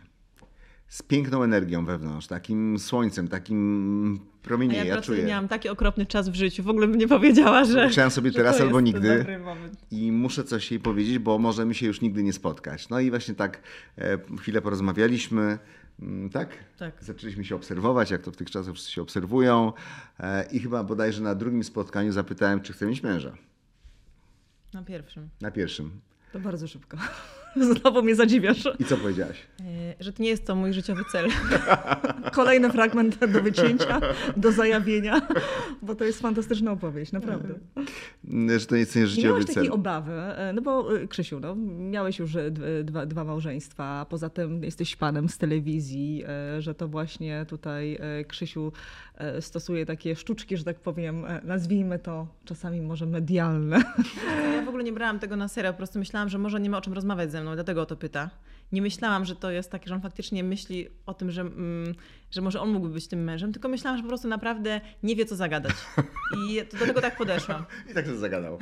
Z 0.89 1.03
piękną 1.03 1.43
energią 1.43 1.85
wewnątrz, 1.85 2.27
takim 2.27 2.79
słońcem, 2.79 3.29
takim 3.29 4.21
promieniem. 4.43 4.83
A 4.83 4.85
ja, 4.85 4.95
ja 4.95 5.03
czuję. 5.03 5.25
miałam 5.25 5.49
taki 5.49 5.69
okropny 5.69 6.07
czas 6.07 6.29
w 6.29 6.35
życiu. 6.35 6.63
W 6.63 6.69
ogóle 6.69 6.89
bym 6.89 6.99
nie 6.99 7.09
powiedziała, 7.09 7.65
że. 7.65 7.89
Chciałam 7.89 8.11
sobie 8.11 8.33
teraz 8.33 8.61
albo 8.61 8.81
nigdy. 8.81 9.27
I 9.91 10.13
muszę 10.13 10.45
coś 10.45 10.71
jej 10.71 10.81
powiedzieć, 10.81 11.19
bo 11.19 11.39
możemy 11.39 11.75
się 11.75 11.87
już 11.87 12.01
nigdy 12.01 12.23
nie 12.23 12.33
spotkać. 12.33 12.89
No 12.89 13.01
i 13.01 13.11
właśnie 13.11 13.35
tak 13.35 13.61
e, 13.99 14.19
chwilę 14.39 14.63
porozmawialiśmy. 14.63 15.59
Mm, 16.01 16.31
tak? 16.31 16.49
tak? 16.79 17.05
Zaczęliśmy 17.05 17.45
się 17.45 17.55
obserwować, 17.55 18.11
jak 18.11 18.23
to 18.23 18.33
w 18.33 18.37
tych 18.37 18.51
czasach 18.51 18.75
wszyscy 18.75 18.93
się 18.93 19.03
obserwują. 19.03 19.73
E, 20.21 20.45
I 20.53 20.61
chyba 20.61 20.85
bodajże 20.85 21.23
na 21.23 21.35
drugim 21.35 21.65
spotkaniu 21.65 22.13
zapytałem, 22.13 22.61
czy 22.61 22.73
chce 22.73 22.87
mieć 22.87 23.03
męża. 23.03 23.33
Na 24.73 24.83
pierwszym. 24.83 25.29
Na 25.41 25.51
pierwszym. 25.51 25.91
To 26.33 26.41
bardzo 26.41 26.69
szybko. 26.69 26.97
Znowu 27.81 28.03
mnie 28.03 28.15
zadziwiasz. 28.15 28.69
I 28.79 28.85
co 28.85 28.97
powiedziałaś? 28.97 29.37
E, 29.61 29.65
że 30.01 30.13
to 30.13 30.23
nie 30.23 30.29
jest 30.29 30.47
to 30.47 30.55
mój 30.57 30.73
życiowy 30.73 31.03
cel. 31.13 31.29
Kolejny 32.33 32.71
fragment 32.71 33.19
do 33.33 33.43
wycięcia, 33.43 34.01
do 34.37 34.53
zajawienia, 34.53 35.29
bo 35.83 35.95
to 35.95 36.05
jest 36.05 36.21
fantastyczna 36.21 36.73
opowieść, 36.73 37.13
naprawdę. 37.13 37.55
Mm, 38.29 38.59
że 38.59 38.67
to 38.67 38.75
nie 38.75 38.81
jest 38.81 38.93
życiowy 38.93 39.15
cel. 39.15 39.25
miałeś 39.25 39.47
takiej 39.47 39.71
obawy, 39.71 40.13
e, 40.13 40.53
no 40.53 40.63
bo 40.63 40.97
e, 40.97 41.09
Krzysiu, 41.09 41.41
no, 41.41 41.55
miałeś 41.91 42.19
już 42.19 42.37
dwa, 42.85 43.07
dwa 43.07 43.25
małżeństwa, 43.25 44.07
poza 44.09 44.31
tym 44.31 44.65
jesteś 44.65 44.97
panem 44.97 45.29
z 45.29 45.39
telewizji, 45.39 46.25
że 46.59 46.75
to 46.75 46.89
właśnie 46.89 47.47
tutaj 47.49 47.99
Krzysiu 48.29 48.73
stosuje 49.41 49.87
takie 49.87 50.17
sztuczki, 50.17 50.57
że 50.57 50.65
tak 50.65 50.81
powiem, 50.81 51.25
nazwijmy 51.45 51.99
to 51.99 52.27
czasami 52.45 52.81
może 52.81 53.07
medialne. 53.07 53.83
Ja 54.53 54.63
w 54.63 54.69
ogóle 54.69 54.85
nie 54.85 54.93
brałam 54.93 55.19
tego 55.19 55.37
na 55.37 55.49
serio, 55.49 55.73
po 55.73 55.77
prostu 55.77 55.99
myślałam, 55.99 56.29
że 56.29 56.39
może 56.39 56.61
nie 56.61 56.71
ma 56.71 56.79
o 56.79 56.81
czym 56.81 56.93
rozmawiać 56.93 57.33
ze 57.33 57.43
mną, 57.43 57.44
dlatego 57.55 57.83
o 57.83 57.87
to 57.87 57.97
pyta. 57.97 58.31
Nie 58.73 58.83
myślałam, 58.83 59.25
że 59.25 59.37
to 59.37 59.51
jest 59.51 59.71
takie, 59.71 59.89
że 59.89 59.95
on 59.95 60.01
faktycznie 60.01 60.45
myśli 60.45 60.89
o 61.07 61.15
tym, 61.15 61.31
że, 61.31 61.41
mm, 61.41 61.95
że 62.31 62.41
może 62.41 62.61
on 62.61 62.73
mógłby 62.73 62.95
być 62.95 63.09
tym 63.09 63.25
mężem, 63.25 63.53
tylko 63.53 63.69
myślałam, 63.69 63.99
że 63.99 64.03
po 64.03 64.09
prostu 64.09 64.29
naprawdę 64.29 64.81
nie 65.03 65.17
wie, 65.17 65.25
co 65.25 65.37
zagadać. 65.37 65.75
I 66.51 66.63
do 66.79 66.87
tego 66.87 67.01
tak 67.01 67.17
podeszłam. 67.17 67.65
I 67.91 67.95
tak 67.95 68.07
to 68.07 68.17
zagadał. 68.17 68.59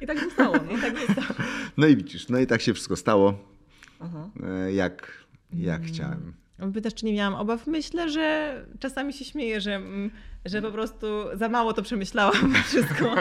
I 0.00 0.06
tak 0.06 0.24
zostało. 0.24 0.56
No. 0.56 0.72
I 0.78 0.80
tak 0.80 0.98
zostało. 1.06 1.40
No 1.76 1.86
i 1.86 1.96
widzisz, 1.96 2.28
no 2.28 2.38
i 2.38 2.46
tak 2.46 2.60
się 2.60 2.74
wszystko 2.74 2.96
stało, 2.96 3.38
Aha. 4.00 4.30
E, 4.42 4.72
jak, 4.72 5.24
jak 5.52 5.80
hmm. 5.80 5.94
chciałem. 5.94 6.32
Pytasz, 6.74 6.94
czy 6.94 7.06
nie 7.06 7.12
miałam 7.12 7.34
obaw? 7.34 7.66
Myślę, 7.66 8.10
że 8.10 8.54
czasami 8.78 9.12
się 9.12 9.24
śmieję, 9.24 9.60
że, 9.60 9.74
mm, 9.74 10.10
że 10.44 10.62
po 10.62 10.70
prostu 10.70 11.06
za 11.34 11.48
mało 11.48 11.72
to 11.72 11.82
przemyślałam 11.82 12.54
wszystko. 12.68 13.14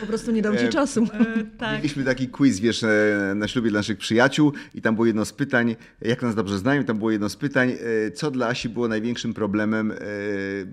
Po 0.00 0.06
prostu 0.06 0.30
nie 0.30 0.42
dał 0.42 0.56
ci 0.56 0.64
e, 0.64 0.68
czasu. 0.68 1.04
E, 1.04 1.44
tak. 1.58 1.76
Mieliśmy 1.76 2.04
taki 2.04 2.28
quiz, 2.28 2.60
wiesz, 2.60 2.82
e, 2.82 3.32
na 3.36 3.48
ślubie 3.48 3.70
dla 3.70 3.78
naszych 3.78 3.98
przyjaciół 3.98 4.52
i 4.74 4.82
tam 4.82 4.94
było 4.94 5.06
jedno 5.06 5.24
z 5.24 5.32
pytań, 5.32 5.76
jak 6.02 6.22
nas 6.22 6.34
dobrze 6.34 6.58
znają, 6.58 6.84
tam 6.84 6.98
było 6.98 7.10
jedno 7.10 7.28
z 7.28 7.36
pytań, 7.36 7.72
co 8.14 8.30
dla 8.30 8.48
Asi 8.48 8.68
było 8.68 8.88
największym 8.88 9.34
problemem 9.34 9.92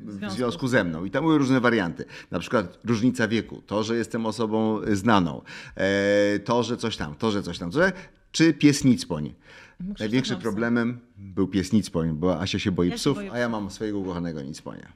w 0.03 0.31
związku 0.31 0.67
ze 0.67 0.83
mną. 0.83 1.05
I 1.05 1.11
tam 1.11 1.23
były 1.23 1.37
różne 1.37 1.59
warianty. 1.59 2.05
Na 2.31 2.39
przykład 2.39 2.79
różnica 2.85 3.27
wieku, 3.27 3.61
to, 3.65 3.83
że 3.83 3.95
jestem 3.97 4.25
osobą 4.25 4.81
znaną, 4.91 5.41
to, 6.45 6.63
że 6.63 6.77
coś 6.77 6.97
tam, 6.97 7.15
to, 7.15 7.31
że 7.31 7.43
coś 7.43 7.57
tam, 7.59 7.71
czy 8.31 8.53
pies 8.53 8.83
Nicpoń. 8.83 9.33
Największym 9.99 10.39
problemem 10.39 10.99
był 11.17 11.47
pies 11.47 11.73
Nicpoń, 11.73 12.13
bo 12.13 12.41
Asia 12.41 12.59
się 12.59 12.71
boi 12.71 12.89
ja 12.89 12.95
psów, 12.95 13.17
się 13.17 13.31
a 13.31 13.37
ja 13.37 13.49
mam 13.49 13.71
swojego 13.71 13.99
ukochanego 13.99 14.41
Nicponia. 14.41 14.87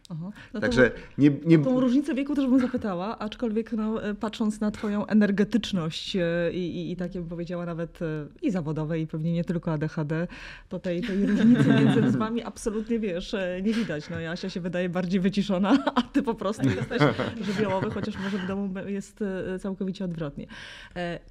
No 0.54 0.60
Także 0.62 0.92
nie, 1.18 1.32
nie... 1.46 1.60
Tą 1.60 1.80
różnicę 1.80 2.16
wieku 2.16 2.36
też 2.36 2.48
bym 2.48 2.60
zapytała, 2.60 3.20
aczkolwiek 3.20 3.72
no, 3.72 4.04
e, 4.04 4.16
patrząc 4.16 4.60
na 4.60 4.72
twoją 4.72 5.06
energetyczność 5.06 6.16
e, 6.16 6.52
i, 6.54 6.78
i, 6.78 6.92
i 6.92 6.96
takie 6.96 7.20
bym 7.20 7.30
powiedziała 7.30 7.66
nawet 7.66 8.02
e, 8.02 8.06
i 8.42 8.52
zawodowe 8.52 9.00
i 9.00 9.08
pewnie 9.08 9.34
nie 9.34 9.44
tylko 9.44 9.72
ADHD, 9.72 10.28
to 10.70 10.80
tej, 10.80 11.02
tej 11.02 11.26
różnicy 11.26 11.68
między 11.68 12.18
wami 12.18 12.44
absolutnie 12.44 13.00
wiesz, 13.00 13.36
nie 13.64 13.74
widać. 13.74 14.10
No 14.10 14.18
Asia 14.18 14.50
się 14.50 14.62
wydaje 14.62 14.90
bardziej 14.90 15.20
wyciszona, 15.20 15.78
a 15.96 16.02
ty 16.02 16.24
po 16.24 16.36
prostu 16.36 16.70
jesteś 16.70 17.02
żywiołowy, 17.42 17.90
chociaż 17.90 18.18
może 18.24 18.38
w 18.38 18.48
domu 18.48 18.70
jest 18.86 19.20
całkowicie 19.60 20.06
odwrotnie. 20.06 20.48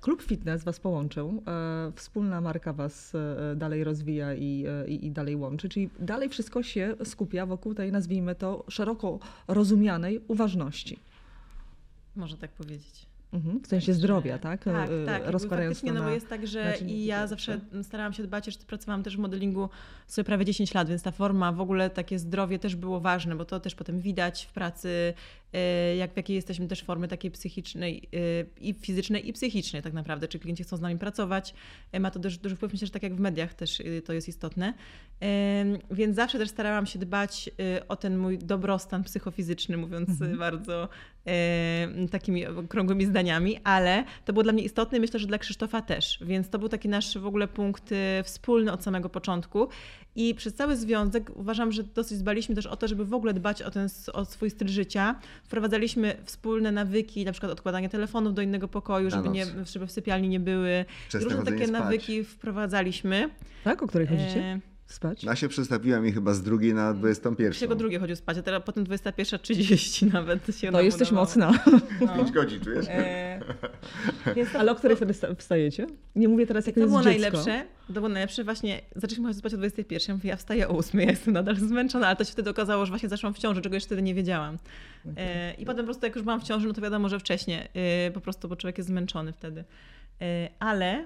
Klub 0.00 0.22
Fitness 0.22 0.64
was 0.64 0.80
połączył, 0.80 1.42
wspólna 1.94 2.40
marka 2.40 2.72
was 2.72 3.12
dalej 3.56 3.84
rozwija 3.84 4.34
i, 4.34 4.64
i, 4.86 5.06
i 5.06 5.10
dalej 5.10 5.36
łączy. 5.36 5.68
Czyli 5.68 5.90
dalej 5.98 6.28
wszystko 6.28 6.62
się 6.62 6.96
skupia 7.04 7.46
wokół 7.46 7.74
tej, 7.74 7.92
nazwijmy 7.92 8.34
to, 8.34 8.64
szeroko 8.68 9.18
rozumianej 9.48 10.20
uważności. 10.28 10.98
Można 12.16 12.38
tak 12.38 12.50
powiedzieć. 12.50 13.09
Mhm, 13.32 13.60
w 13.60 13.66
sensie 13.66 13.94
zdrowia, 13.94 14.38
tak? 14.38 14.64
Tak, 14.64 14.90
E, 14.90 15.06
tak. 15.06 15.22
Rozkładając 15.26 15.82
no 15.82 16.02
bo 16.02 16.08
jest 16.08 16.28
tak, 16.28 16.46
że 16.46 16.76
i 16.86 17.04
ja 17.04 17.26
zawsze 17.26 17.60
starałam 17.82 18.12
się 18.12 18.22
dbać, 18.22 18.46
że 18.46 18.52
pracowałam 18.66 19.02
też 19.02 19.16
w 19.16 19.20
modelingu 19.20 19.68
sobie 20.06 20.24
prawie 20.24 20.44
10 20.44 20.74
lat, 20.74 20.88
więc 20.88 21.02
ta 21.02 21.10
forma, 21.10 21.52
w 21.52 21.60
ogóle 21.60 21.90
takie 21.90 22.18
zdrowie 22.18 22.58
też 22.58 22.76
było 22.76 23.00
ważne, 23.00 23.36
bo 23.36 23.44
to 23.44 23.60
też 23.60 23.74
potem 23.74 24.00
widać 24.00 24.44
w 24.44 24.52
pracy, 24.52 25.14
e, 25.52 25.96
jak 25.96 26.12
w 26.12 26.16
jakiej 26.16 26.36
jesteśmy 26.36 26.68
też 26.68 26.82
formy 26.82 27.08
takiej 27.08 27.30
psychicznej 27.30 28.08
e, 28.14 28.18
i 28.60 28.74
fizycznej 28.74 29.28
i 29.28 29.32
psychicznej 29.32 29.82
tak 29.82 29.92
naprawdę, 29.92 30.28
czy 30.28 30.38
klienci 30.38 30.64
chcą 30.64 30.76
z 30.76 30.80
nami 30.80 30.98
pracować. 30.98 31.54
Ma 32.00 32.10
to 32.10 32.18
duży, 32.18 32.38
duży 32.38 32.56
wpływ, 32.56 32.72
myślę, 32.72 32.86
że 32.86 32.92
tak 32.92 33.02
jak 33.02 33.14
w 33.14 33.20
mediach 33.20 33.54
też 33.54 33.82
to 34.04 34.12
jest 34.12 34.28
istotne. 34.28 34.74
Więc 35.90 36.16
zawsze 36.16 36.38
też 36.38 36.48
starałam 36.48 36.86
się 36.86 36.98
dbać 36.98 37.50
o 37.88 37.96
ten 37.96 38.18
mój 38.18 38.38
dobrostan 38.38 39.04
psychofizyczny, 39.04 39.76
mówiąc 39.76 40.22
e, 40.22 40.36
bardzo 40.36 40.88
takimi 42.10 42.46
okrągłymi 42.46 43.06
zdaniami, 43.06 43.60
ale 43.64 44.04
to 44.24 44.32
było 44.32 44.42
dla 44.42 44.52
mnie 44.52 44.62
istotne 44.62 44.98
i 44.98 45.00
myślę, 45.00 45.20
że 45.20 45.26
dla 45.26 45.38
Krzysztofa 45.38 45.82
też. 45.82 46.18
Więc 46.22 46.48
to 46.48 46.58
był 46.58 46.68
taki 46.68 46.88
nasz 46.88 47.18
w 47.18 47.26
ogóle 47.26 47.48
punkt 47.48 47.92
e, 47.92 48.22
wspólny 48.22 48.72
od 48.72 48.84
samego 48.84 49.08
początku. 49.08 49.68
I 50.16 50.34
przez 50.34 50.54
cały 50.54 50.76
związek 50.76 51.30
uważam, 51.36 51.72
że 51.72 51.82
dosyć 51.82 52.18
dbaliśmy 52.18 52.54
też 52.54 52.66
o 52.66 52.76
to, 52.76 52.88
żeby 52.88 53.04
w 53.04 53.14
ogóle 53.14 53.34
dbać 53.34 53.62
o, 53.62 53.70
ten, 53.70 53.88
o 54.12 54.24
swój 54.24 54.50
styl 54.50 54.68
życia. 54.68 55.20
Wprowadzaliśmy 55.44 56.16
wspólne 56.24 56.72
nawyki, 56.72 57.24
na 57.24 57.32
przykład 57.32 57.52
odkładanie 57.52 57.88
telefonów 57.88 58.34
do 58.34 58.42
innego 58.42 58.68
pokoju, 58.68 59.10
żeby, 59.10 59.28
nie, 59.28 59.46
żeby 59.72 59.86
w 59.86 59.92
sypialni 59.92 60.28
nie 60.28 60.40
były. 60.40 60.84
Wczesne 61.08 61.28
Różne 61.28 61.44
takie 61.44 61.66
spać. 61.66 61.70
nawyki 61.70 62.24
wprowadzaliśmy. 62.24 63.30
Tak? 63.64 63.82
O 63.82 63.86
której 63.86 64.06
chodzicie? 64.06 64.40
E, 64.40 64.60
Spać? 64.92 65.24
Ja 65.24 65.36
się 65.36 65.48
przestawiła 65.48 66.00
mi 66.00 66.12
chyba 66.12 66.34
z 66.34 66.42
drugiej 66.42 66.74
na 66.74 66.94
21. 66.94 67.36
Pierwszego 67.36 67.74
drugie 67.74 67.98
chodził 67.98 68.16
spać, 68.16 68.38
a 68.38 68.42
teraz 68.42 68.62
potem 68.66 68.84
21.30 68.84 70.12
nawet 70.12 70.56
się 70.56 70.70
nam 70.70 70.84
jesteś 70.84 71.08
udawało. 71.08 71.26
mocna. 71.26 71.52
No. 72.00 72.14
5 72.16 72.30
godzin, 72.32 72.60
czujesz? 72.60 72.86
E, 72.88 73.40
Ale 74.58 74.72
o 74.72 74.74
której 74.74 74.96
wtedy 74.96 75.12
wsta- 75.12 75.34
wstajecie? 75.36 75.86
Nie 76.16 76.28
mówię 76.28 76.46
teraz, 76.46 76.66
jak 76.66 76.74
to 76.74 76.80
jest 76.80 76.90
było 76.92 77.02
dziecko. 77.02 77.20
najlepsze. 77.20 77.64
To 77.86 77.92
było 77.92 78.08
najlepsze 78.08 78.44
właśnie. 78.44 78.80
Zaczęliśmy 78.96 79.24
chodzić 79.26 79.38
spać 79.38 79.54
o 79.54 79.56
21. 79.56 80.08
Ja 80.08 80.14
mówię, 80.14 80.30
ja 80.30 80.36
wstaję 80.36 80.68
o 80.68 80.76
8, 80.78 81.00
ja 81.00 81.10
jestem 81.10 81.34
nadal 81.34 81.56
zmęczona, 81.56 82.06
ale 82.06 82.16
to 82.16 82.24
się 82.24 82.32
wtedy 82.32 82.50
okazało, 82.50 82.86
że 82.86 82.90
właśnie 82.90 83.08
zaszłam 83.08 83.34
w 83.34 83.38
ciąży, 83.38 83.60
czego 83.62 83.74
jeszcze 83.76 83.86
wtedy 83.86 84.02
nie 84.02 84.14
wiedziałam. 84.14 84.58
E, 85.16 85.54
I 85.54 85.64
potem 85.66 85.80
po 85.80 85.84
prostu 85.86 86.06
jak 86.06 86.14
już 86.14 86.24
byłam 86.24 86.40
w 86.40 86.44
ciąży, 86.44 86.66
no 86.66 86.72
to 86.74 86.80
wiadomo, 86.80 87.08
że 87.08 87.18
wcześniej, 87.18 87.68
e, 87.74 88.10
po 88.10 88.20
prostu, 88.20 88.48
bo 88.48 88.56
człowiek 88.56 88.78
jest 88.78 88.88
zmęczony 88.88 89.32
wtedy. 89.32 89.64
E, 90.20 90.48
ale 90.58 91.04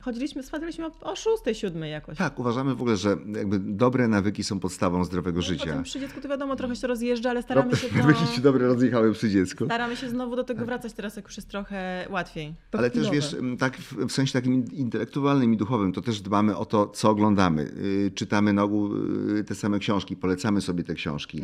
chodziliśmy, 0.00 0.42
spaliśmy 0.42 0.86
o, 0.86 0.90
o 1.00 1.16
6, 1.16 1.42
7 1.52 1.82
jakoś. 1.84 2.18
Tak, 2.18 2.38
uważamy 2.38 2.74
w 2.74 2.80
ogóle, 2.80 2.96
że 2.96 3.16
jakby 3.36 3.58
dobre 3.58 4.08
nawyki 4.08 4.44
są 4.44 4.60
podstawą 4.60 5.04
zdrowego 5.04 5.36
No, 5.38 5.42
życia. 5.42 5.66
Potem 5.66 5.82
przy 5.82 6.00
dziecku 6.00 6.20
to 6.20 6.28
wiadomo, 6.28 6.56
trochę 6.56 6.76
się 6.76 6.86
rozjeżdża, 6.86 7.30
ale 7.30 7.42
staramy 7.42 7.76
się 7.76 7.88
Nawyki 7.98 8.26
się 8.26 8.36
to... 8.36 8.40
dobre 8.40 8.66
rozjechały 8.66 9.12
przy 9.12 9.30
dziecku. 9.30 9.64
Staramy 9.64 9.96
się 9.96 10.08
znowu 10.08 10.36
do 10.36 10.44
tego 10.44 10.64
wracać 10.64 10.92
teraz, 10.92 11.16
jak 11.16 11.24
już 11.24 11.36
jest 11.36 11.48
trochę 11.48 12.06
łatwiej. 12.10 12.54
To 12.70 12.78
Ale 12.78 12.90
też 12.90 13.10
wiesz, 13.10 13.36
tak 13.58 13.76
w, 13.76 14.06
w 14.06 14.12
sensie 14.12 14.32
takim 14.32 14.64
intelektualnym 14.72 15.54
i 15.54 15.56
duchowym, 15.56 15.92
to 15.92 16.00
też 16.02 16.20
dbamy 16.20 16.56
o 16.56 16.64
to, 16.64 16.86
co 16.86 17.10
oglądamy. 17.10 17.62
Y, 17.62 18.10
Czytamy 18.14 18.52
na 18.52 18.62
ogół 18.62 18.90
y, 19.36 19.44
te 19.44 19.54
same 19.54 19.78
książki, 19.78 20.16
polecamy 20.16 20.60
sobie 20.60 20.84
te 20.84 20.94
książki. 20.94 21.42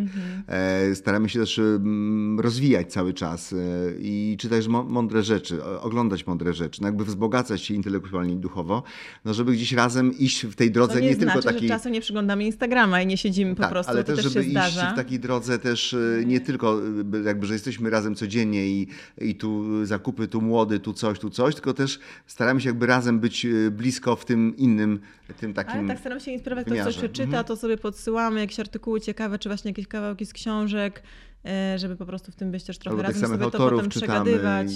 E, 0.49 0.95
Staramy 0.95 1.29
się 1.29 1.38
też 1.38 1.59
mm, 1.59 2.41
rozwijać 2.41 2.93
cały 2.93 3.15
czas 3.15 3.53
y, 3.53 3.57
i 4.01 4.37
czytać 4.41 4.69
mądre 4.69 5.23
rzeczy, 5.23 5.65
oglądać 5.65 6.27
mądre 6.27 6.53
rzeczy, 6.53 6.83
no 6.83 6.88
jakby 6.88 7.05
wzbogacać 7.05 7.62
się 7.62 7.75
intelektualnie 7.75 8.37
duchowo, 8.42 8.83
no 9.24 9.35
żeby 9.35 9.52
gdzieś 9.52 9.72
razem 9.72 10.18
iść 10.18 10.46
w 10.46 10.55
tej 10.55 10.70
drodze 10.70 10.94
To 10.94 11.00
nie, 11.00 11.07
nie, 11.09 11.14
znaczy, 11.14 11.33
tylko 11.33 11.48
takiej... 11.52 11.68
że 11.68 11.74
czasem 11.74 11.92
nie 11.92 12.00
przyglądamy 12.00 12.44
Instagrama 12.44 13.02
i 13.02 13.07
nie 13.07 13.16
siedzimy 13.16 13.55
po 13.55 13.62
Tak, 13.62 13.70
prostu, 13.70 13.92
ale 13.92 14.05
to 14.05 14.07
też, 14.07 14.16
też 14.24 14.33
żeby 14.33 14.35
się 14.35 14.40
iść 14.50 14.50
zdarza. 14.50 14.92
w 14.92 14.96
takiej 14.96 15.20
drodze 15.20 15.59
też 15.59 15.94
e, 15.94 15.98
nie 16.26 16.40
tylko 16.40 16.81
e, 17.14 17.22
jakby, 17.24 17.46
że 17.46 17.52
jesteśmy 17.52 17.90
razem 17.90 18.14
codziennie 18.14 18.66
i, 18.66 18.88
i 19.20 19.35
tu 19.35 19.64
zakupy, 19.87 20.28
tu 20.28 20.40
młody, 20.42 20.81
tu 20.81 20.92
coś, 20.92 21.18
tu 21.18 21.31
coś, 21.31 21.55
tylko 21.55 21.74
też 21.74 21.98
staramy 22.26 22.61
się 22.61 22.68
jakby 22.68 22.87
razem 22.87 23.20
być 23.20 23.46
blisko 23.70 24.16
w 24.16 24.24
tym 24.24 24.57
innym, 24.57 25.00
tym 25.40 25.55
takim 25.55 25.78
Ale 25.78 25.88
tak 25.88 25.98
staramy 25.98 26.20
się 26.20 26.31
inspirować, 26.31 26.64
ktoś 26.66 26.78
coś 26.78 26.85
wymiarze. 26.85 26.98
przeczyta, 27.09 27.22
Mhm. 27.28 27.44
to 27.44 27.57
sobie 27.57 27.76
podsyłamy, 27.76 28.40
jakieś 28.40 28.61
artykuły 28.61 29.00
ciekawe, 29.00 29.38
czy 29.38 29.48
właśnie 29.48 29.70
jakieś 29.70 29.87
kawałki 29.87 30.26
z 30.26 30.33
książek, 30.33 31.02
żeby 31.76 31.96
po 31.96 32.07
prostu 32.07 32.33
w 32.33 32.35
tym 32.37 32.50
być 32.50 32.64
też 32.64 32.78
trochę 32.78 32.96
Albo 32.96 33.09
tych 33.09 33.16
razem, 33.22 33.28
samych 33.28 33.40
sobie 33.40 33.50
to 33.52 33.70
potem 33.70 33.90
czytamy. 33.90 34.24
przegadywać. 34.24 34.68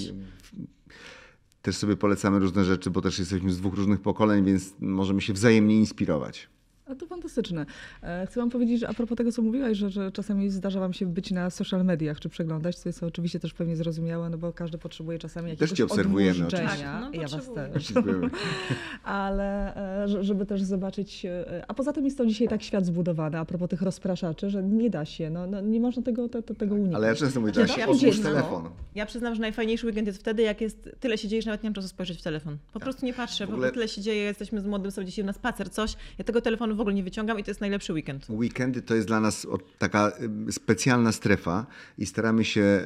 Też 1.67 1.77
sobie 1.77 1.97
polecamy 1.97 2.39
różne 2.39 2.65
rzeczy, 2.65 2.91
bo 2.91 3.03
też 3.03 3.19
jesteśmy 3.19 3.53
z 3.53 3.59
dwóch 3.59 3.75
różnych 3.75 4.01
pokoleń, 4.01 4.45
więc 4.45 4.75
możemy 4.81 5.21
się 5.21 5.33
wzajemnie 5.33 5.77
inspirować. 5.77 6.49
A 6.87 6.95
to 6.95 7.07
fantastyczne. 7.07 7.67
E, 8.03 8.27
Chcę 8.27 8.41
wam 8.41 8.51
powiedzieć, 8.51 8.81
że 8.81 8.89
a 8.89 8.95
propos 8.95 9.19
tego, 9.19 9.33
co 9.33 9.43
mówiłaś, 9.43 9.79
że, 9.79 9.91
że 9.91 10.13
czasami 10.13 10.51
zdarza 10.51 10.81
wam 10.81 10.93
się 10.93 11.07
być 11.07 11.31
na 11.31 11.51
social 11.51 11.85
mediach, 11.85 12.21
czy 12.21 12.29
przeglądać, 12.29 12.77
co 12.79 12.89
jest 12.89 13.03
oczywiście 13.03 13.41
też 13.41 13.55
pewnie 13.55 13.77
zrozumiałe, 13.77 14.31
no 14.31 14.39
bo 14.39 14.53
każdy 14.53 14.79
potrzebuje 14.79 15.19
czasami 15.19 15.51
jakiegoś 15.51 15.71
cię 15.73 15.85
obserwujemy, 15.85 16.47
oczywiście. 16.47 16.85
Tak, 16.85 17.01
no, 17.01 17.21
ja 17.21 17.29
was 17.29 17.55
też. 17.55 17.93
Ale 19.05 19.77
e, 20.05 20.09
że- 20.09 20.25
żeby 20.25 20.47
też 20.47 20.63
zobaczyć, 20.63 21.25
e, 21.25 21.65
a 21.69 21.75
poza 21.75 21.93
tym 21.93 22.05
jest 22.05 22.19
to 22.19 22.27
dzisiaj 22.27 22.49
tak 22.49 22.63
świat 22.63 22.87
zbudowany, 22.87 23.39
a 23.39 23.45
propos 23.45 23.69
tych 23.69 23.83
rozpraszaczy, 23.83 24.51
że 24.51 24.63
nie 24.63 24.91
da 24.91 25.05
się, 25.05 25.31
no, 25.31 25.47
no 25.47 25.61
nie 25.61 25.81
można 25.81 26.03
tego, 26.03 26.29
te, 26.29 26.43
te, 26.43 26.55
tego 26.55 26.75
uniknąć. 26.75 26.97
Ale 26.97 27.07
ja 27.09 27.15
często 27.15 27.41
mówię, 27.41 27.53
Chociaż 27.53 27.69
tak, 27.69 27.79
ja 27.79 27.89
odłóż 27.89 28.21
telefon. 28.21 28.65
Ja 28.95 29.07
przyznam, 29.07 29.35
że 29.35 29.41
najfajniejszy 29.41 29.87
weekend 29.87 30.07
jest 30.07 30.19
wtedy, 30.21 30.43
jak 30.43 30.61
jest 30.61 30.89
tyle 31.01 31.19
się 31.19 31.29
dzieje, 31.29 31.43
że 31.43 31.51
nawet 31.51 31.63
nie 31.63 31.71
mam 31.71 31.75
czasu 31.75 31.89
spojrzeć 31.89 32.19
w 32.19 32.23
telefon. 32.23 32.57
Po 32.73 32.81
prostu 32.81 33.07
nie 33.07 33.13
patrzę, 33.15 33.47
W 33.47 33.49
bo 33.49 33.55
ogóle- 33.55 33.73
tyle 33.73 33.89
się 33.89 34.01
dzieje, 34.01 34.23
jesteśmy 34.23 34.61
z 34.61 34.67
młodym, 34.67 34.91
sobie 34.91 35.07
dzisiaj 35.07 35.25
na 35.25 35.33
spacer, 35.33 35.71
coś. 35.71 35.97
Ja 36.19 36.25
tego 36.25 36.41
telefonu 36.41 36.76
w 36.77 36.81
ogóle 36.81 36.95
nie 36.95 37.03
wyciągam 37.03 37.39
i 37.39 37.45
to 37.45 37.51
jest 37.51 37.61
najlepszy 37.61 37.93
weekend. 37.93 38.27
Weekendy 38.31 38.83
to 38.83 38.95
jest 38.95 39.07
dla 39.07 39.21
nas 39.21 39.47
taka 39.79 40.13
specjalna 40.51 41.13
strefa 41.13 41.67
i 41.99 42.07
staramy 42.07 42.45
się 42.45 42.83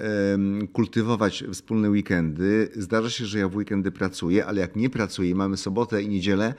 kultywować 0.73 1.45
wspólne 1.53 1.91
weekendy. 1.91 2.69
Zdarza 2.77 3.11
się, 3.11 3.27
że 3.27 3.39
ja 3.39 3.49
w 3.49 3.57
weekendy 3.57 3.93
pracuję, 3.93 4.47
ale 4.47 4.61
jak 4.61 4.77
nie 4.77 4.91
pracuję, 4.91 5.35
mamy 5.35 5.57
sobotę 5.57 6.03
i 6.03 6.09
niedzielę, 6.09 6.55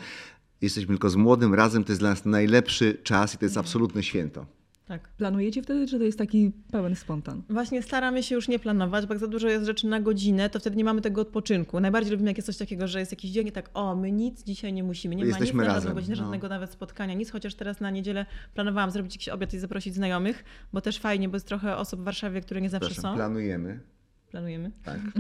jesteśmy 0.62 0.88
tylko 0.88 1.10
z 1.10 1.16
młodym 1.16 1.54
razem, 1.54 1.84
to 1.84 1.92
jest 1.92 2.02
dla 2.02 2.10
nas 2.10 2.26
najlepszy 2.26 2.98
czas 3.04 3.36
i 3.36 3.38
to 3.38 3.46
jest 3.46 3.58
absolutne 3.58 4.04
święto. 4.04 4.46
Tak. 4.92 5.08
Planujecie 5.08 5.64
wtedy, 5.64 5.88
czy 5.88 6.00
to 6.00 6.06
jest 6.06 6.18
taki 6.18 6.52
pełen 6.72 6.96
spontan? 6.96 7.42
Właśnie 7.50 7.82
staramy 7.82 8.24
się 8.24 8.36
już 8.36 8.48
nie 8.48 8.60
planować, 8.60 9.06
bo 9.06 9.14
jak 9.14 9.20
za 9.20 9.28
dużo 9.28 9.48
jest 9.48 9.66
rzeczy 9.66 9.88
na 9.88 10.02
godzinę, 10.02 10.50
to 10.50 10.60
wtedy 10.60 10.76
nie 10.76 10.84
mamy 10.84 11.02
tego 11.02 11.22
odpoczynku. 11.22 11.80
Najbardziej 11.80 12.12
lubimy, 12.12 12.30
jak 12.30 12.38
jest 12.38 12.46
coś 12.46 12.58
takiego, 12.58 12.88
że 12.88 13.00
jest 13.00 13.12
jakiś 13.12 13.32
dzień 13.32 13.48
i 13.48 13.52
tak, 13.52 13.70
o, 13.74 13.96
my 13.96 14.12
nic 14.12 14.44
dzisiaj 14.44 14.74
nie 14.74 14.84
musimy, 14.84 15.16
nie 15.16 15.24
ma 15.24 15.28
Jesteśmy 15.28 15.64
nic 15.64 15.68
na 15.68 15.74
razem, 15.74 15.82
żadną 15.82 15.96
godzinę, 15.96 16.16
no. 16.16 16.24
żadnego 16.24 16.50
nawet 16.50 16.72
spotkania, 16.72 17.14
nic, 17.14 17.32
chociaż 17.32 17.56
teraz 17.56 17.80
na 17.80 17.90
niedzielę 17.90 18.26
planowałam 18.54 18.92
zrobić 18.92 19.16
jakiś 19.16 19.30
obiad 19.30 19.54
i 19.54 19.60
zaprosić 19.60 19.94
znajomych, 19.94 20.44
bo 20.74 20.82
też 20.82 21.00
fajnie, 21.00 21.30
bo 21.30 21.36
jest 21.36 21.48
trochę 21.48 21.78
osób 21.78 22.00
w 22.00 22.04
Warszawie, 22.04 22.42
które 22.42 22.62
nie 22.62 22.70
zawsze 22.70 22.90
Przepraszam, 22.90 23.14
są. 23.14 23.18
planujemy. 23.18 23.80
Planujemy. 24.32 24.72
Tak. 24.86 25.00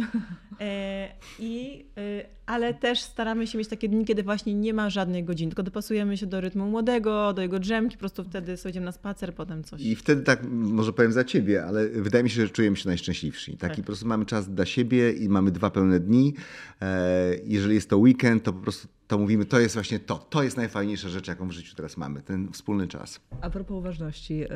E, 0.64 1.10
i, 1.40 1.86
e, 1.98 2.26
ale 2.46 2.74
też 2.74 3.02
staramy 3.02 3.48
się 3.48 3.58
mieć 3.58 3.68
takie 3.68 3.90
dni, 3.90 4.06
kiedy 4.06 4.24
właśnie 4.24 4.54
nie 4.54 4.74
ma 4.74 4.90
żadnej 4.90 5.24
godziny, 5.24 5.50
tylko 5.50 5.64
dopasujemy 5.64 6.18
się 6.18 6.26
do 6.26 6.42
rytmu 6.42 6.66
młodego, 6.66 7.34
do 7.34 7.42
jego 7.42 7.60
drzemki, 7.60 7.96
po 7.96 8.00
prostu 8.00 8.24
wtedy 8.24 8.58
sobie 8.58 8.70
idziemy 8.72 8.86
na 8.86 8.92
spacer, 8.92 9.36
potem 9.36 9.64
coś. 9.64 9.82
I 9.82 9.96
wtedy 9.96 10.24
tak, 10.24 10.44
może 10.52 10.94
powiem 10.94 11.12
za 11.12 11.24
ciebie, 11.24 11.66
ale 11.66 11.90
wydaje 11.90 12.24
mi 12.24 12.30
się, 12.30 12.42
że 12.42 12.50
czujemy 12.50 12.78
się 12.78 12.90
najszczęśliwsi. 12.90 13.52
Taki 13.58 13.76
Tak. 13.76 13.76
po 13.78 13.84
prostu 13.84 14.08
mamy 14.08 14.26
czas 14.26 14.54
dla 14.54 14.66
siebie 14.66 15.12
i 15.12 15.30
mamy 15.30 15.52
dwa 15.52 15.70
pełne 15.70 16.00
dni. 16.00 16.34
E, 16.82 17.36
Jeżeli 17.44 17.76
jest 17.76 17.90
to 17.90 17.98
weekend, 17.98 18.44
to 18.44 18.54
po 18.54 18.60
prostu 18.60 18.88
to 19.12 19.18
mówimy, 19.18 19.46
to 19.46 19.60
jest 19.60 19.76
właśnie 19.76 20.00
to. 20.00 20.18
To 20.18 20.44
jest 20.44 20.58
najfajniejsza 20.58 21.10
rzecz, 21.10 21.28
jaką 21.28 21.48
w 21.48 21.52
życiu 21.52 21.76
teraz 21.76 21.98
mamy, 21.98 22.22
ten 22.22 22.52
wspólny 22.52 22.88
czas. 22.88 23.20
A 23.42 23.50
propos 23.50 23.78
uważności, 23.78 24.44
e, 24.44 24.48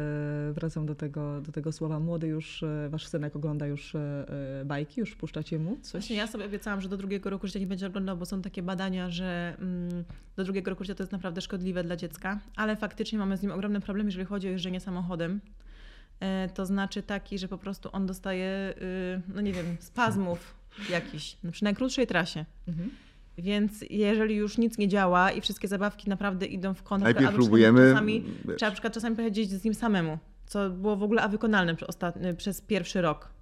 wracam 0.54 0.86
do 0.86 0.96
tego, 0.96 1.42
do 1.42 1.52
tego 1.52 1.72
słowa. 1.72 2.00
Młody 2.00 2.28
już, 2.28 2.64
e, 2.64 2.90
wasz 2.90 3.08
synek 3.08 3.36
ogląda 3.36 3.68
już 3.68 3.96
e, 3.96 4.26
bajki, 4.66 5.00
już 5.00 5.16
puszczacie 5.16 5.60
mu 5.60 5.78
coś? 5.82 5.92
Właśnie 5.92 6.16
ja 6.16 6.28
sobie 6.28 6.46
obiecałam, 6.46 6.82
że 6.82 6.90
do 6.90 6.98
drugiego 6.98 7.30
roku 7.30 7.48
życia 7.48 7.60
nie 7.60 7.68
będzie 7.68 7.88
oglądał, 7.88 8.18
bo 8.18 8.26
są 8.26 8.42
takie 8.42 8.64
badania, 8.64 9.10
że 9.10 9.58
mm, 9.60 10.04
do 10.36 10.44
drugiego 10.44 10.72
roku 10.72 10.84
życia 10.84 10.96
to 10.96 11.04
jest 11.04 11.12
naprawdę 11.12 11.42
szkodliwe 11.42 11.84
dla 11.84 11.96
dziecka, 11.96 12.40
ale 12.56 12.76
faktycznie 12.76 13.20
mamy 13.20 13.38
z 13.38 13.42
nim 13.42 13.52
ogromny 13.52 13.82
problem, 13.82 14.08
jeżeli 14.08 14.26
chodzi 14.26 14.48
o 14.48 14.52
jeżdżenie 14.52 14.80
samochodem. 14.80 15.42
To 16.54 16.66
znaczy 16.66 17.04
taki, 17.04 17.40
że 17.40 17.48
po 17.48 17.58
prostu 17.58 17.90
on 17.92 18.06
dostaje, 18.06 18.74
y, 19.28 19.34
no 19.36 19.42
nie 19.42 19.54
wiem, 19.54 19.78
spazmów 19.80 20.56
jakichś, 20.90 21.38
no 21.44 21.52
przy 21.52 21.64
najkrótszej 21.64 22.08
trasie. 22.08 22.46
Mhm. 22.68 22.90
Więc 23.38 23.86
jeżeli 23.90 24.36
już 24.36 24.58
nic 24.58 24.78
nie 24.78 24.88
działa 24.88 25.32
i 25.32 25.42
wszystkie 25.42 25.68
zabawki 25.68 26.10
naprawdę 26.10 26.46
idą 26.46 26.74
w 26.74 26.84
kąt, 26.84 27.04
Najpierw 27.04 27.28
albo 27.28 27.38
próbujemy, 27.38 27.90
czasami, 27.90 28.24
wiesz. 28.46 28.58
trzeba 28.58 28.70
na 28.70 28.74
przykład 28.74 28.94
czasami 28.94 29.16
powiedzieć 29.16 29.50
z 29.50 29.64
nim 29.64 29.74
samemu, 29.74 30.18
co 30.46 30.70
było 30.70 30.96
w 30.96 31.04
ogóle 31.04 31.22
awykonalne 31.22 31.76
przez, 31.76 31.90
ostatni, 31.90 32.36
przez 32.36 32.62
pierwszy 32.62 33.02
rok. 33.02 33.36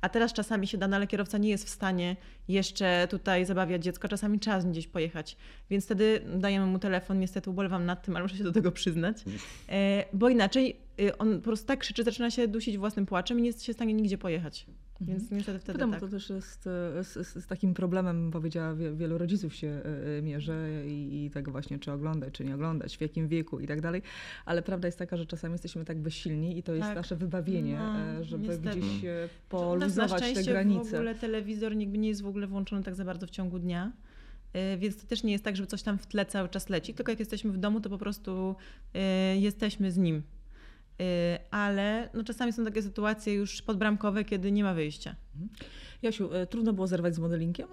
A 0.00 0.08
teraz 0.08 0.32
czasami 0.32 0.66
się 0.66 0.78
da, 0.78 0.96
ale 0.96 1.06
kierowca 1.06 1.38
nie 1.38 1.48
jest 1.48 1.64
w 1.64 1.68
stanie 1.68 2.16
jeszcze 2.48 3.08
tutaj 3.10 3.44
zabawiać 3.44 3.84
dziecko, 3.84 4.08
czasami 4.08 4.38
trzeba 4.38 4.60
z 4.60 4.64
nim 4.64 4.72
gdzieś 4.72 4.86
pojechać. 4.86 5.36
Więc 5.70 5.84
wtedy 5.84 6.20
dajemy 6.36 6.66
mu 6.66 6.78
telefon, 6.78 7.18
niestety 7.20 7.50
ubolewam 7.50 7.86
nad 7.86 8.02
tym, 8.04 8.16
ale 8.16 8.22
muszę 8.22 8.36
się 8.36 8.44
do 8.44 8.52
tego 8.52 8.72
przyznać. 8.72 9.16
E, 9.68 10.04
bo 10.12 10.28
inaczej 10.28 10.76
y, 11.00 11.18
on 11.18 11.36
po 11.36 11.44
prostu 11.44 11.66
tak 11.66 11.78
krzyczy, 11.78 12.04
zaczyna 12.04 12.30
się 12.30 12.48
dusić 12.48 12.78
własnym 12.78 13.06
płaczem 13.06 13.38
i 13.38 13.42
nie 13.42 13.46
jest 13.46 13.64
się 13.64 13.72
w 13.72 13.76
stanie 13.76 13.94
nigdzie 13.94 14.18
pojechać. 14.18 14.66
Więc 15.00 15.30
niestety 15.30 15.58
wtedy 15.58 15.78
tak. 15.78 16.00
to 16.00 16.08
też 16.08 16.30
jest 16.30 16.66
e, 16.66 17.04
z, 17.04 17.28
z, 17.28 17.46
takim 17.46 17.74
problemem, 17.74 18.30
powiedziała, 18.30 18.74
wie- 18.74 18.92
wielu 18.94 19.18
rodziców 19.18 19.54
się 19.54 19.66
e, 19.68 20.18
e, 20.18 20.22
mierzy 20.22 20.84
i, 20.86 21.24
i 21.26 21.30
tego 21.30 21.52
właśnie, 21.52 21.78
czy 21.78 21.92
oglądać, 21.92 22.34
czy 22.34 22.44
nie 22.44 22.54
oglądać, 22.54 22.96
w 22.98 23.00
jakim 23.00 23.28
wieku 23.28 23.60
i 23.60 23.66
tak 23.66 23.80
dalej. 23.80 24.02
Ale 24.44 24.62
prawda 24.62 24.88
jest 24.88 24.98
taka, 24.98 25.16
że 25.16 25.26
czasami 25.26 25.52
jesteśmy 25.52 25.84
tak 25.84 25.98
bezsilni 25.98 26.58
i 26.58 26.62
to 26.62 26.74
jest 26.74 26.88
Tak. 26.88 26.96
nasze 26.96 27.16
wybawienie, 27.16 27.78
No, 27.78 28.24
żeby 28.24 28.48
niestety. 28.48 28.78
gdzieś 28.80 28.84
poluzować 29.48 30.22
te 30.22 30.30
szczęście 30.30 30.50
granice. 30.52 30.90
w 30.90 30.94
ogóle 30.94 31.14
telewizor 31.14 31.76
nigdy 31.76 31.98
nie 31.98 32.08
jest 32.08 32.22
w 32.22 32.26
ogóle 32.26 32.46
włączony 32.46 32.82
tak 32.82 32.94
za 32.94 33.04
bardzo 33.04 33.26
w 33.26 33.30
ciągu 33.30 33.58
dnia. 33.58 33.92
Więc 34.78 34.96
to 34.96 35.06
też 35.06 35.22
nie 35.22 35.32
jest 35.32 35.44
tak, 35.44 35.56
żeby 35.56 35.66
coś 35.66 35.82
tam 35.82 35.98
w 35.98 36.06
tle 36.06 36.26
cały 36.26 36.48
czas 36.48 36.68
leci, 36.68 36.94
tylko 36.94 37.12
jak 37.12 37.18
jesteśmy 37.18 37.52
w 37.52 37.58
domu, 37.58 37.80
to 37.80 37.90
po 37.90 37.98
prostu 37.98 38.54
jesteśmy 39.38 39.90
z 39.92 39.96
nim. 39.98 40.22
Y, 41.00 41.38
Ale 41.50 42.08
no, 42.14 42.24
czasami 42.24 42.52
są 42.52 42.64
takie 42.64 42.82
sytuacje 42.82 43.34
już 43.34 43.62
podbramkowe, 43.62 44.24
kiedy 44.24 44.52
nie 44.52 44.64
ma 44.64 44.74
wyjścia. 44.74 45.16
Jasiu, 46.02 46.34
e, 46.34 46.46
trudno 46.46 46.72
było 46.72 46.86
zerwać 46.86 47.14
z 47.14 47.18
modelinkiem? 47.18 47.68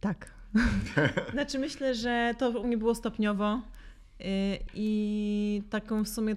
Tak. 0.00 0.30
Znaczy 1.32 1.58
myślę, 1.58 1.94
że 1.94 2.34
to 2.38 2.50
u 2.50 2.66
mnie 2.66 2.78
było 2.78 2.94
stopniowo 2.94 3.54
y, 3.54 4.24
i 4.74 5.62
taką 5.70 6.04
w 6.04 6.08
sumie 6.08 6.36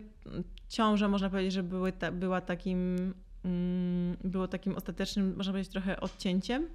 ciąża 0.70 1.08
można 1.08 1.30
powiedzieć, 1.30 1.54
że 1.54 1.64
były 1.64 1.92
ta, 1.92 2.12
była 2.12 2.42
takim, 2.42 3.14
mm, 3.46 4.18
było 4.24 4.48
takim 4.48 4.76
ostatecznym, 4.76 5.34
można 5.38 5.54
powiedzieć, 5.54 5.72
trochę 5.72 6.00
odcięciem. 6.00 6.68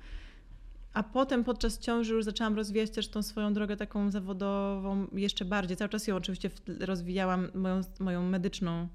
A 0.93 1.03
potem 1.03 1.45
podczas 1.45 1.79
ciąży 1.79 2.15
już 2.15 2.25
zaczęłam 2.25 2.57
rozwijać 2.57 2.91
też 2.91 3.09
tą 3.09 3.23
swoją 3.23 3.55
drogę 3.55 3.77
taką 3.77 4.11
zawodową 4.11 5.07
jeszcze 5.13 5.45
bardziej. 5.45 5.77
Cały 5.77 5.89
czas 5.89 6.07
ją 6.07 6.17
oczywiście 6.17 6.51
rozwijałam, 6.81 7.49
moją, 7.55 7.81
moją 8.01 8.23
medyczną 8.23 8.89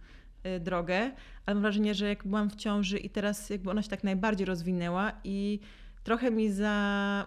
drogę, 0.60 1.12
ale 1.46 1.56
mam 1.56 1.62
wrażenie, 1.62 1.94
że 1.94 2.08
jak 2.08 2.28
byłam 2.28 2.50
w 2.50 2.56
ciąży 2.56 2.98
i 2.98 3.10
teraz 3.10 3.50
jakby 3.50 3.70
ona 3.72 3.82
się 3.82 3.90
tak 3.90 4.04
najbardziej 4.04 4.46
rozwinęła 4.46 5.12
i 5.24 5.60
trochę 6.04 6.32
mi 6.32 6.52
za... 6.52 7.26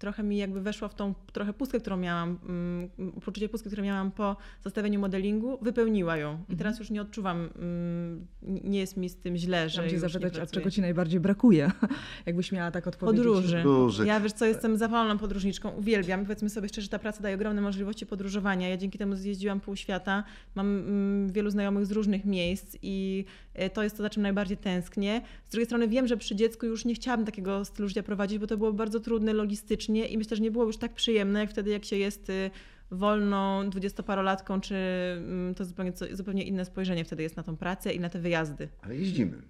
Trochę 0.00 0.22
mi 0.22 0.36
jakby 0.36 0.60
weszła 0.60 0.88
w 0.88 0.94
tą 0.94 1.14
trochę 1.32 1.52
pustkę, 1.52 1.80
którą 1.80 1.96
miałam, 1.96 2.38
mm, 2.48 2.90
poczucie 3.24 3.48
pustki, 3.48 3.68
które 3.70 3.82
miałam 3.82 4.10
po 4.10 4.36
zostawieniu 4.64 5.00
modelingu, 5.00 5.58
wypełniła 5.62 6.16
ją. 6.16 6.44
I 6.48 6.56
teraz 6.56 6.78
już 6.78 6.90
nie 6.90 7.02
odczuwam, 7.02 7.50
mm, 7.56 8.26
nie 8.42 8.80
jest 8.80 8.96
mi 8.96 9.08
z 9.08 9.16
tym 9.16 9.36
źle, 9.36 9.68
że 9.68 9.72
Chciałam 9.72 9.90
cię 9.90 9.98
zapytać, 9.98 10.38
a 10.38 10.46
czego 10.46 10.70
ci 10.70 10.80
najbardziej 10.80 11.20
brakuje? 11.20 11.70
Jakbyś 12.26 12.52
miała 12.52 12.70
tak 12.70 12.86
odpowiedzieć. 12.86 13.24
Podróży. 13.24 13.56
Podróży. 13.56 14.06
Ja 14.06 14.20
wiesz 14.20 14.32
co, 14.32 14.46
jestem 14.46 14.76
zapaloną 14.76 15.18
podróżniczką, 15.18 15.70
uwielbiam. 15.70 16.22
Powiedzmy 16.22 16.50
sobie 16.50 16.68
szczerze, 16.68 16.88
ta 16.88 16.98
praca 16.98 17.22
daje 17.22 17.34
ogromne 17.34 17.60
możliwości 17.60 18.06
podróżowania. 18.06 18.68
Ja 18.68 18.76
dzięki 18.76 18.98
temu 18.98 19.14
zjeździłam 19.14 19.60
pół 19.60 19.76
świata, 19.76 20.24
mam 20.54 20.66
mm, 20.66 21.32
wielu 21.32 21.50
znajomych 21.50 21.86
z 21.86 21.92
różnych 21.92 22.24
miejsc 22.24 22.76
i 22.82 23.24
e, 23.54 23.70
to 23.70 23.82
jest 23.82 23.96
to, 23.96 24.02
za 24.02 24.10
czym 24.10 24.22
najbardziej 24.22 24.56
tęsknię. 24.56 25.22
Z 25.44 25.50
drugiej 25.50 25.66
strony 25.66 25.88
wiem, 25.88 26.06
że 26.06 26.16
przy 26.16 26.36
dziecku 26.36 26.66
już 26.66 26.84
nie 26.84 26.94
chciałabym 26.94 27.26
takiego 27.26 27.64
stylu 27.64 27.88
życia 27.88 28.02
prowadzić, 28.02 28.38
bo 28.38 28.46
to 28.46 28.56
było 28.56 28.72
bardzo 28.72 29.00
trudne 29.00 29.32
logistycznie 29.32 29.89
i 29.96 30.18
myślę, 30.18 30.36
że 30.36 30.42
nie 30.42 30.50
było 30.50 30.64
już 30.64 30.76
tak 30.76 30.94
przyjemne, 30.94 31.40
jak 31.40 31.50
wtedy, 31.50 31.70
jak 31.70 31.84
się 31.84 31.96
jest 31.96 32.30
y, 32.30 32.50
wolną 32.90 33.70
dwudziestoparolatką, 33.70 34.60
czy 34.60 34.74
mm, 34.74 35.54
to 35.54 35.64
zupełnie, 35.64 35.92
zupełnie 36.12 36.44
inne 36.44 36.64
spojrzenie 36.64 37.04
wtedy 37.04 37.22
jest 37.22 37.36
na 37.36 37.42
tą 37.42 37.56
pracę 37.56 37.92
i 37.92 38.00
na 38.00 38.08
te 38.08 38.18
wyjazdy. 38.18 38.68
Ale 38.82 38.96
jeździmy. 38.96 39.42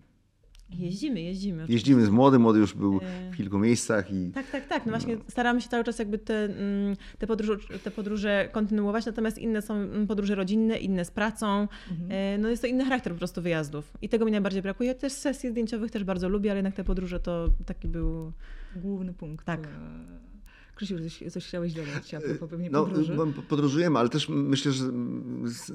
Jeździmy, 0.79 1.21
jeździmy. 1.21 1.67
Jeździmy 1.69 2.07
z 2.07 2.11
młody, 2.11 2.39
młody 2.39 2.59
już 2.59 2.75
był 2.75 3.01
E. 3.03 3.31
w 3.31 3.37
kilku 3.37 3.59
miejscach 3.59 4.13
i 4.13 4.31
Tak, 4.31 4.51
tak, 4.51 4.69
tak. 4.69 4.87
No 4.87 4.93
właśnie 4.93 5.17
staramy 5.29 5.61
się 5.61 5.69
cały 5.69 5.85
czas 5.85 5.99
jakby 5.99 6.19
te, 6.19 6.45
mm, 6.45 6.97
te, 7.19 7.27
podróże, 7.27 7.57
te 7.85 7.91
podróże 7.91 8.49
kontynuować, 8.53 9.07
natomiast 9.07 9.39
inne 9.39 9.63
są 9.63 9.75
mm, 9.75 10.07
podróże 10.07 10.35
rodzinne, 10.35 10.79
inne 10.79 11.05
z 11.05 11.11
pracą. 11.11 11.69
E, 12.09 12.39
No 12.39 12.49
jest 12.49 12.63
to 12.63 12.69
inny 12.69 12.85
charakter 12.85 13.13
po 13.13 13.19
prostu 13.19 13.43
wyjazdów. 13.43 13.93
I 14.03 14.09
tego 14.09 14.25
mi 14.25 14.31
najbardziej 14.31 14.63
brakuje. 14.63 14.95
Też 14.95 15.13
sesji 15.13 15.51
zdjęciowych 15.51 15.91
też 15.91 16.05
bardzo 16.05 16.29
lubię, 16.29 16.51
ale 16.51 16.59
jednak 16.59 16.75
te 16.75 16.85
podróże 16.85 17.21
to 17.21 17.49
taki 17.67 17.89
był... 17.89 18.33
Główny 18.77 19.13
punkt. 19.13 19.47
Tak. 19.47 19.69
E, 20.83 20.87
Krzysiu, 20.87 20.99
coś, 21.05 21.33
coś 21.33 21.47
chciałeś 21.47 21.73
dodać 21.73 22.15
a 22.15 22.21
propos 22.21 22.51
pewnie 22.51 22.71
No, 22.71 22.85
podróży? 22.85 23.17
podróżujemy, 23.49 23.99
ale 23.99 24.09
też 24.09 24.29
myślę, 24.29 24.73
że 24.73 24.85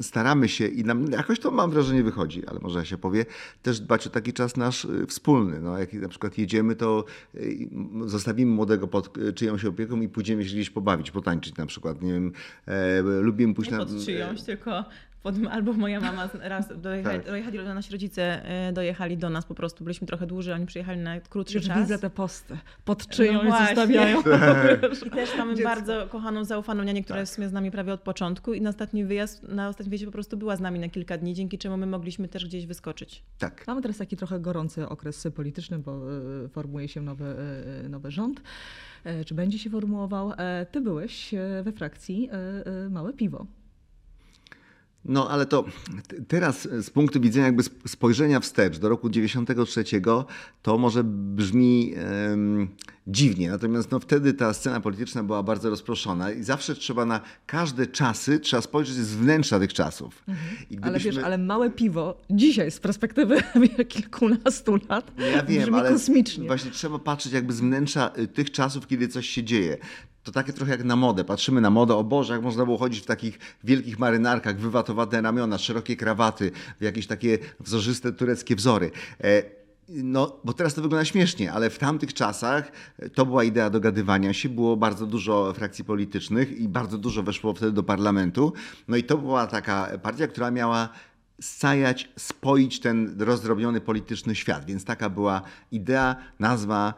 staramy 0.02 0.50
się 0.50 0.68
i 0.68 0.84
nam 0.84 1.12
jakoś 1.12 1.40
to 1.40 1.52
mam 1.52 1.72
wrażenie 1.72 2.04
wychodzi, 2.04 2.46
ale 2.48 2.60
może 2.60 2.86
się 2.86 2.98
powie, 2.98 3.26
też 3.62 3.80
dbać 3.80 4.08
o 4.08 4.10
taki 4.10 4.34
czas 4.34 4.58
nasz 4.58 4.86
y, 4.86 5.06
wspólny. 5.08 5.60
No, 5.60 5.78
jak 5.78 5.94
na 5.94 6.10
przykład 6.10 6.38
jedziemy, 6.38 6.76
to 6.76 7.06
y, 7.36 7.70
zostawimy 8.06 8.52
młodego 8.52 8.88
pod 8.88 9.18
y, 9.18 9.34
czyjąś 9.34 9.66
opieką 9.66 10.02
i 10.02 10.10
pójdziemy 10.10 10.46
się 10.46 10.54
gdzieś 10.54 10.70
pobawić, 10.70 11.12
potańczyć 11.12 11.58
na 11.58 11.66
przykład. 11.66 12.02
Nie 12.02 12.14
wiem, 12.14 12.32
e, 12.66 13.02
lubimy 13.02 13.54
pójść 13.54 13.72
Nie 13.72 13.78
na... 13.78 13.86
pod 13.86 14.06
czyjąś, 14.06 14.44
tylko 14.44 14.86
pod, 15.26 15.36
albo 15.52 15.74
moja 15.74 16.00
mama 16.00 16.30
raz 16.42 16.82
dojechali, 16.82 17.18
Tak. 17.20 17.28
dojechali 17.28 17.58
nasi 17.58 17.92
rodzice 17.92 18.46
e, 18.46 18.74
dojechali 18.74 19.18
do 19.18 19.30
nas 19.30 19.46
po 19.46 19.56
prostu. 19.56 19.84
Byliśmy 19.84 20.08
trochę 20.08 20.28
dłużej, 20.28 20.54
oni 20.54 20.66
przyjechali 20.66 21.00
na 21.00 21.20
krótszy 21.20 21.58
Już 21.58 21.68
czas. 21.68 21.78
widzę 21.78 22.00
te 22.00 22.10
posty. 22.10 22.58
Pod 22.86 23.08
czyją 23.08 23.44
No 23.44 23.58
zostawiają. 23.66 24.22
I 25.08 25.10
też 25.10 25.38
mamy 25.38 25.56
Dziecko. 25.56 25.70
bardzo 25.70 26.08
kochaną, 26.08 26.44
zaufaną 26.46 26.84
nianię, 26.84 27.04
która 27.04 27.16
Tak. 27.16 27.22
jest 27.22 27.32
w 27.32 27.36
sumie 27.36 27.50
z 27.50 27.54
nami 27.54 27.72
prawie 27.72 27.94
od 27.94 28.02
początku 28.02 28.54
i 28.54 28.62
na 28.62 28.70
ostatni 28.70 29.06
wyjazd, 29.06 29.44
na 29.44 29.68
ostatnim 29.70 29.90
wyjeździe 29.90 30.06
po 30.06 30.12
prostu 30.12 30.38
była 30.38 30.56
z 30.56 30.60
nami 30.60 30.80
na 30.80 30.90
kilka 30.90 31.18
dni, 31.18 31.34
dzięki 31.34 31.58
czemu 31.58 31.78
my 31.78 31.86
mogliśmy 31.86 32.28
też 32.28 32.46
gdzieś 32.46 32.66
wyskoczyć. 32.66 33.24
Tak. 33.40 33.68
Mamy 33.68 33.82
teraz 33.82 33.98
taki 33.98 34.18
trochę 34.18 34.40
gorący 34.40 34.90
okres 34.90 35.28
polityczny, 35.36 35.80
bo 35.80 35.92
e, 36.46 36.48
formuje 36.50 36.88
się 36.88 37.02
nowy, 37.02 37.26
e, 37.86 37.90
nowy 37.90 38.12
rząd. 38.12 38.42
Czy 39.26 39.34
będzie 39.36 39.60
się 39.60 39.70
formułował? 39.70 40.32
Ty 40.72 40.82
byłeś 40.82 41.32
we 41.64 41.72
frakcji 41.72 42.30
Małe 42.90 43.14
Piwo. 43.14 43.46
No 45.06 45.30
ale 45.30 45.46
to 45.46 45.66
teraz 46.28 46.62
z 46.82 46.90
punktu 46.90 47.22
widzenia 47.22 47.46
jakby 47.46 47.62
sp- 47.70 47.82
spojrzenia 47.90 48.40
wstecz 48.40 48.78
do 48.80 48.90
roku 48.90 49.10
93 49.10 49.84
to 50.62 50.78
może 50.78 51.04
brzmi 51.04 51.94
em, 51.96 52.68
dziwnie, 53.08 53.50
natomiast 53.50 53.92
no, 53.92 54.00
wtedy 54.00 54.34
ta 54.34 54.54
scena 54.54 54.80
polityczna 54.82 55.24
była 55.24 55.44
bardzo 55.44 55.70
rozproszona 55.70 56.32
i 56.32 56.44
zawsze 56.44 56.76
trzeba 56.76 57.06
na 57.06 57.22
każde 57.46 57.88
czasy, 57.88 58.40
trzeba 58.40 58.62
spojrzeć 58.62 58.96
z 58.96 59.16
wnętrza 59.16 59.60
tych 59.60 59.74
czasów. 59.74 60.24
I 60.70 60.78
Ale 60.82 60.94
wiesz, 60.94 61.02
gdybyśmy- 61.04 61.26
ale 61.26 61.38
Małe 61.38 61.70
Piwo 61.70 62.22
dzisiaj 62.30 62.72
z 62.72 62.80
perspektywy 62.80 63.38
kilkunastu 63.90 64.76
lat 64.90 65.12
Ja 65.34 65.44
wiem, 65.44 65.62
brzmi 65.64 65.76
ale 65.80 65.92
kosmicznie. 65.92 66.48
właśnie 66.48 66.72
trzeba 66.72 67.00
patrzeć 67.00 67.34
jakby 67.34 67.54
z 67.54 67.60
wnętrza 67.60 68.12
y, 68.20 68.28
tych 68.28 68.52
czasów, 68.52 68.88
kiedy 68.88 69.08
coś 69.08 69.30
się 69.30 69.44
dzieje. 69.44 69.78
To 70.26 70.32
takie 70.32 70.54
trochę 70.54 70.72
jak 70.72 70.84
na 70.84 70.96
modę. 70.96 71.24
Patrzymy 71.24 71.62
na 71.62 71.70
modę, 71.70 71.96
o 71.96 72.04
Boże, 72.04 72.34
jak 72.34 72.42
można 72.42 72.66
było 72.66 72.78
chodzić 72.78 73.04
w 73.04 73.06
takich 73.06 73.40
wielkich 73.64 74.00
marynarkach, 74.00 74.60
wywatowane 74.60 75.22
ramiona, 75.22 75.58
szerokie 75.58 75.96
krawaty, 75.96 76.52
w 76.80 76.84
jakieś 76.84 77.08
takie 77.08 77.38
wzorzyste 77.60 78.14
tureckie 78.14 78.56
wzory. 78.56 78.92
E, 79.24 79.44
No, 79.90 80.40
bo 80.44 80.54
teraz 80.54 80.74
to 80.74 80.82
wygląda 80.82 81.06
śmiesznie, 81.06 81.54
ale 81.54 81.70
w 81.70 81.78
tamtych 81.78 82.14
czasach 82.14 82.72
e, 83.00 83.10
to 83.10 83.26
była 83.26 83.44
idea 83.44 83.70
dogadywania 83.70 84.34
się, 84.34 84.50
było 84.50 84.78
bardzo 84.78 85.06
dużo 85.06 85.54
frakcji 85.54 85.84
politycznych 85.86 86.52
i 86.58 86.68
bardzo 86.68 86.98
dużo 86.98 87.24
weszło 87.24 87.54
wtedy 87.54 87.72
do 87.72 87.84
parlamentu. 87.84 88.54
No 88.88 88.98
i 88.98 89.04
to 89.04 89.18
była 89.18 89.48
taka 89.48 89.92
partia, 90.04 90.28
która 90.28 90.52
miała 90.52 90.90
scajać, 91.42 92.10
spoić 92.18 92.80
ten 92.80 93.16
rozdrobniony 93.20 93.82
polityczny 93.82 94.36
świat. 94.36 94.66
Więc 94.66 94.86
taka 94.86 95.10
była 95.10 95.42
idea, 95.72 96.16
nazwa 96.40 96.94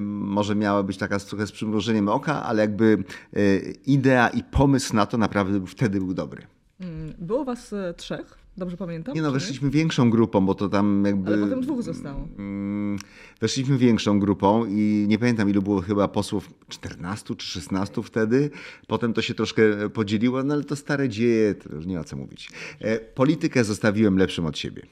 może 0.00 0.54
miała 0.54 0.82
być 0.82 0.96
taka 0.96 1.18
trochę 1.18 1.46
z 1.46 1.52
przymrużeniem 1.52 2.08
oka, 2.08 2.42
ale 2.42 2.62
jakby 2.62 3.04
e, 3.32 3.38
idea 3.86 4.28
i 4.28 4.42
pomysł 4.42 4.96
na 4.96 5.06
to 5.06 5.18
naprawdę 5.18 5.66
wtedy 5.66 5.98
był 5.98 6.14
dobry. 6.14 6.46
Mm, 6.80 7.14
Było 7.18 7.44
was 7.44 7.72
e, 7.72 7.94
trzech, 7.94 8.38
dobrze 8.56 8.76
pamiętam? 8.76 9.14
Nie 9.14 9.22
no, 9.22 9.32
weszliśmy 9.32 9.70
większą 9.70 10.10
grupą, 10.10 10.46
bo 10.46 10.54
to 10.54 10.68
tam 10.68 11.02
jakby... 11.06 11.32
Ale 11.34 11.42
potem 11.42 11.60
dwóch 11.60 11.82
zostało. 11.82 12.28
Mm, 12.38 12.98
Weszliśmy 13.40 13.78
większą 13.78 14.20
grupą 14.20 14.64
i 14.66 15.04
nie 15.08 15.18
pamiętam 15.18 15.50
ilu 15.50 15.62
było 15.62 15.80
chyba 15.80 16.08
posłów, 16.08 16.50
14 16.68 17.34
czy 17.36 17.46
16 17.46 18.02
wtedy. 18.02 18.50
Potem 18.86 19.12
to 19.12 19.22
się 19.22 19.34
troszkę 19.34 19.62
podzieliło, 19.90 20.42
no 20.42 20.54
ale 20.54 20.64
to 20.64 20.76
stare 20.76 21.08
dzieje, 21.08 21.54
to 21.54 21.74
już 21.74 21.86
nie 21.86 21.96
ma 21.96 22.04
co 22.04 22.16
mówić. 22.16 22.50
E, 22.80 22.98
Politykę 23.00 23.64
zostawiłem 23.64 24.18
lepszym 24.18 24.46
od 24.46 24.58
siebie. 24.58 24.82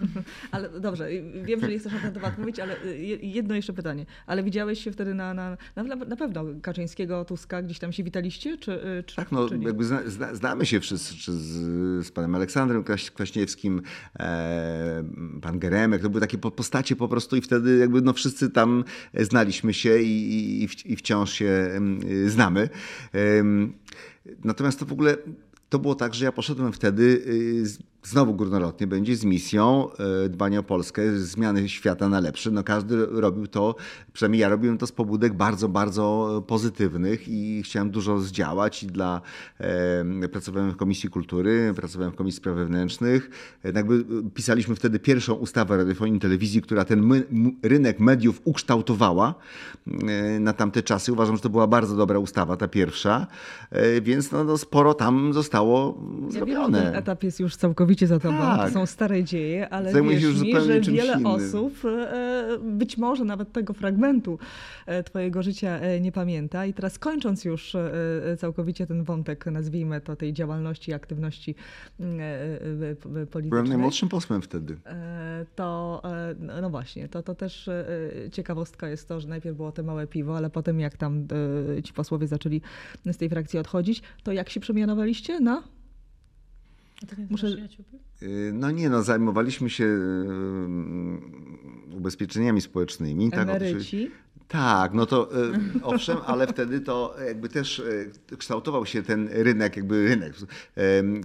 Ale 0.50 0.80
dobrze, 0.80 1.08
wiem, 1.44 1.60
że 1.60 1.68
nie 1.68 1.78
chcesz 1.78 1.92
na 1.92 1.98
ten 2.00 2.12
temat 2.14 2.38
mówić, 2.38 2.60
ale 2.60 2.84
y, 2.84 2.98
je- 2.98 3.16
jedno 3.16 3.54
jeszcze 3.54 3.72
pytanie. 3.72 4.06
Ale 4.26 4.42
widziałeś 4.42 4.84
się 4.84 4.92
wtedy 4.92 5.14
na, 5.14 5.34
na, 5.34 5.56
na, 5.76 5.82
na 5.84 6.16
pewno 6.16 6.44
Kaczyńskiego, 6.62 7.24
Tuska, 7.24 7.62
gdzieś 7.62 7.78
tam 7.78 7.92
się 7.92 8.04
witaliście? 8.04 8.58
Czy, 8.58 8.72
y, 8.72 9.02
czy, 9.06 9.16
Tak, 9.16 9.32
no 9.32 9.48
czy 9.48 9.58
nie? 9.58 9.66
jakby 9.66 9.84
zna, 9.84 10.00
zna, 10.06 10.34
znamy 10.34 10.66
się 10.66 10.80
wszyscy, 10.80 11.32
z, 11.32 12.06
z 12.06 12.10
panem 12.10 12.34
Aleksandrem 12.34 12.84
Kwaśniewskim, 13.10 13.82
e, 14.18 15.04
pan 15.42 15.58
Geremek, 15.58 16.02
to 16.02 16.10
były 16.10 16.20
takie 16.20 16.38
po- 16.38 16.50
postacie 16.50 16.96
po 16.96 17.08
prostu 17.08 17.36
i 17.36 17.40
wtedy 17.40 17.78
jakby 17.78 18.00
no 18.00 18.12
wszyscy 18.12 18.50
tam 18.50 18.84
znaliśmy 19.20 19.74
się 19.74 19.98
i, 19.98 20.62
i, 20.64 20.92
i 20.92 20.96
wciąż 20.96 21.32
się 21.32 21.46
em, 21.46 22.00
znamy. 22.26 22.68
Natomiast 24.44 24.78
to 24.78 24.86
w 24.86 24.92
ogóle 24.92 25.16
to 25.68 25.78
było 25.78 25.94
tak, 25.94 26.14
że 26.14 26.24
ja 26.24 26.32
poszedłem 26.32 26.72
wtedy 26.72 27.02
y, 27.26 27.93
znowu 28.04 28.34
górnolotnie 28.34 28.86
będzie 28.86 29.16
z 29.16 29.24
misją 29.24 29.88
e, 30.24 30.28
dbania 30.28 30.58
o 30.58 30.62
Polskę, 30.62 31.18
zmiany 31.18 31.68
świata 31.68 32.08
na 32.08 32.20
lepsze. 32.20 32.50
No 32.50 32.62
każdy 32.62 33.06
robił 33.06 33.46
to, 33.46 33.74
przynajmniej 34.12 34.40
ja 34.40 34.48
robiłem 34.48 34.78
to 34.78 34.86
z 34.86 34.92
pobudek 34.92 35.34
bardzo, 35.34 35.68
bardzo 35.68 36.42
pozytywnych 36.46 37.28
i 37.28 37.62
chciałem 37.62 37.90
dużo 37.90 38.18
zdziałać 38.18 38.82
i 38.82 38.86
dla, 38.86 39.20
e, 39.60 40.28
pracowałem 40.28 40.72
w 40.72 40.76
Komisji 40.76 41.10
Kultury, 41.10 41.72
pracowałem 41.76 42.12
w 42.12 42.16
Komisji 42.16 42.36
Spraw 42.36 42.56
Wewnętrznych. 42.56 43.30
E, 43.64 43.72
jakby 43.72 44.04
pisaliśmy 44.34 44.74
wtedy 44.74 44.98
pierwszą 44.98 45.34
ustawę 45.34 45.76
radiofonii 45.76 46.16
i 46.16 46.20
telewizji, 46.20 46.62
która 46.62 46.84
ten 46.84 47.02
my, 47.02 47.26
rynek 47.62 48.00
mediów 48.00 48.40
ukształtowała 48.44 49.34
na 50.40 50.52
tamte 50.52 50.82
czasy. 50.82 51.12
Uważam, 51.12 51.36
że 51.36 51.42
to 51.42 51.48
była 51.48 51.66
bardzo 51.66 51.96
dobra 51.96 52.18
ustawa, 52.18 52.56
ta 52.56 52.68
pierwsza, 52.68 53.26
więc 54.02 54.32
no, 54.32 54.44
no 54.44 54.58
sporo 54.58 54.94
tam 54.94 55.32
zostało 55.32 56.02
zrobione. 56.28 56.78
Ja 56.78 56.84
wiem, 56.84 56.92
ten 56.92 57.02
etap 57.02 57.22
jest 57.22 57.40
już 57.40 57.56
całkowicie 57.56 57.93
całkowicie 57.96 58.06
za 58.06 58.18
tobą. 58.18 58.38
Tak. 58.38 58.68
To 58.68 58.74
są 58.74 58.86
stare 58.86 59.24
dzieje, 59.24 59.68
ale 59.68 59.92
Zajmuję 59.92 60.18
wierz 60.18 60.40
mi, 60.40 60.52
że 60.60 60.80
wiele 60.80 61.12
innym. 61.12 61.26
osób 61.26 61.84
e, 61.84 62.58
być 62.62 62.98
może 62.98 63.24
nawet 63.24 63.52
tego 63.52 63.72
fragmentu 63.72 64.38
e, 64.86 65.02
twojego 65.02 65.42
życia 65.42 65.78
e, 65.78 66.00
nie 66.00 66.12
pamięta. 66.12 66.66
I 66.66 66.74
teraz 66.74 66.98
kończąc 66.98 67.44
już 67.44 67.76
całkowicie 68.38 68.86
ten 68.86 69.04
wątek, 69.04 69.46
nazwijmy 69.46 70.00
to 70.00 70.16
tej 70.16 70.32
działalności, 70.32 70.92
aktywności 70.92 71.54
politycznej. 73.30 73.50
Byłem 73.50 73.68
najmłodszym 73.68 74.08
posłem 74.08 74.42
wtedy. 74.42 74.76
To, 75.54 76.02
no 76.62 76.70
właśnie, 76.70 77.08
to, 77.08 77.22
to 77.22 77.34
też 77.34 77.70
ciekawostka 78.32 78.88
jest 78.88 79.08
to, 79.08 79.20
że 79.20 79.28
najpierw 79.28 79.56
było 79.56 79.72
te 79.72 79.82
małe 79.82 80.06
piwo, 80.06 80.36
ale 80.36 80.50
potem 80.50 80.80
jak 80.80 80.96
tam 80.96 81.26
ci 81.84 81.92
posłowie 81.92 82.26
zaczęli 82.26 82.60
z 83.06 83.16
tej 83.16 83.28
frakcji 83.28 83.58
odchodzić, 83.58 84.02
to 84.22 84.32
jak 84.32 84.50
się 84.50 84.60
przemianowaliście 84.60 85.40
na 85.40 85.62
Muszę... 87.30 87.56
Y, 88.22 88.50
no 88.54 88.70
nie, 88.70 88.90
no 88.90 89.02
zajmowaliśmy 89.02 89.70
się 89.70 89.84
y, 89.84 91.96
ubezpieczeniami 91.96 92.60
społecznymi. 92.60 93.30
Emeryci. 93.32 94.10
Tak, 94.10 94.23
tak, 94.48 94.94
no 94.94 95.06
to 95.06 95.28
e, 95.32 95.52
owszem, 95.82 96.18
ale 96.26 96.46
wtedy 96.46 96.80
to 96.80 97.16
jakby 97.26 97.48
też 97.48 97.82
e, 98.30 98.36
kształtował 98.36 98.86
się 98.86 99.02
ten 99.02 99.28
rynek, 99.32 99.76
jakby 99.76 100.08
rynek, 100.08 100.34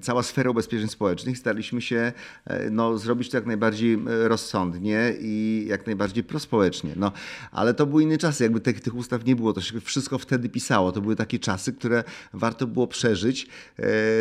cała 0.01 0.23
sfera 0.23 0.49
ubezpieczeń 0.49 0.87
społecznych. 0.87 1.37
Staraliśmy 1.37 1.81
się 1.81 2.11
e, 2.45 2.69
no, 2.69 2.97
zrobić 2.97 3.29
to 3.29 3.37
jak 3.37 3.45
najbardziej 3.45 3.99
rozsądnie 4.05 5.13
i 5.19 5.65
jak 5.67 5.85
najbardziej 5.85 6.23
prospołecznie. 6.23 6.93
No, 6.95 7.11
ale 7.51 7.73
to 7.73 7.85
były 7.85 8.03
inne 8.03 8.17
czasy, 8.17 8.43
jakby 8.43 8.59
tych, 8.59 8.81
tych 8.81 8.95
ustaw 8.95 9.25
nie 9.25 9.35
było, 9.35 9.53
to 9.53 9.61
się 9.61 9.81
wszystko 9.81 10.17
wtedy 10.17 10.49
pisało. 10.49 10.91
To 10.91 11.01
były 11.01 11.15
takie 11.15 11.39
czasy, 11.39 11.73
które 11.73 12.03
warto 12.33 12.67
było 12.67 12.87
przeżyć, 12.87 13.47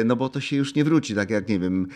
no 0.04 0.16
bo 0.16 0.28
to 0.28 0.40
się 0.40 0.56
już 0.56 0.74
nie 0.74 0.84
wróci. 0.84 1.14
Tak 1.14 1.30
jak, 1.30 1.48
nie 1.48 1.58
wiem, 1.58 1.86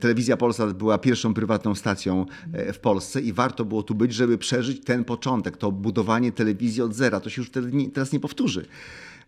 telewizja 0.00 0.36
Polsat 0.36 0.72
była 0.72 0.98
pierwszą 0.98 1.34
prywatną 1.34 1.74
stacją 1.74 2.26
w 2.72 2.78
Polsce 2.78 3.20
i 3.20 3.32
warto 3.32 3.64
było 3.64 3.82
tu 3.82 3.94
być, 3.94 4.14
żeby 4.14 4.38
przeżyć 4.38 4.84
ten 4.84 5.03
początek, 5.04 5.56
to 5.56 5.72
budowanie 5.72 6.32
telewizji 6.32 6.82
od 6.82 6.94
zera, 6.94 7.20
to 7.20 7.30
się 7.30 7.42
już 7.42 7.50
teraz 7.94 8.12
nie 8.12 8.20
powtórzy. 8.20 8.66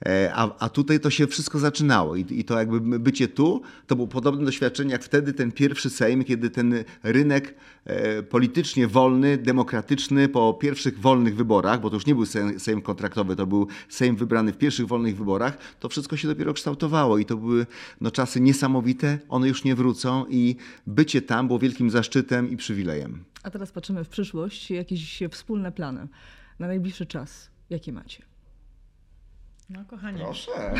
E, 0.03 0.33
a, 0.35 0.59
a 0.59 0.69
tutaj 0.69 1.01
to 1.01 1.11
się 1.11 1.27
wszystko 1.27 1.59
zaczynało 1.59 2.17
I, 2.17 2.27
i 2.31 2.45
to 2.45 2.59
jakby 2.59 2.99
bycie 2.99 3.29
tu, 3.29 3.63
to 3.87 3.97
było 3.97 4.09
podobne 4.09 4.45
doświadczenie 4.45 4.93
jak 4.93 5.05
wtedy 5.05 5.33
ten 5.33 5.53
pierwszy 5.53 5.91
Sejm, 5.91 6.25
kiedy 6.25 6.51
ten 6.51 6.85
rynek 7.03 7.55
e, 7.85 8.23
politycznie 8.23 8.87
wolny, 8.87 9.39
demokratyczny 9.39 10.29
po 10.29 10.55
pierwszych 10.55 11.01
wolnych 11.01 11.37
wyborach, 11.37 11.81
bo 11.81 11.91
to 11.91 11.97
już 11.97 12.07
nie 12.07 12.15
był 12.15 12.27
Sejm, 12.27 12.61
Sejm 12.61 12.83
kontraktowy, 12.83 13.37
to 13.37 13.47
był 13.47 13.67
Sejm 13.89 14.17
wybrany 14.17 14.53
w 14.53 14.59
pierwszych 14.59 14.87
wolnych 14.87 15.17
wyborach, 15.17 15.59
to 15.81 15.89
wszystko 15.89 16.17
się 16.17 16.29
dopiero 16.29 16.55
kształtowało 16.55 17.19
i 17.19 17.25
to 17.25 17.37
były 17.37 17.67
no, 18.01 18.11
czasy 18.11 18.41
niesamowite, 18.41 19.19
one 19.29 19.49
już 19.49 19.65
nie 19.65 19.75
wrócą 19.75 20.27
i 20.29 20.57
bycie 20.87 21.23
tam 21.23 21.47
było 21.47 21.59
wielkim 21.59 21.91
zaszczytem 21.91 22.51
i 22.51 22.57
przywilejem. 22.57 23.25
A 23.43 23.51
teraz 23.51 23.73
patrzymy 23.73 24.05
w 24.05 24.09
przyszłość, 24.09 24.71
jakieś 24.71 25.23
wspólne 25.31 25.73
plany 25.73 26.09
na 26.59 26.67
najbliższy 26.67 27.07
czas. 27.07 27.51
Jakie 27.71 27.93
macie? 27.93 28.36
No, 29.71 29.85
kochanie. 29.85 30.25
Proszę. 30.25 30.53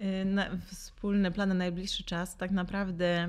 Y, 0.00 0.24
na, 0.24 0.46
wspólne 0.66 1.30
plany 1.30 1.54
na 1.54 1.58
najbliższy 1.58 2.04
czas. 2.04 2.36
Tak 2.36 2.50
naprawdę. 2.50 3.28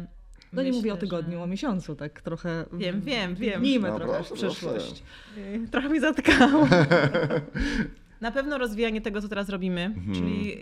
No 0.53 0.61
myślę, 0.61 0.71
nie 0.71 0.77
mówię 0.77 0.93
o 0.93 0.97
tygodniu, 0.97 1.37
że... 1.37 1.43
o 1.43 1.47
miesiącu, 1.47 1.95
tak 1.95 2.21
trochę. 2.21 2.65
Wiem, 2.73 3.01
wiem, 3.01 3.35
wiem. 3.35 3.61
Miejmy 3.61 3.89
no, 3.89 3.95
trochę 3.95 4.13
proszę, 4.13 4.29
w 4.29 4.33
przyszłość. 4.33 5.03
Proszę. 5.35 5.49
Y, 5.49 5.67
trochę 5.71 5.89
mi 5.89 5.99
zatkało. 5.99 6.67
Na 8.23 8.31
pewno 8.31 8.57
rozwijanie 8.57 9.01
tego, 9.01 9.21
co 9.21 9.27
teraz 9.27 9.49
robimy, 9.49 9.81
mhm. 9.81 10.13
czyli 10.13 10.57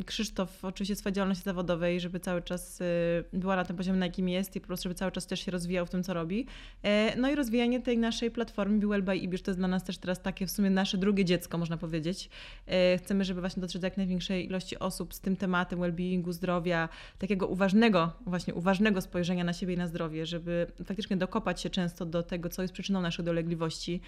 y, 0.00 0.04
Krzysztof 0.04 0.64
oczywiście 0.64 0.96
swojej 0.96 1.14
działalności 1.14 1.44
zawodowej, 1.44 2.00
żeby 2.00 2.20
cały 2.20 2.42
czas 2.42 2.80
y, 2.80 2.84
była 3.32 3.56
na 3.56 3.64
tym 3.64 3.76
poziomie, 3.76 3.98
na 3.98 4.06
jakim 4.06 4.28
jest 4.28 4.56
i 4.56 4.60
po 4.60 4.66
prostu, 4.66 4.82
żeby 4.82 4.94
cały 4.94 5.12
czas 5.12 5.26
też 5.26 5.40
się 5.40 5.50
rozwijał 5.50 5.86
w 5.86 5.90
tym, 5.90 6.02
co 6.02 6.14
robi. 6.14 6.46
E, 6.82 7.16
no 7.16 7.30
i 7.30 7.34
rozwijanie 7.34 7.80
tej 7.80 7.98
naszej 7.98 8.30
platformy 8.30 8.78
Be 8.78 8.86
Well 8.86 9.02
by 9.02 9.16
Ibisz, 9.16 9.42
to 9.42 9.50
jest 9.50 9.60
dla 9.60 9.68
nas 9.68 9.84
też 9.84 9.98
teraz 9.98 10.22
takie 10.22 10.46
w 10.46 10.50
sumie 10.50 10.70
nasze 10.70 10.98
drugie 10.98 11.24
dziecko, 11.24 11.58
można 11.58 11.76
powiedzieć. 11.76 12.30
E, 12.66 12.98
chcemy, 12.98 13.24
żeby 13.24 13.40
właśnie 13.40 13.60
dotrzeć 13.60 13.80
do 13.80 13.86
jak 13.86 13.96
największej 13.96 14.46
ilości 14.46 14.78
osób 14.78 15.14
z 15.14 15.20
tym 15.20 15.36
tematem 15.36 15.78
well-beingu, 15.78 16.32
zdrowia, 16.32 16.88
takiego 17.18 17.46
uważnego, 17.46 18.12
właśnie 18.26 18.54
uważnego 18.54 19.00
spojrzenia 19.00 19.44
na 19.44 19.52
siebie 19.52 19.74
i 19.74 19.76
na 19.76 19.86
zdrowie, 19.86 20.26
żeby 20.26 20.66
faktycznie 20.84 21.16
dokopać 21.16 21.60
się 21.60 21.70
często 21.70 22.06
do 22.06 22.22
tego, 22.22 22.48
co 22.48 22.62
jest 22.62 22.74
przyczyną 22.74 23.00
naszych 23.00 23.24
dolegliwości, 23.24 24.00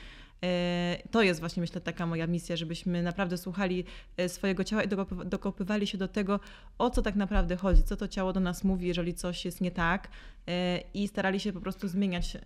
to 1.11 1.23
jest 1.23 1.41
właśnie, 1.41 1.61
myślę, 1.61 1.81
taka 1.81 2.07
moja 2.07 2.27
misja, 2.27 2.57
żebyśmy 2.57 3.03
naprawdę 3.03 3.39
słuchali 3.39 3.85
e, 4.17 4.29
swojego 4.29 4.65
ciała 4.65 4.83
i 4.83 4.89
dokopywali 5.27 5.87
się 5.87 5.99
do 5.99 6.09
tego, 6.09 6.41
o 6.79 6.91
co 6.91 7.03
tak 7.03 7.17
naprawdę 7.17 7.57
chodzi, 7.57 7.83
co 7.83 7.97
to 7.97 8.09
ciało 8.09 8.33
do 8.33 8.41
nas 8.41 8.65
mówi, 8.65 8.87
jeżeli 8.87 9.15
coś 9.15 9.45
jest 9.45 9.61
nie 9.61 9.71
tak 9.71 10.09
e, 10.49 10.81
i 10.95 11.09
starali 11.09 11.41
się 11.41 11.53
po 11.53 11.61
prostu 11.61 11.89
zmieniać 11.89 12.37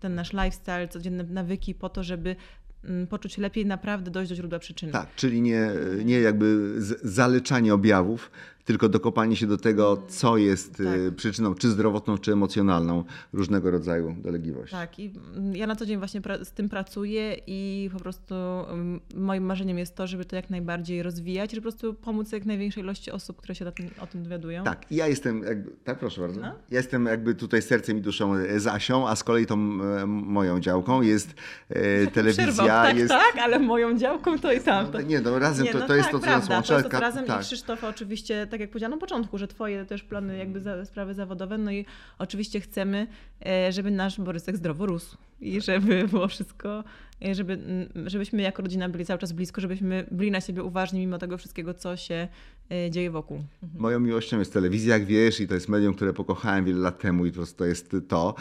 ten 0.00 0.14
nasz 0.14 0.32
lifestyle, 0.32 0.88
codzienne 0.88 1.24
nawyki 1.24 1.74
po 1.74 1.88
to, 1.88 2.02
żeby 2.02 2.36
mm, 2.84 3.06
poczuć 3.06 3.38
lepiej, 3.38 3.66
naprawdę 3.66 4.10
dojść 4.10 4.28
do 4.28 4.34
źródła 4.36 4.58
przyczyny. 4.58 4.92
Tak, 4.92 5.14
czyli 5.16 5.42
nie, 5.42 5.70
nie 6.04 6.20
jakby 6.20 6.74
zaleczanie 7.02 7.74
objawów, 7.74 8.30
tylko 8.64 8.88
dokopanie 8.88 9.36
się 9.36 9.46
do 9.46 9.56
tego, 9.56 10.02
co 10.08 10.36
jest 10.36 10.80
y, 10.80 10.84
tak. 10.84 11.16
przyczyną, 11.16 11.54
czy 11.54 11.70
zdrowotną, 11.70 12.18
czy 12.18 12.32
emocjonalną 12.32 13.04
różnego 13.32 13.70
rodzaju 13.70 14.16
dolegliwości. 14.18 14.76
Tak, 14.76 14.98
i 14.98 15.12
mm, 15.36 15.56
ja 15.56 15.66
na 15.66 15.76
co 15.76 15.86
dzień 15.86 15.98
właśnie 15.98 16.20
z 16.42 16.50
tym 16.50 16.68
pracuję 16.68 17.36
i 17.46 17.90
po 17.92 17.98
prostu 17.98 18.34
mm, 18.34 19.00
moim 19.14 19.44
marzeniem 19.44 19.78
jest 19.78 19.94
to, 19.94 20.06
żeby 20.06 20.24
to 20.24 20.36
jak 20.36 20.50
najbardziej 20.50 21.02
rozwijać, 21.02 21.50
żeby 21.50 21.60
po 21.60 21.62
prostu 21.62 21.94
pomóc 21.94 22.32
jak 22.32 22.44
największej 22.44 22.82
ilości 22.82 23.10
osób, 23.10 23.36
które 23.36 23.54
się 23.54 23.72
tym, 23.72 23.90
o 24.00 24.06
tym 24.06 24.22
dowiadują. 24.22 24.64
Tak, 24.64 24.86
ja 24.90 25.06
jestem, 25.06 25.42
jakby, 25.42 25.70
tak 25.84 25.98
proszę 25.98 26.20
bardzo, 26.20 26.40
no? 26.40 26.46
ja 26.70 26.78
jestem 26.78 27.06
jakby 27.06 27.34
tutaj 27.34 27.62
sercem 27.62 27.98
i 27.98 28.00
duszą 28.00 28.34
e, 28.34 28.60
z 28.60 28.66
Asią, 28.66 29.08
a 29.08 29.16
z 29.16 29.24
kolei 29.24 29.46
tą 29.46 29.54
e, 29.54 30.06
moją 30.06 30.60
działką 30.60 31.02
jest 31.02 31.34
e, 31.68 32.06
telewizja. 32.06 32.44
Przerwał, 32.44 32.66
tak, 32.66 32.96
jest... 32.96 33.08
tak, 33.08 33.38
ale 33.42 33.58
moją 33.58 33.98
działką 33.98 34.38
to 34.38 34.52
i 34.52 34.60
tamto. 34.60 34.98
No, 34.98 35.00
nie, 35.00 35.20
no 35.20 35.38
razem 35.38 35.64
nie, 35.64 35.72
to, 35.72 35.78
no 35.78 35.84
to 35.84 35.88
tak, 35.88 35.96
jest 35.96 36.10
to, 36.10 36.18
co 36.18 36.26
nas 36.26 36.48
łączy. 36.48 36.68
To 36.68 36.78
jest 36.78 36.90
to, 36.90 37.00
razem 37.00 37.24
tak. 37.24 37.40
i 37.42 37.44
Krzysztof 37.44 37.84
oczywiście 37.84 38.46
tak 38.54 38.60
jak 38.60 38.70
powiedziałam 38.70 38.90
na 38.90 39.00
początku, 39.00 39.38
że 39.38 39.48
twoje 39.48 39.84
też 39.84 40.02
plany, 40.02 40.38
jakby 40.38 40.60
za, 40.60 40.84
sprawy 40.84 41.14
zawodowe, 41.14 41.58
no 41.58 41.72
i 41.72 41.84
oczywiście 42.18 42.60
chcemy, 42.60 43.06
e, 43.46 43.72
żeby 43.72 43.90
nasz 43.90 44.20
Borysek 44.20 44.56
zdrowo 44.56 44.86
rósł 44.86 45.16
i 45.40 45.60
żeby 45.60 46.08
było 46.08 46.28
wszystko, 46.28 46.84
e, 47.24 47.34
żeby, 47.34 47.58
żebyśmy 48.06 48.42
jako 48.42 48.62
rodzina 48.62 48.88
byli 48.88 49.04
cały 49.04 49.18
czas 49.18 49.32
blisko, 49.32 49.60
żebyśmy 49.60 50.06
byli 50.10 50.30
na 50.30 50.40
siebie 50.40 50.62
uważni 50.62 51.00
mimo 51.00 51.18
tego 51.18 51.38
wszystkiego, 51.38 51.74
co 51.74 51.96
się 51.96 52.28
e, 52.70 52.90
dzieje 52.90 53.10
wokół. 53.10 53.36
Mhm. 53.36 53.82
Moją 53.82 54.00
miłością 54.00 54.38
jest 54.38 54.52
telewizja, 54.52 54.94
jak 54.94 55.04
wiesz, 55.06 55.40
i 55.40 55.48
to 55.48 55.54
jest 55.54 55.68
medium, 55.68 55.94
które 55.94 56.12
pokochałem 56.12 56.64
wiele 56.64 56.78
lat 56.78 56.98
temu 56.98 57.26
i 57.26 57.30
po 57.30 57.36
prostu 57.36 57.58
to 57.58 57.64
jest 57.64 57.96
to. 58.08 58.34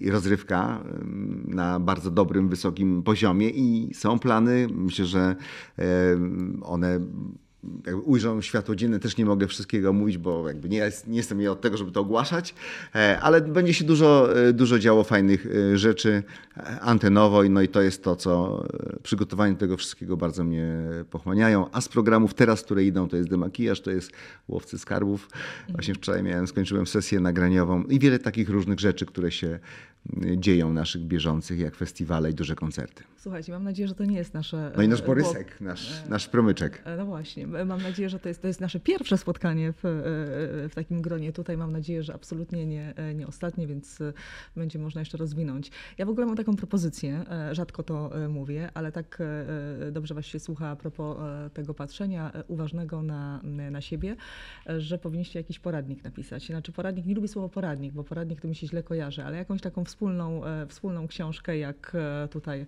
I 0.00 0.10
rozrywka 0.10 0.84
na 1.44 1.80
bardzo 1.80 2.10
dobrym, 2.10 2.48
wysokim 2.48 3.02
poziomie 3.02 3.50
i 3.50 3.94
są 3.94 4.18
plany, 4.18 4.66
myślę, 4.70 5.04
że 5.04 5.36
one 6.62 7.00
jakby 7.86 8.02
ujrzą 8.02 8.42
światło 8.42 8.76
dzienne, 8.76 8.98
też 8.98 9.16
nie 9.16 9.26
mogę 9.26 9.46
wszystkiego 9.46 9.92
mówić, 9.92 10.18
bo 10.18 10.48
jakby 10.48 10.68
nie, 10.68 10.78
jest, 10.78 11.08
nie 11.08 11.16
jestem 11.16 11.40
ja 11.40 11.52
od 11.52 11.60
tego, 11.60 11.76
żeby 11.76 11.92
to 11.92 12.00
ogłaszać, 12.00 12.54
e, 12.94 13.20
ale 13.20 13.40
będzie 13.40 13.74
się 13.74 13.84
dużo, 13.84 14.38
e, 14.48 14.52
dużo 14.52 14.78
działo 14.78 15.04
fajnych 15.04 15.46
e, 15.46 15.78
rzeczy 15.78 16.22
antenowo, 16.80 17.42
no 17.42 17.62
i 17.62 17.68
to 17.68 17.82
jest 17.82 18.04
to, 18.04 18.16
co 18.16 18.64
przygotowanie 19.02 19.56
tego 19.56 19.76
wszystkiego 19.76 20.16
bardzo 20.16 20.44
mnie 20.44 20.72
pochłaniają. 21.10 21.66
A 21.72 21.80
z 21.80 21.88
programów 21.88 22.34
teraz, 22.34 22.62
które 22.62 22.84
idą, 22.84 23.08
to 23.08 23.16
jest 23.16 23.28
demakijaż, 23.28 23.80
to 23.80 23.90
jest 23.90 24.12
Łowcy 24.48 24.78
Skarbów. 24.78 25.28
Właśnie 25.68 25.94
wczoraj 25.94 26.22
miałem, 26.22 26.46
skończyłem 26.46 26.86
sesję 26.86 27.20
nagraniową 27.20 27.84
i 27.84 27.98
wiele 27.98 28.18
takich 28.18 28.48
różnych 28.48 28.80
rzeczy, 28.80 29.06
które 29.06 29.30
się 29.30 29.58
dzieją 30.36 30.72
naszych 30.72 31.02
bieżących, 31.04 31.58
jak 31.58 31.76
festiwale 31.76 32.30
i 32.30 32.34
duże 32.34 32.54
koncerty. 32.54 33.04
Słuchajcie, 33.16 33.52
mam 33.52 33.64
nadzieję, 33.64 33.88
że 33.88 33.94
to 33.94 34.04
nie 34.04 34.16
jest 34.16 34.34
nasze... 34.34 34.72
No 34.76 34.82
i 34.82 34.88
nasz 34.88 35.00
e, 35.00 35.06
Borysek, 35.06 35.60
nasz, 35.60 36.02
nasz 36.08 36.28
promyczek. 36.28 36.82
E, 36.84 36.96
No 36.96 37.06
właśnie, 37.06 37.44
e, 37.44 37.64
mam 37.64 37.82
nadzieję, 37.82 38.08
że 38.08 38.18
to 38.18 38.28
jest, 38.28 38.42
to 38.42 38.48
jest 38.48 38.60
nasze 38.60 38.80
pierwsze 38.80 39.18
spotkanie 39.18 39.72
w, 39.72 39.84
e, 39.84 39.88
w 40.68 40.72
takim 40.74 41.02
gronie. 41.02 41.32
Tutaj 41.32 41.56
mam 41.56 41.72
nadzieję, 41.72 42.02
że 42.02 42.14
absolutnie 42.14 42.66
nie, 42.66 42.94
e, 42.96 43.14
nie 43.14 43.26
ostatnie, 43.26 43.66
więc 43.66 44.00
e, 44.00 44.12
będzie 44.56 44.78
można 44.78 45.00
jeszcze 45.00 45.18
rozwinąć. 45.18 45.70
Ja 45.98 46.06
w 46.06 46.08
ogóle 46.08 46.26
mam 46.26 46.36
taką 46.36 46.56
propozycję, 46.56 47.24
e, 47.30 47.54
rzadko 47.54 47.82
to 47.82 48.24
e, 48.24 48.28
mówię, 48.28 48.70
ale 48.74 48.92
tak 48.92 49.18
e, 49.20 49.86
e, 49.88 49.92
dobrze 49.92 50.14
was 50.14 50.26
się 50.26 50.38
słucha 50.38 50.68
a 50.68 50.76
propos 50.76 51.16
e, 51.20 51.50
tego 51.50 51.74
patrzenia 51.74 52.32
e, 52.32 52.44
uważnego 52.44 53.02
na, 53.02 53.40
na 53.70 53.80
siebie, 53.80 54.16
e, 54.68 54.80
że 54.80 54.98
powinniście 54.98 55.38
jakiś 55.38 55.58
poradnik 55.58 56.04
napisać. 56.04 56.46
Znaczy 56.46 56.72
poradnik, 56.72 57.06
nie 57.06 57.14
lubię 57.14 57.28
słowo 57.28 57.48
poradnik, 57.48 57.92
bo 57.94 58.04
poradnik 58.04 58.40
to 58.40 58.48
mi 58.48 58.54
się 58.54 58.66
źle 58.66 58.82
kojarzy, 58.82 59.24
ale 59.24 59.36
jakąś 59.36 59.60
taką 59.60 59.84
wspólną, 59.92 60.44
e, 60.44 60.66
wspólną 60.66 61.08
książkę, 61.08 61.58
jak 61.58 61.92
e, 61.94 62.28
tutaj 62.28 62.66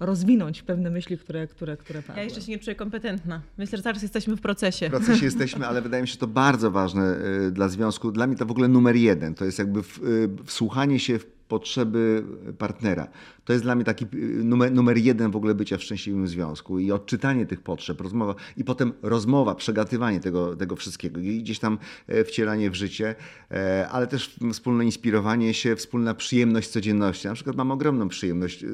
rozwinąć 0.00 0.62
pewne 0.62 0.90
myśli, 0.90 1.18
które, 1.18 1.46
które, 1.46 1.76
które 1.76 2.02
padły. 2.02 2.16
Ja 2.16 2.24
jeszcze 2.24 2.40
się 2.40 2.52
nie 2.52 2.58
czuję 2.58 2.74
kompetentna. 2.74 3.40
Myślę, 3.58 3.76
że 3.78 3.82
teraz 3.84 4.02
jesteśmy 4.02 4.36
w 4.36 4.40
procesie. 4.40 4.88
W 4.88 4.90
procesie 4.90 5.24
jesteśmy, 5.24 5.66
ale 5.66 5.82
wydaje 5.82 6.02
mi 6.02 6.08
się 6.08 6.12
że 6.12 6.18
to 6.18 6.26
bardzo 6.26 6.70
ważne 6.70 7.16
y, 7.46 7.50
dla 7.50 7.68
związku. 7.68 8.10
Dla 8.12 8.26
mnie 8.26 8.36
to 8.36 8.46
w 8.46 8.50
ogóle 8.50 8.68
numer 8.68 8.96
jeden. 8.96 9.34
To 9.34 9.44
jest 9.44 9.58
jakby 9.58 9.82
w- 9.82 10.00
wsłuchanie 10.46 10.98
się 10.98 11.18
w 11.18 11.26
potrzeby 11.26 12.24
partnera. 12.58 13.08
To 13.44 13.52
jest 13.52 13.64
dla 13.64 13.74
mnie 13.74 13.84
taki 13.84 14.04
y, 14.04 14.44
numer, 14.44 14.72
numer 14.72 14.96
jeden 14.96 15.30
w 15.30 15.36
ogóle 15.36 15.54
bycia 15.54 15.78
w 15.78 15.82
szczęśliwym 15.82 16.28
związku 16.28 16.78
i 16.78 16.92
odczytanie 16.92 17.46
tych 17.46 17.60
potrzeb, 17.60 18.00
rozmowa 18.00 18.34
i 18.56 18.64
potem 18.64 18.92
rozmowa, 19.02 19.54
przegatywanie 19.54 20.20
tego, 20.20 20.56
tego 20.56 20.76
wszystkiego 20.76 21.20
i 21.20 21.42
gdzieś 21.42 21.58
tam 21.58 21.78
e, 22.06 22.24
wcielanie 22.24 22.70
w 22.70 22.74
życie, 22.74 23.14
e, 23.50 23.88
ale 23.88 24.06
też 24.06 24.36
wspólne 24.52 24.84
inspirowanie 24.84 25.54
się, 25.54 25.76
wspólna 25.76 26.14
przyjemność 26.14 26.68
codzienności. 26.68 27.28
Na 27.28 27.34
przykład 27.34 27.56
mam 27.56 27.70
ogromną 27.70 28.08
przyjemność, 28.08 28.64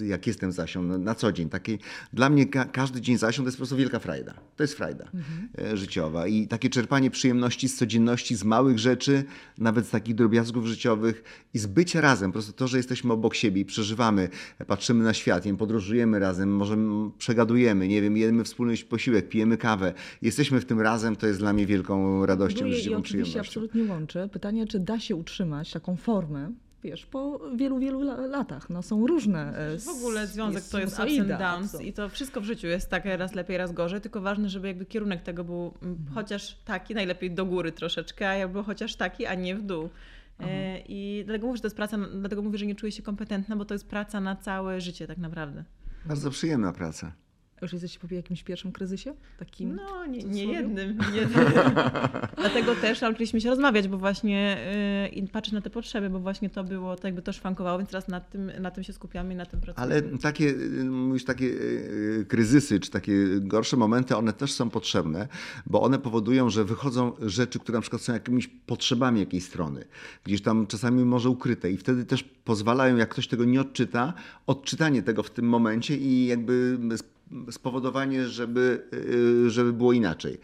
e, 0.00 0.06
jak 0.06 0.26
jestem 0.26 0.52
z 0.52 0.58
Asią 0.58 0.82
na, 0.82 1.14
co 1.14 1.32
dzień. 1.32 1.48
Taki, 1.48 1.78
dla 2.12 2.30
mnie 2.30 2.46
ka, 2.46 2.64
każdy 2.64 3.00
dzień 3.00 3.18
z 3.18 3.24
Asią 3.24 3.42
to 3.42 3.48
jest 3.48 3.56
po 3.56 3.60
prostu 3.60 3.76
wielka 3.76 3.98
frajda. 3.98 4.34
To 4.56 4.62
jest 4.62 4.74
frajda 4.74 5.10
e, 5.58 5.76
życiowa 5.76 6.26
i 6.26 6.48
takie 6.48 6.70
czerpanie 6.70 7.10
przyjemności 7.10 7.68
z 7.68 7.76
codzienności, 7.76 8.36
z 8.36 8.44
małych 8.44 8.78
rzeczy, 8.78 9.24
nawet 9.58 9.86
z 9.86 9.90
takich 9.90 10.14
drobiazgów 10.14 10.66
życiowych 10.66 11.22
i 11.54 11.58
z 11.58 11.66
bycia 11.66 12.00
razem. 12.00 12.30
Po 12.30 12.32
prostu 12.32 12.52
to, 12.52 12.68
że 12.68 12.76
jesteśmy 12.76 13.12
obok 13.12 13.34
siebie 13.34 13.60
i 13.60 13.64
przeżywamy, 13.64 14.19
patrzymy 14.66 15.04
na 15.04 15.14
świat, 15.14 15.44
nie 15.44 15.48
wiem, 15.48 15.56
podróżujemy 15.56 16.18
razem, 16.18 16.56
może 16.56 16.76
przegadujemy, 17.18 17.88
nie 17.88 18.02
wiem, 18.02 18.16
jemy 18.16 18.44
wspólny 18.44 18.74
posiłek, 18.88 19.28
pijemy 19.28 19.56
kawę. 19.56 19.92
Jesteśmy 20.22 20.60
w 20.60 20.64
tym 20.64 20.80
razem, 20.80 21.16
to 21.16 21.26
jest 21.26 21.38
dla 21.38 21.52
mnie 21.52 21.66
wielką 21.66 22.26
radością, 22.26 22.58
Buduje 22.58 22.72
i 22.72 22.76
życzliwą 22.76 22.98
oczywiście 22.98 23.24
przyjemnością. 23.32 23.50
absolutnie 23.60 23.84
łączy. 23.92 24.28
Pytanie, 24.32 24.66
czy 24.66 24.78
da 24.80 25.00
się 25.00 25.16
utrzymać 25.16 25.70
taką 25.72 25.96
formę, 25.96 26.50
wiesz, 26.84 27.06
po 27.06 27.40
wielu, 27.56 27.78
wielu 27.78 28.00
la- 28.02 28.26
latach. 28.26 28.70
No, 28.70 28.82
są 28.82 29.06
różne. 29.06 29.58
e, 29.74 29.78
W 29.78 29.88
ogóle 29.88 30.26
związek 30.26 30.64
to 30.64 30.78
jest 30.80 30.98
ups 31.00 31.18
and 31.20 31.28
downs 31.38 31.80
i 31.80 31.92
to 31.92 32.08
wszystko 32.08 32.40
w 32.40 32.44
życiu 32.44 32.66
jest 32.66 32.88
tak 32.90 33.04
raz 33.04 33.34
lepiej, 33.34 33.56
raz 33.56 33.72
gorzej, 33.72 34.00
tylko 34.00 34.20
ważne, 34.20 34.48
żeby 34.48 34.68
jakby 34.68 34.86
kierunek 34.86 35.22
tego 35.22 35.44
był 35.44 35.66
Mhm. 35.82 35.98
chociaż 36.14 36.56
taki, 36.64 36.94
najlepiej 36.94 37.30
do 37.30 37.46
góry 37.46 37.72
troszeczkę, 37.72 38.28
a 38.28 38.34
jakby 38.34 38.62
chociaż 38.62 38.96
taki, 38.96 39.26
a 39.26 39.34
nie 39.34 39.56
w 39.56 39.62
dół. 39.62 39.88
E, 40.42 40.78
I 40.88 41.22
dlatego 41.26 41.46
mówię, 41.46 41.56
że 41.56 41.62
to 41.62 41.66
jest 41.66 41.76
praca, 41.76 41.98
dlatego 42.20 42.42
mówię, 42.42 42.58
że 42.58 42.66
nie 42.66 42.74
czuję 42.74 42.92
się 42.92 43.02
kompetentna, 43.02 43.56
bo 43.56 43.64
to 43.64 43.74
jest 43.74 43.88
praca 43.88 44.20
na 44.20 44.36
całe 44.36 44.80
życie 44.80 45.06
tak 45.06 45.18
naprawdę. 45.18 45.64
Bardzo 46.06 46.30
przyjemna 46.30 46.72
praca. 46.72 47.12
Już 47.62 47.72
jesteście 47.72 47.98
po 47.98 48.14
jakimś 48.14 48.42
pierwszym 48.42 48.72
kryzysie? 48.72 49.14
Takim 49.38 49.74
No, 49.74 50.06
nie, 50.06 50.22
nie 50.22 50.44
jednym. 50.44 50.98
Nie 51.12 51.26
Dlatego 52.36 52.74
też 52.74 53.00
nauczyliśmy 53.00 53.40
się 53.40 53.50
rozmawiać, 53.50 53.88
bo 53.88 53.98
właśnie 53.98 54.58
yy, 55.02 55.08
i 55.08 55.28
patrzeć 55.28 55.54
na 55.54 55.60
te 55.60 55.70
potrzeby, 55.70 56.10
bo 56.10 56.20
właśnie 56.20 56.50
to 56.50 56.64
było, 56.64 56.96
to 56.96 57.08
jakby 57.08 57.22
to 57.22 57.32
szwankowało, 57.32 57.78
więc 57.78 57.90
teraz 57.90 58.08
na 58.08 58.20
tym, 58.20 58.52
na 58.60 58.70
tym 58.70 58.84
się 58.84 58.92
skupiamy 58.92 59.34
i 59.34 59.36
na 59.36 59.46
tym 59.46 59.60
pracujemy. 59.60 59.94
Ale 59.94 60.18
takie, 60.18 60.48
y, 60.48 60.84
mówisz, 60.84 61.24
takie 61.24 61.46
y, 61.46 62.26
kryzysy, 62.28 62.80
czy 62.80 62.90
takie 62.90 63.12
gorsze 63.40 63.76
momenty, 63.76 64.16
one 64.16 64.32
też 64.32 64.52
są 64.52 64.70
potrzebne, 64.70 65.28
bo 65.66 65.82
one 65.82 65.98
powodują, 65.98 66.50
że 66.50 66.64
wychodzą 66.64 67.12
rzeczy, 67.22 67.58
które 67.58 67.78
na 67.78 67.82
przykład 67.82 68.02
są 68.02 68.12
jakimiś 68.12 68.48
potrzebami 68.48 69.20
jakiejś 69.20 69.44
strony, 69.44 69.84
gdzieś 70.24 70.42
tam 70.42 70.66
czasami 70.66 71.04
może 71.04 71.28
ukryte 71.28 71.70
i 71.70 71.76
wtedy 71.76 72.04
też 72.04 72.22
pozwalają, 72.22 72.96
jak 72.96 73.08
ktoś 73.08 73.28
tego 73.28 73.44
nie 73.44 73.60
odczyta, 73.60 74.14
odczytanie 74.46 75.02
tego 75.02 75.22
w 75.22 75.30
tym 75.30 75.48
momencie 75.48 75.96
i 75.96 76.26
jakby 76.26 76.78
spowodowanie, 77.50 78.28
żeby, 78.28 78.82
y, 79.46 79.50
żeby 79.50 79.72
było 79.72 79.92
inaczej. 79.92 80.38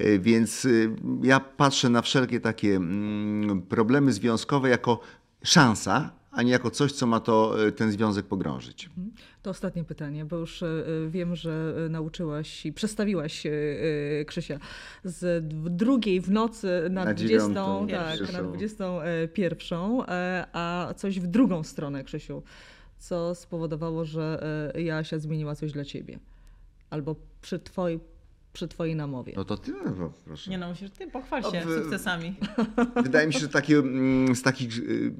Y, 0.00 0.18
Więc 0.18 0.64
y, 0.64 0.96
ja 1.22 1.40
patrzę 1.40 1.88
na 1.88 2.02
wszelkie 2.02 2.40
takie 2.40 2.76
mm, 2.76 3.62
problemy 3.62 4.12
związkowe 4.12 4.68
jako 4.68 5.00
szansa, 5.42 6.10
a 6.30 6.42
nie 6.42 6.52
jako 6.52 6.70
coś, 6.70 6.92
co 6.92 7.06
ma 7.06 7.20
to 7.20 7.54
ten 7.76 7.92
związek 7.92 8.26
pogrążyć. 8.26 8.90
To 9.42 9.50
ostatnie 9.50 9.84
pytanie, 9.84 10.24
bo 10.24 10.36
już 10.36 10.64
wiem, 11.08 11.36
że 11.36 11.74
nauczyłaś 11.90 12.66
i 12.66 12.72
przestawiłaś 12.72 13.42
Krzysia 14.26 14.58
z 15.04 15.44
drugiej 15.76 16.20
w 16.20 16.30
nocy 16.30 16.68
na, 16.90 17.04
Na 17.04 17.14
20, 17.14 17.28
dziewiątą, 17.28 17.86
tak, 17.90 18.32
na 18.32 18.42
21, 18.42 19.78
e, 20.08 20.46
a 20.52 20.94
coś 20.96 21.20
w 21.20 21.26
drugą 21.26 21.62
stronę, 21.62 22.04
Krzysiu, 22.04 22.42
co 22.98 23.34
spowodowało, 23.34 24.04
że 24.04 24.42
e, 24.74 24.82
Jasia 24.82 25.18
zmieniła 25.18 25.54
coś 25.54 25.72
dla 25.72 25.84
ciebie. 25.84 26.18
Albo 26.90 27.16
przy 27.42 27.58
twojej, 27.58 28.00
przy 28.52 28.68
twojej 28.68 28.96
namowie. 28.96 29.32
No 29.36 29.44
to 29.44 29.56
ty, 29.56 29.72
no, 29.98 30.12
proszę. 30.24 30.50
Nie 30.50 30.58
no, 30.58 30.68
musisz 30.68 30.90
ty 30.90 31.06
pochwal 31.10 31.42
się 31.42 31.62
No, 31.66 31.70
w- 31.72 31.82
sukcesami. 31.82 32.34
Wydaje 33.02 33.26
mi 33.26 33.32
się, 33.32 33.38
że 33.38 33.48
takie, 33.48 33.76
mm, 33.78 34.36
z 34.36 34.42
takich 34.42 34.78
y, 34.78 35.12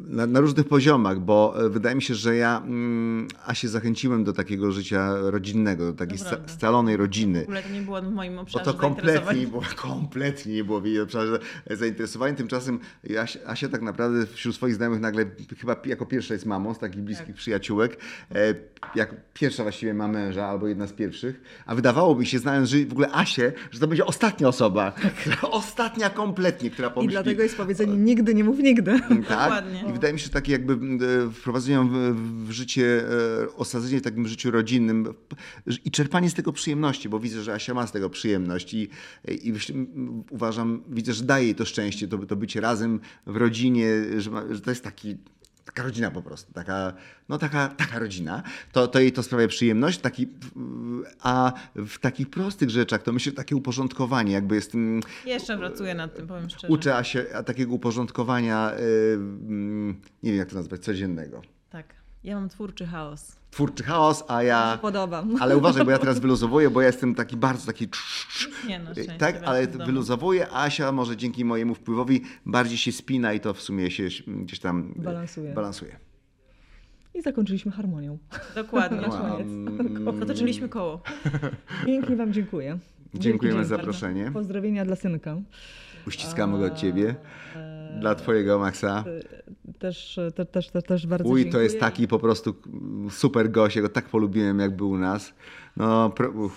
na, 0.00 0.26
na 0.26 0.40
różnych 0.40 0.68
poziomach, 0.68 1.20
bo 1.20 1.54
e, 1.66 1.68
wydaje 1.68 1.96
mi 1.96 2.02
się, 2.02 2.14
że 2.14 2.36
ja 2.36 2.62
mm, 2.64 3.28
Asię 3.46 3.68
zachęciłem 3.68 4.24
do 4.24 4.32
takiego 4.32 4.72
życia 4.72 5.14
rodzinnego, 5.20 5.84
do 5.86 5.92
takiej 5.92 6.18
sta, 6.18 6.36
scalonej 6.46 6.96
W 6.96 7.00
rodziny. 7.00 7.42
ogóle 7.42 7.62
to 7.62 7.68
nie 7.68 7.80
było 7.82 8.02
w 8.02 8.10
moim 8.12 8.34
Bo 8.34 8.40
obszarze 8.40 8.64
to 8.64 8.74
kompletnie 8.74 9.40
nie 9.40 9.46
było, 9.46 9.62
kompletnie 9.76 10.54
nie 10.54 10.64
było 10.64 10.80
w 10.80 10.86
jej 10.86 11.00
obszarze 11.00 11.38
zainteresowań. 11.70 12.36
Tymczasem 12.36 12.78
Asia, 13.22 13.38
Asia 13.46 13.68
tak 13.68 13.82
naprawdę 13.82 14.26
wśród 14.26 14.54
swoich 14.54 14.74
znajomych 14.74 15.00
nagle 15.00 15.24
chyba 15.58 15.76
jako 15.84 16.06
pierwsza 16.06 16.34
jest 16.34 16.46
mamą 16.46 16.74
z 16.74 16.78
takich 16.78 17.00
bliskich 17.02 17.26
Tak. 17.26 17.36
przyjaciółek. 17.36 17.96
E, 18.34 18.54
jak 18.94 19.14
pierwsza 19.34 19.62
właściwie 19.62 19.94
ma 19.94 20.08
męża 20.08 20.46
albo 20.46 20.68
jedna 20.68 20.86
z 20.86 20.92
pierwszych. 20.92 21.40
A 21.66 21.74
wydawało 21.74 22.14
mi 22.14 22.26
się, 22.26 22.38
znając 22.38 22.68
że 22.68 22.78
w 22.86 22.92
ogóle 22.92 23.08
Asię, 23.12 23.52
że 23.70 23.80
to 23.80 23.86
będzie 23.86 24.06
ostatnia 24.06 24.48
osoba. 24.48 24.92
która- 25.20 25.40
ostatnia 25.40 26.10
kompletnie, 26.10 26.70
która 26.70 26.88
I 26.88 26.92
pomyśli. 26.92 27.12
dlatego 27.12 27.42
jest 27.42 27.56
powiedzenie 27.56 27.96
nigdy 27.96 28.34
nie 28.34 28.44
mów 28.44 28.58
nigdy. 28.58 29.00
Tak? 29.28 29.41
Dokładnie. 29.44 29.84
I 29.90 29.92
wydaje 29.92 30.14
mi 30.14 30.20
się, 30.20 30.24
że 30.24 30.30
takie 30.30 30.52
jakby 30.52 30.72
e, 31.26 31.30
wprowadzenie 31.30 31.88
w, 32.14 32.50
życie, 32.50 33.04
e, 33.42 33.56
osadzenie 33.56 33.98
w 33.98 34.02
takim 34.02 34.28
życiu 34.28 34.50
rodzinnym 34.50 35.14
i 35.84 35.90
czerpanie 35.90 36.30
z 36.30 36.34
tego 36.34 36.52
przyjemności, 36.52 37.08
bo 37.08 37.20
widzę, 37.20 37.42
że 37.42 37.54
Asia 37.54 37.74
ma 37.74 37.86
z 37.86 37.92
tego 37.92 38.10
przyjemność 38.10 38.74
i, 38.74 38.88
i 39.42 39.52
myślę- 39.52 39.74
m, 39.74 40.24
uważam, 40.30 40.82
widzę, 40.88 41.12
że 41.12 41.24
daje 41.24 41.44
jej 41.44 41.54
to 41.54 41.64
szczęście, 41.64 42.08
to, 42.08 42.18
to 42.18 42.36
bycie 42.36 42.60
razem 42.60 43.00
w 43.26 43.36
rodzinie, 43.36 43.86
że, 44.18 44.30
ma, 44.30 44.42
że 44.50 44.60
to 44.60 44.70
jest 44.70 44.84
taki 44.84 45.16
taka 45.64 45.82
rodzina 45.82 46.10
po 46.10 46.22
prostu, 46.22 46.52
taka, 46.52 46.92
no 47.28 47.38
taka, 47.38 47.68
taka 47.68 47.98
rodzina, 47.98 48.42
to, 48.72 48.88
to 48.88 49.00
jej 49.00 49.12
to 49.12 49.22
sprawia 49.22 49.48
przyjemność, 49.48 49.98
taki, 49.98 50.28
a 51.22 51.52
w 51.74 51.98
takich 51.98 52.30
prostych 52.30 52.70
rzeczach 52.70 53.02
to 53.02 53.12
myślę, 53.12 53.30
że 53.30 53.36
takie 53.36 53.56
uporządkowanie, 53.56 54.32
jakby 54.32 54.54
jest 54.54 54.72
tym, 54.72 55.00
Jeszcze 55.26 55.58
pracuję 55.58 55.94
nad 55.94 56.14
tym, 56.14 56.26
powiem 56.26 56.50
szczerze. 56.50 56.68
Uczę 56.72 57.04
się 57.04 57.24
takiego 57.46 57.74
uporządkowania, 57.74 58.72
y, 58.72 59.14
mm, 59.14 60.00
nie 60.22 60.30
wiem 60.30 60.38
jak 60.38 60.48
to 60.48 60.56
nazwać, 60.56 60.80
codziennego. 60.80 61.42
Tak. 61.70 61.86
Ja 62.24 62.34
mam 62.34 62.48
twórczy 62.48 62.86
chaos. 62.86 63.41
Twórczy 63.52 63.84
chaos, 63.84 64.24
a 64.28 64.42
ja... 64.42 64.78
Podoba. 64.82 65.24
Ale 65.40 65.56
uważaj, 65.56 65.84
bo 65.84 65.90
ja 65.90 65.98
teraz 65.98 66.18
wyluzowuję, 66.18 66.70
bo 66.70 66.80
ja 66.80 66.86
jestem 66.86 67.14
taki 67.14 67.36
bardzo 67.36 67.66
taki... 67.66 67.88
Nie 68.68 68.78
no, 68.78 68.90
Tak, 69.18 69.42
ale 69.44 69.66
wyluzowuję, 69.66 70.48
a 70.50 70.64
Asia 70.64 70.92
może 70.92 71.16
dzięki 71.16 71.44
mojemu 71.44 71.74
wpływowi 71.74 72.22
bardziej 72.46 72.78
się 72.78 72.92
spina 72.92 73.32
i 73.32 73.40
to 73.40 73.54
w 73.54 73.62
sumie 73.62 73.90
się 73.90 74.08
gdzieś 74.26 74.58
tam 74.60 74.94
y, 74.98 75.02
Balansuje. 75.02 75.54
balansuje. 75.54 75.96
I 77.14 77.22
zakończyliśmy 77.22 77.72
harmonią. 77.72 78.18
Dokładnie. 78.54 79.00
Na 79.00 79.08
koniec. 79.08 79.46
Mm, 79.46 80.18
Zatoczyliśmy 80.20 80.68
koło. 80.68 81.02
Pięknie 81.86 82.16
Wam 82.16 82.32
dziękuję. 82.32 82.78
Dziękujemy 83.14 83.64
za 83.64 83.76
zaproszenie. 83.76 84.30
Pozdrowienia 84.30 84.84
dla 84.84 84.96
synka. 84.96 85.36
Uściskamy 86.06 86.58
go 86.58 86.64
od 86.64 86.74
ciebie, 86.74 87.14
dla 88.00 88.14
twojego 88.14 88.58
Maxa. 88.58 89.04
Też, 89.78 90.20
te, 90.34 90.44
też, 90.44 90.70
te, 90.70 90.82
też 90.82 91.06
bardzo 91.06 91.28
Uj, 91.28 91.40
dziękuję. 91.40 91.52
to 91.52 91.60
jest 91.60 91.80
taki 91.80 92.08
po 92.08 92.18
prostu 92.18 92.54
super 93.10 93.50
gość, 93.50 93.76
ja 93.76 93.82
go 93.82 93.88
tak 93.88 94.08
polubiłem 94.08 94.58
jak 94.58 94.76
był 94.76 94.90
u 94.90 94.98
nas. 94.98 95.34
No, 95.76 96.12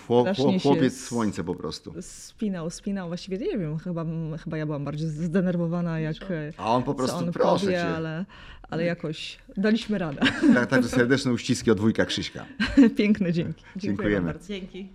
chłop, 0.06 0.28
chłopiec 0.62 1.00
słońce 1.00 1.44
po 1.44 1.54
prostu. 1.54 1.94
Spinał, 2.00 2.70
spinał. 2.70 3.08
Właściwie 3.08 3.38
nie 3.38 3.58
wiem, 3.58 3.78
chyba, 3.78 4.04
chyba 4.44 4.56
ja 4.56 4.66
byłam 4.66 4.84
bardziej 4.84 5.08
zdenerwowana, 5.08 6.00
jak 6.00 6.16
A 6.56 6.74
on 6.74 6.82
po 6.82 6.94
prostu, 6.94 7.16
on 7.16 7.32
proszę 7.32 7.66
powie, 7.66 7.76
cię. 7.76 7.88
ale, 7.88 8.24
ale 8.70 8.84
jakoś 8.84 9.38
daliśmy 9.56 9.98
radę. 9.98 10.20
Tak, 10.54 10.70
także 10.70 10.88
serdeczne 10.88 11.32
uściski 11.32 11.70
od 11.70 11.80
wujka 11.80 12.04
Krzyśka. 12.04 12.46
Piękne 12.98 13.32
dzięki. 13.32 13.62
Dziękuję 13.62 13.80
Dziękujemy. 13.80 14.16
wam 14.16 14.24
bardzo. 14.24 14.48
Dzięki. 14.48 14.88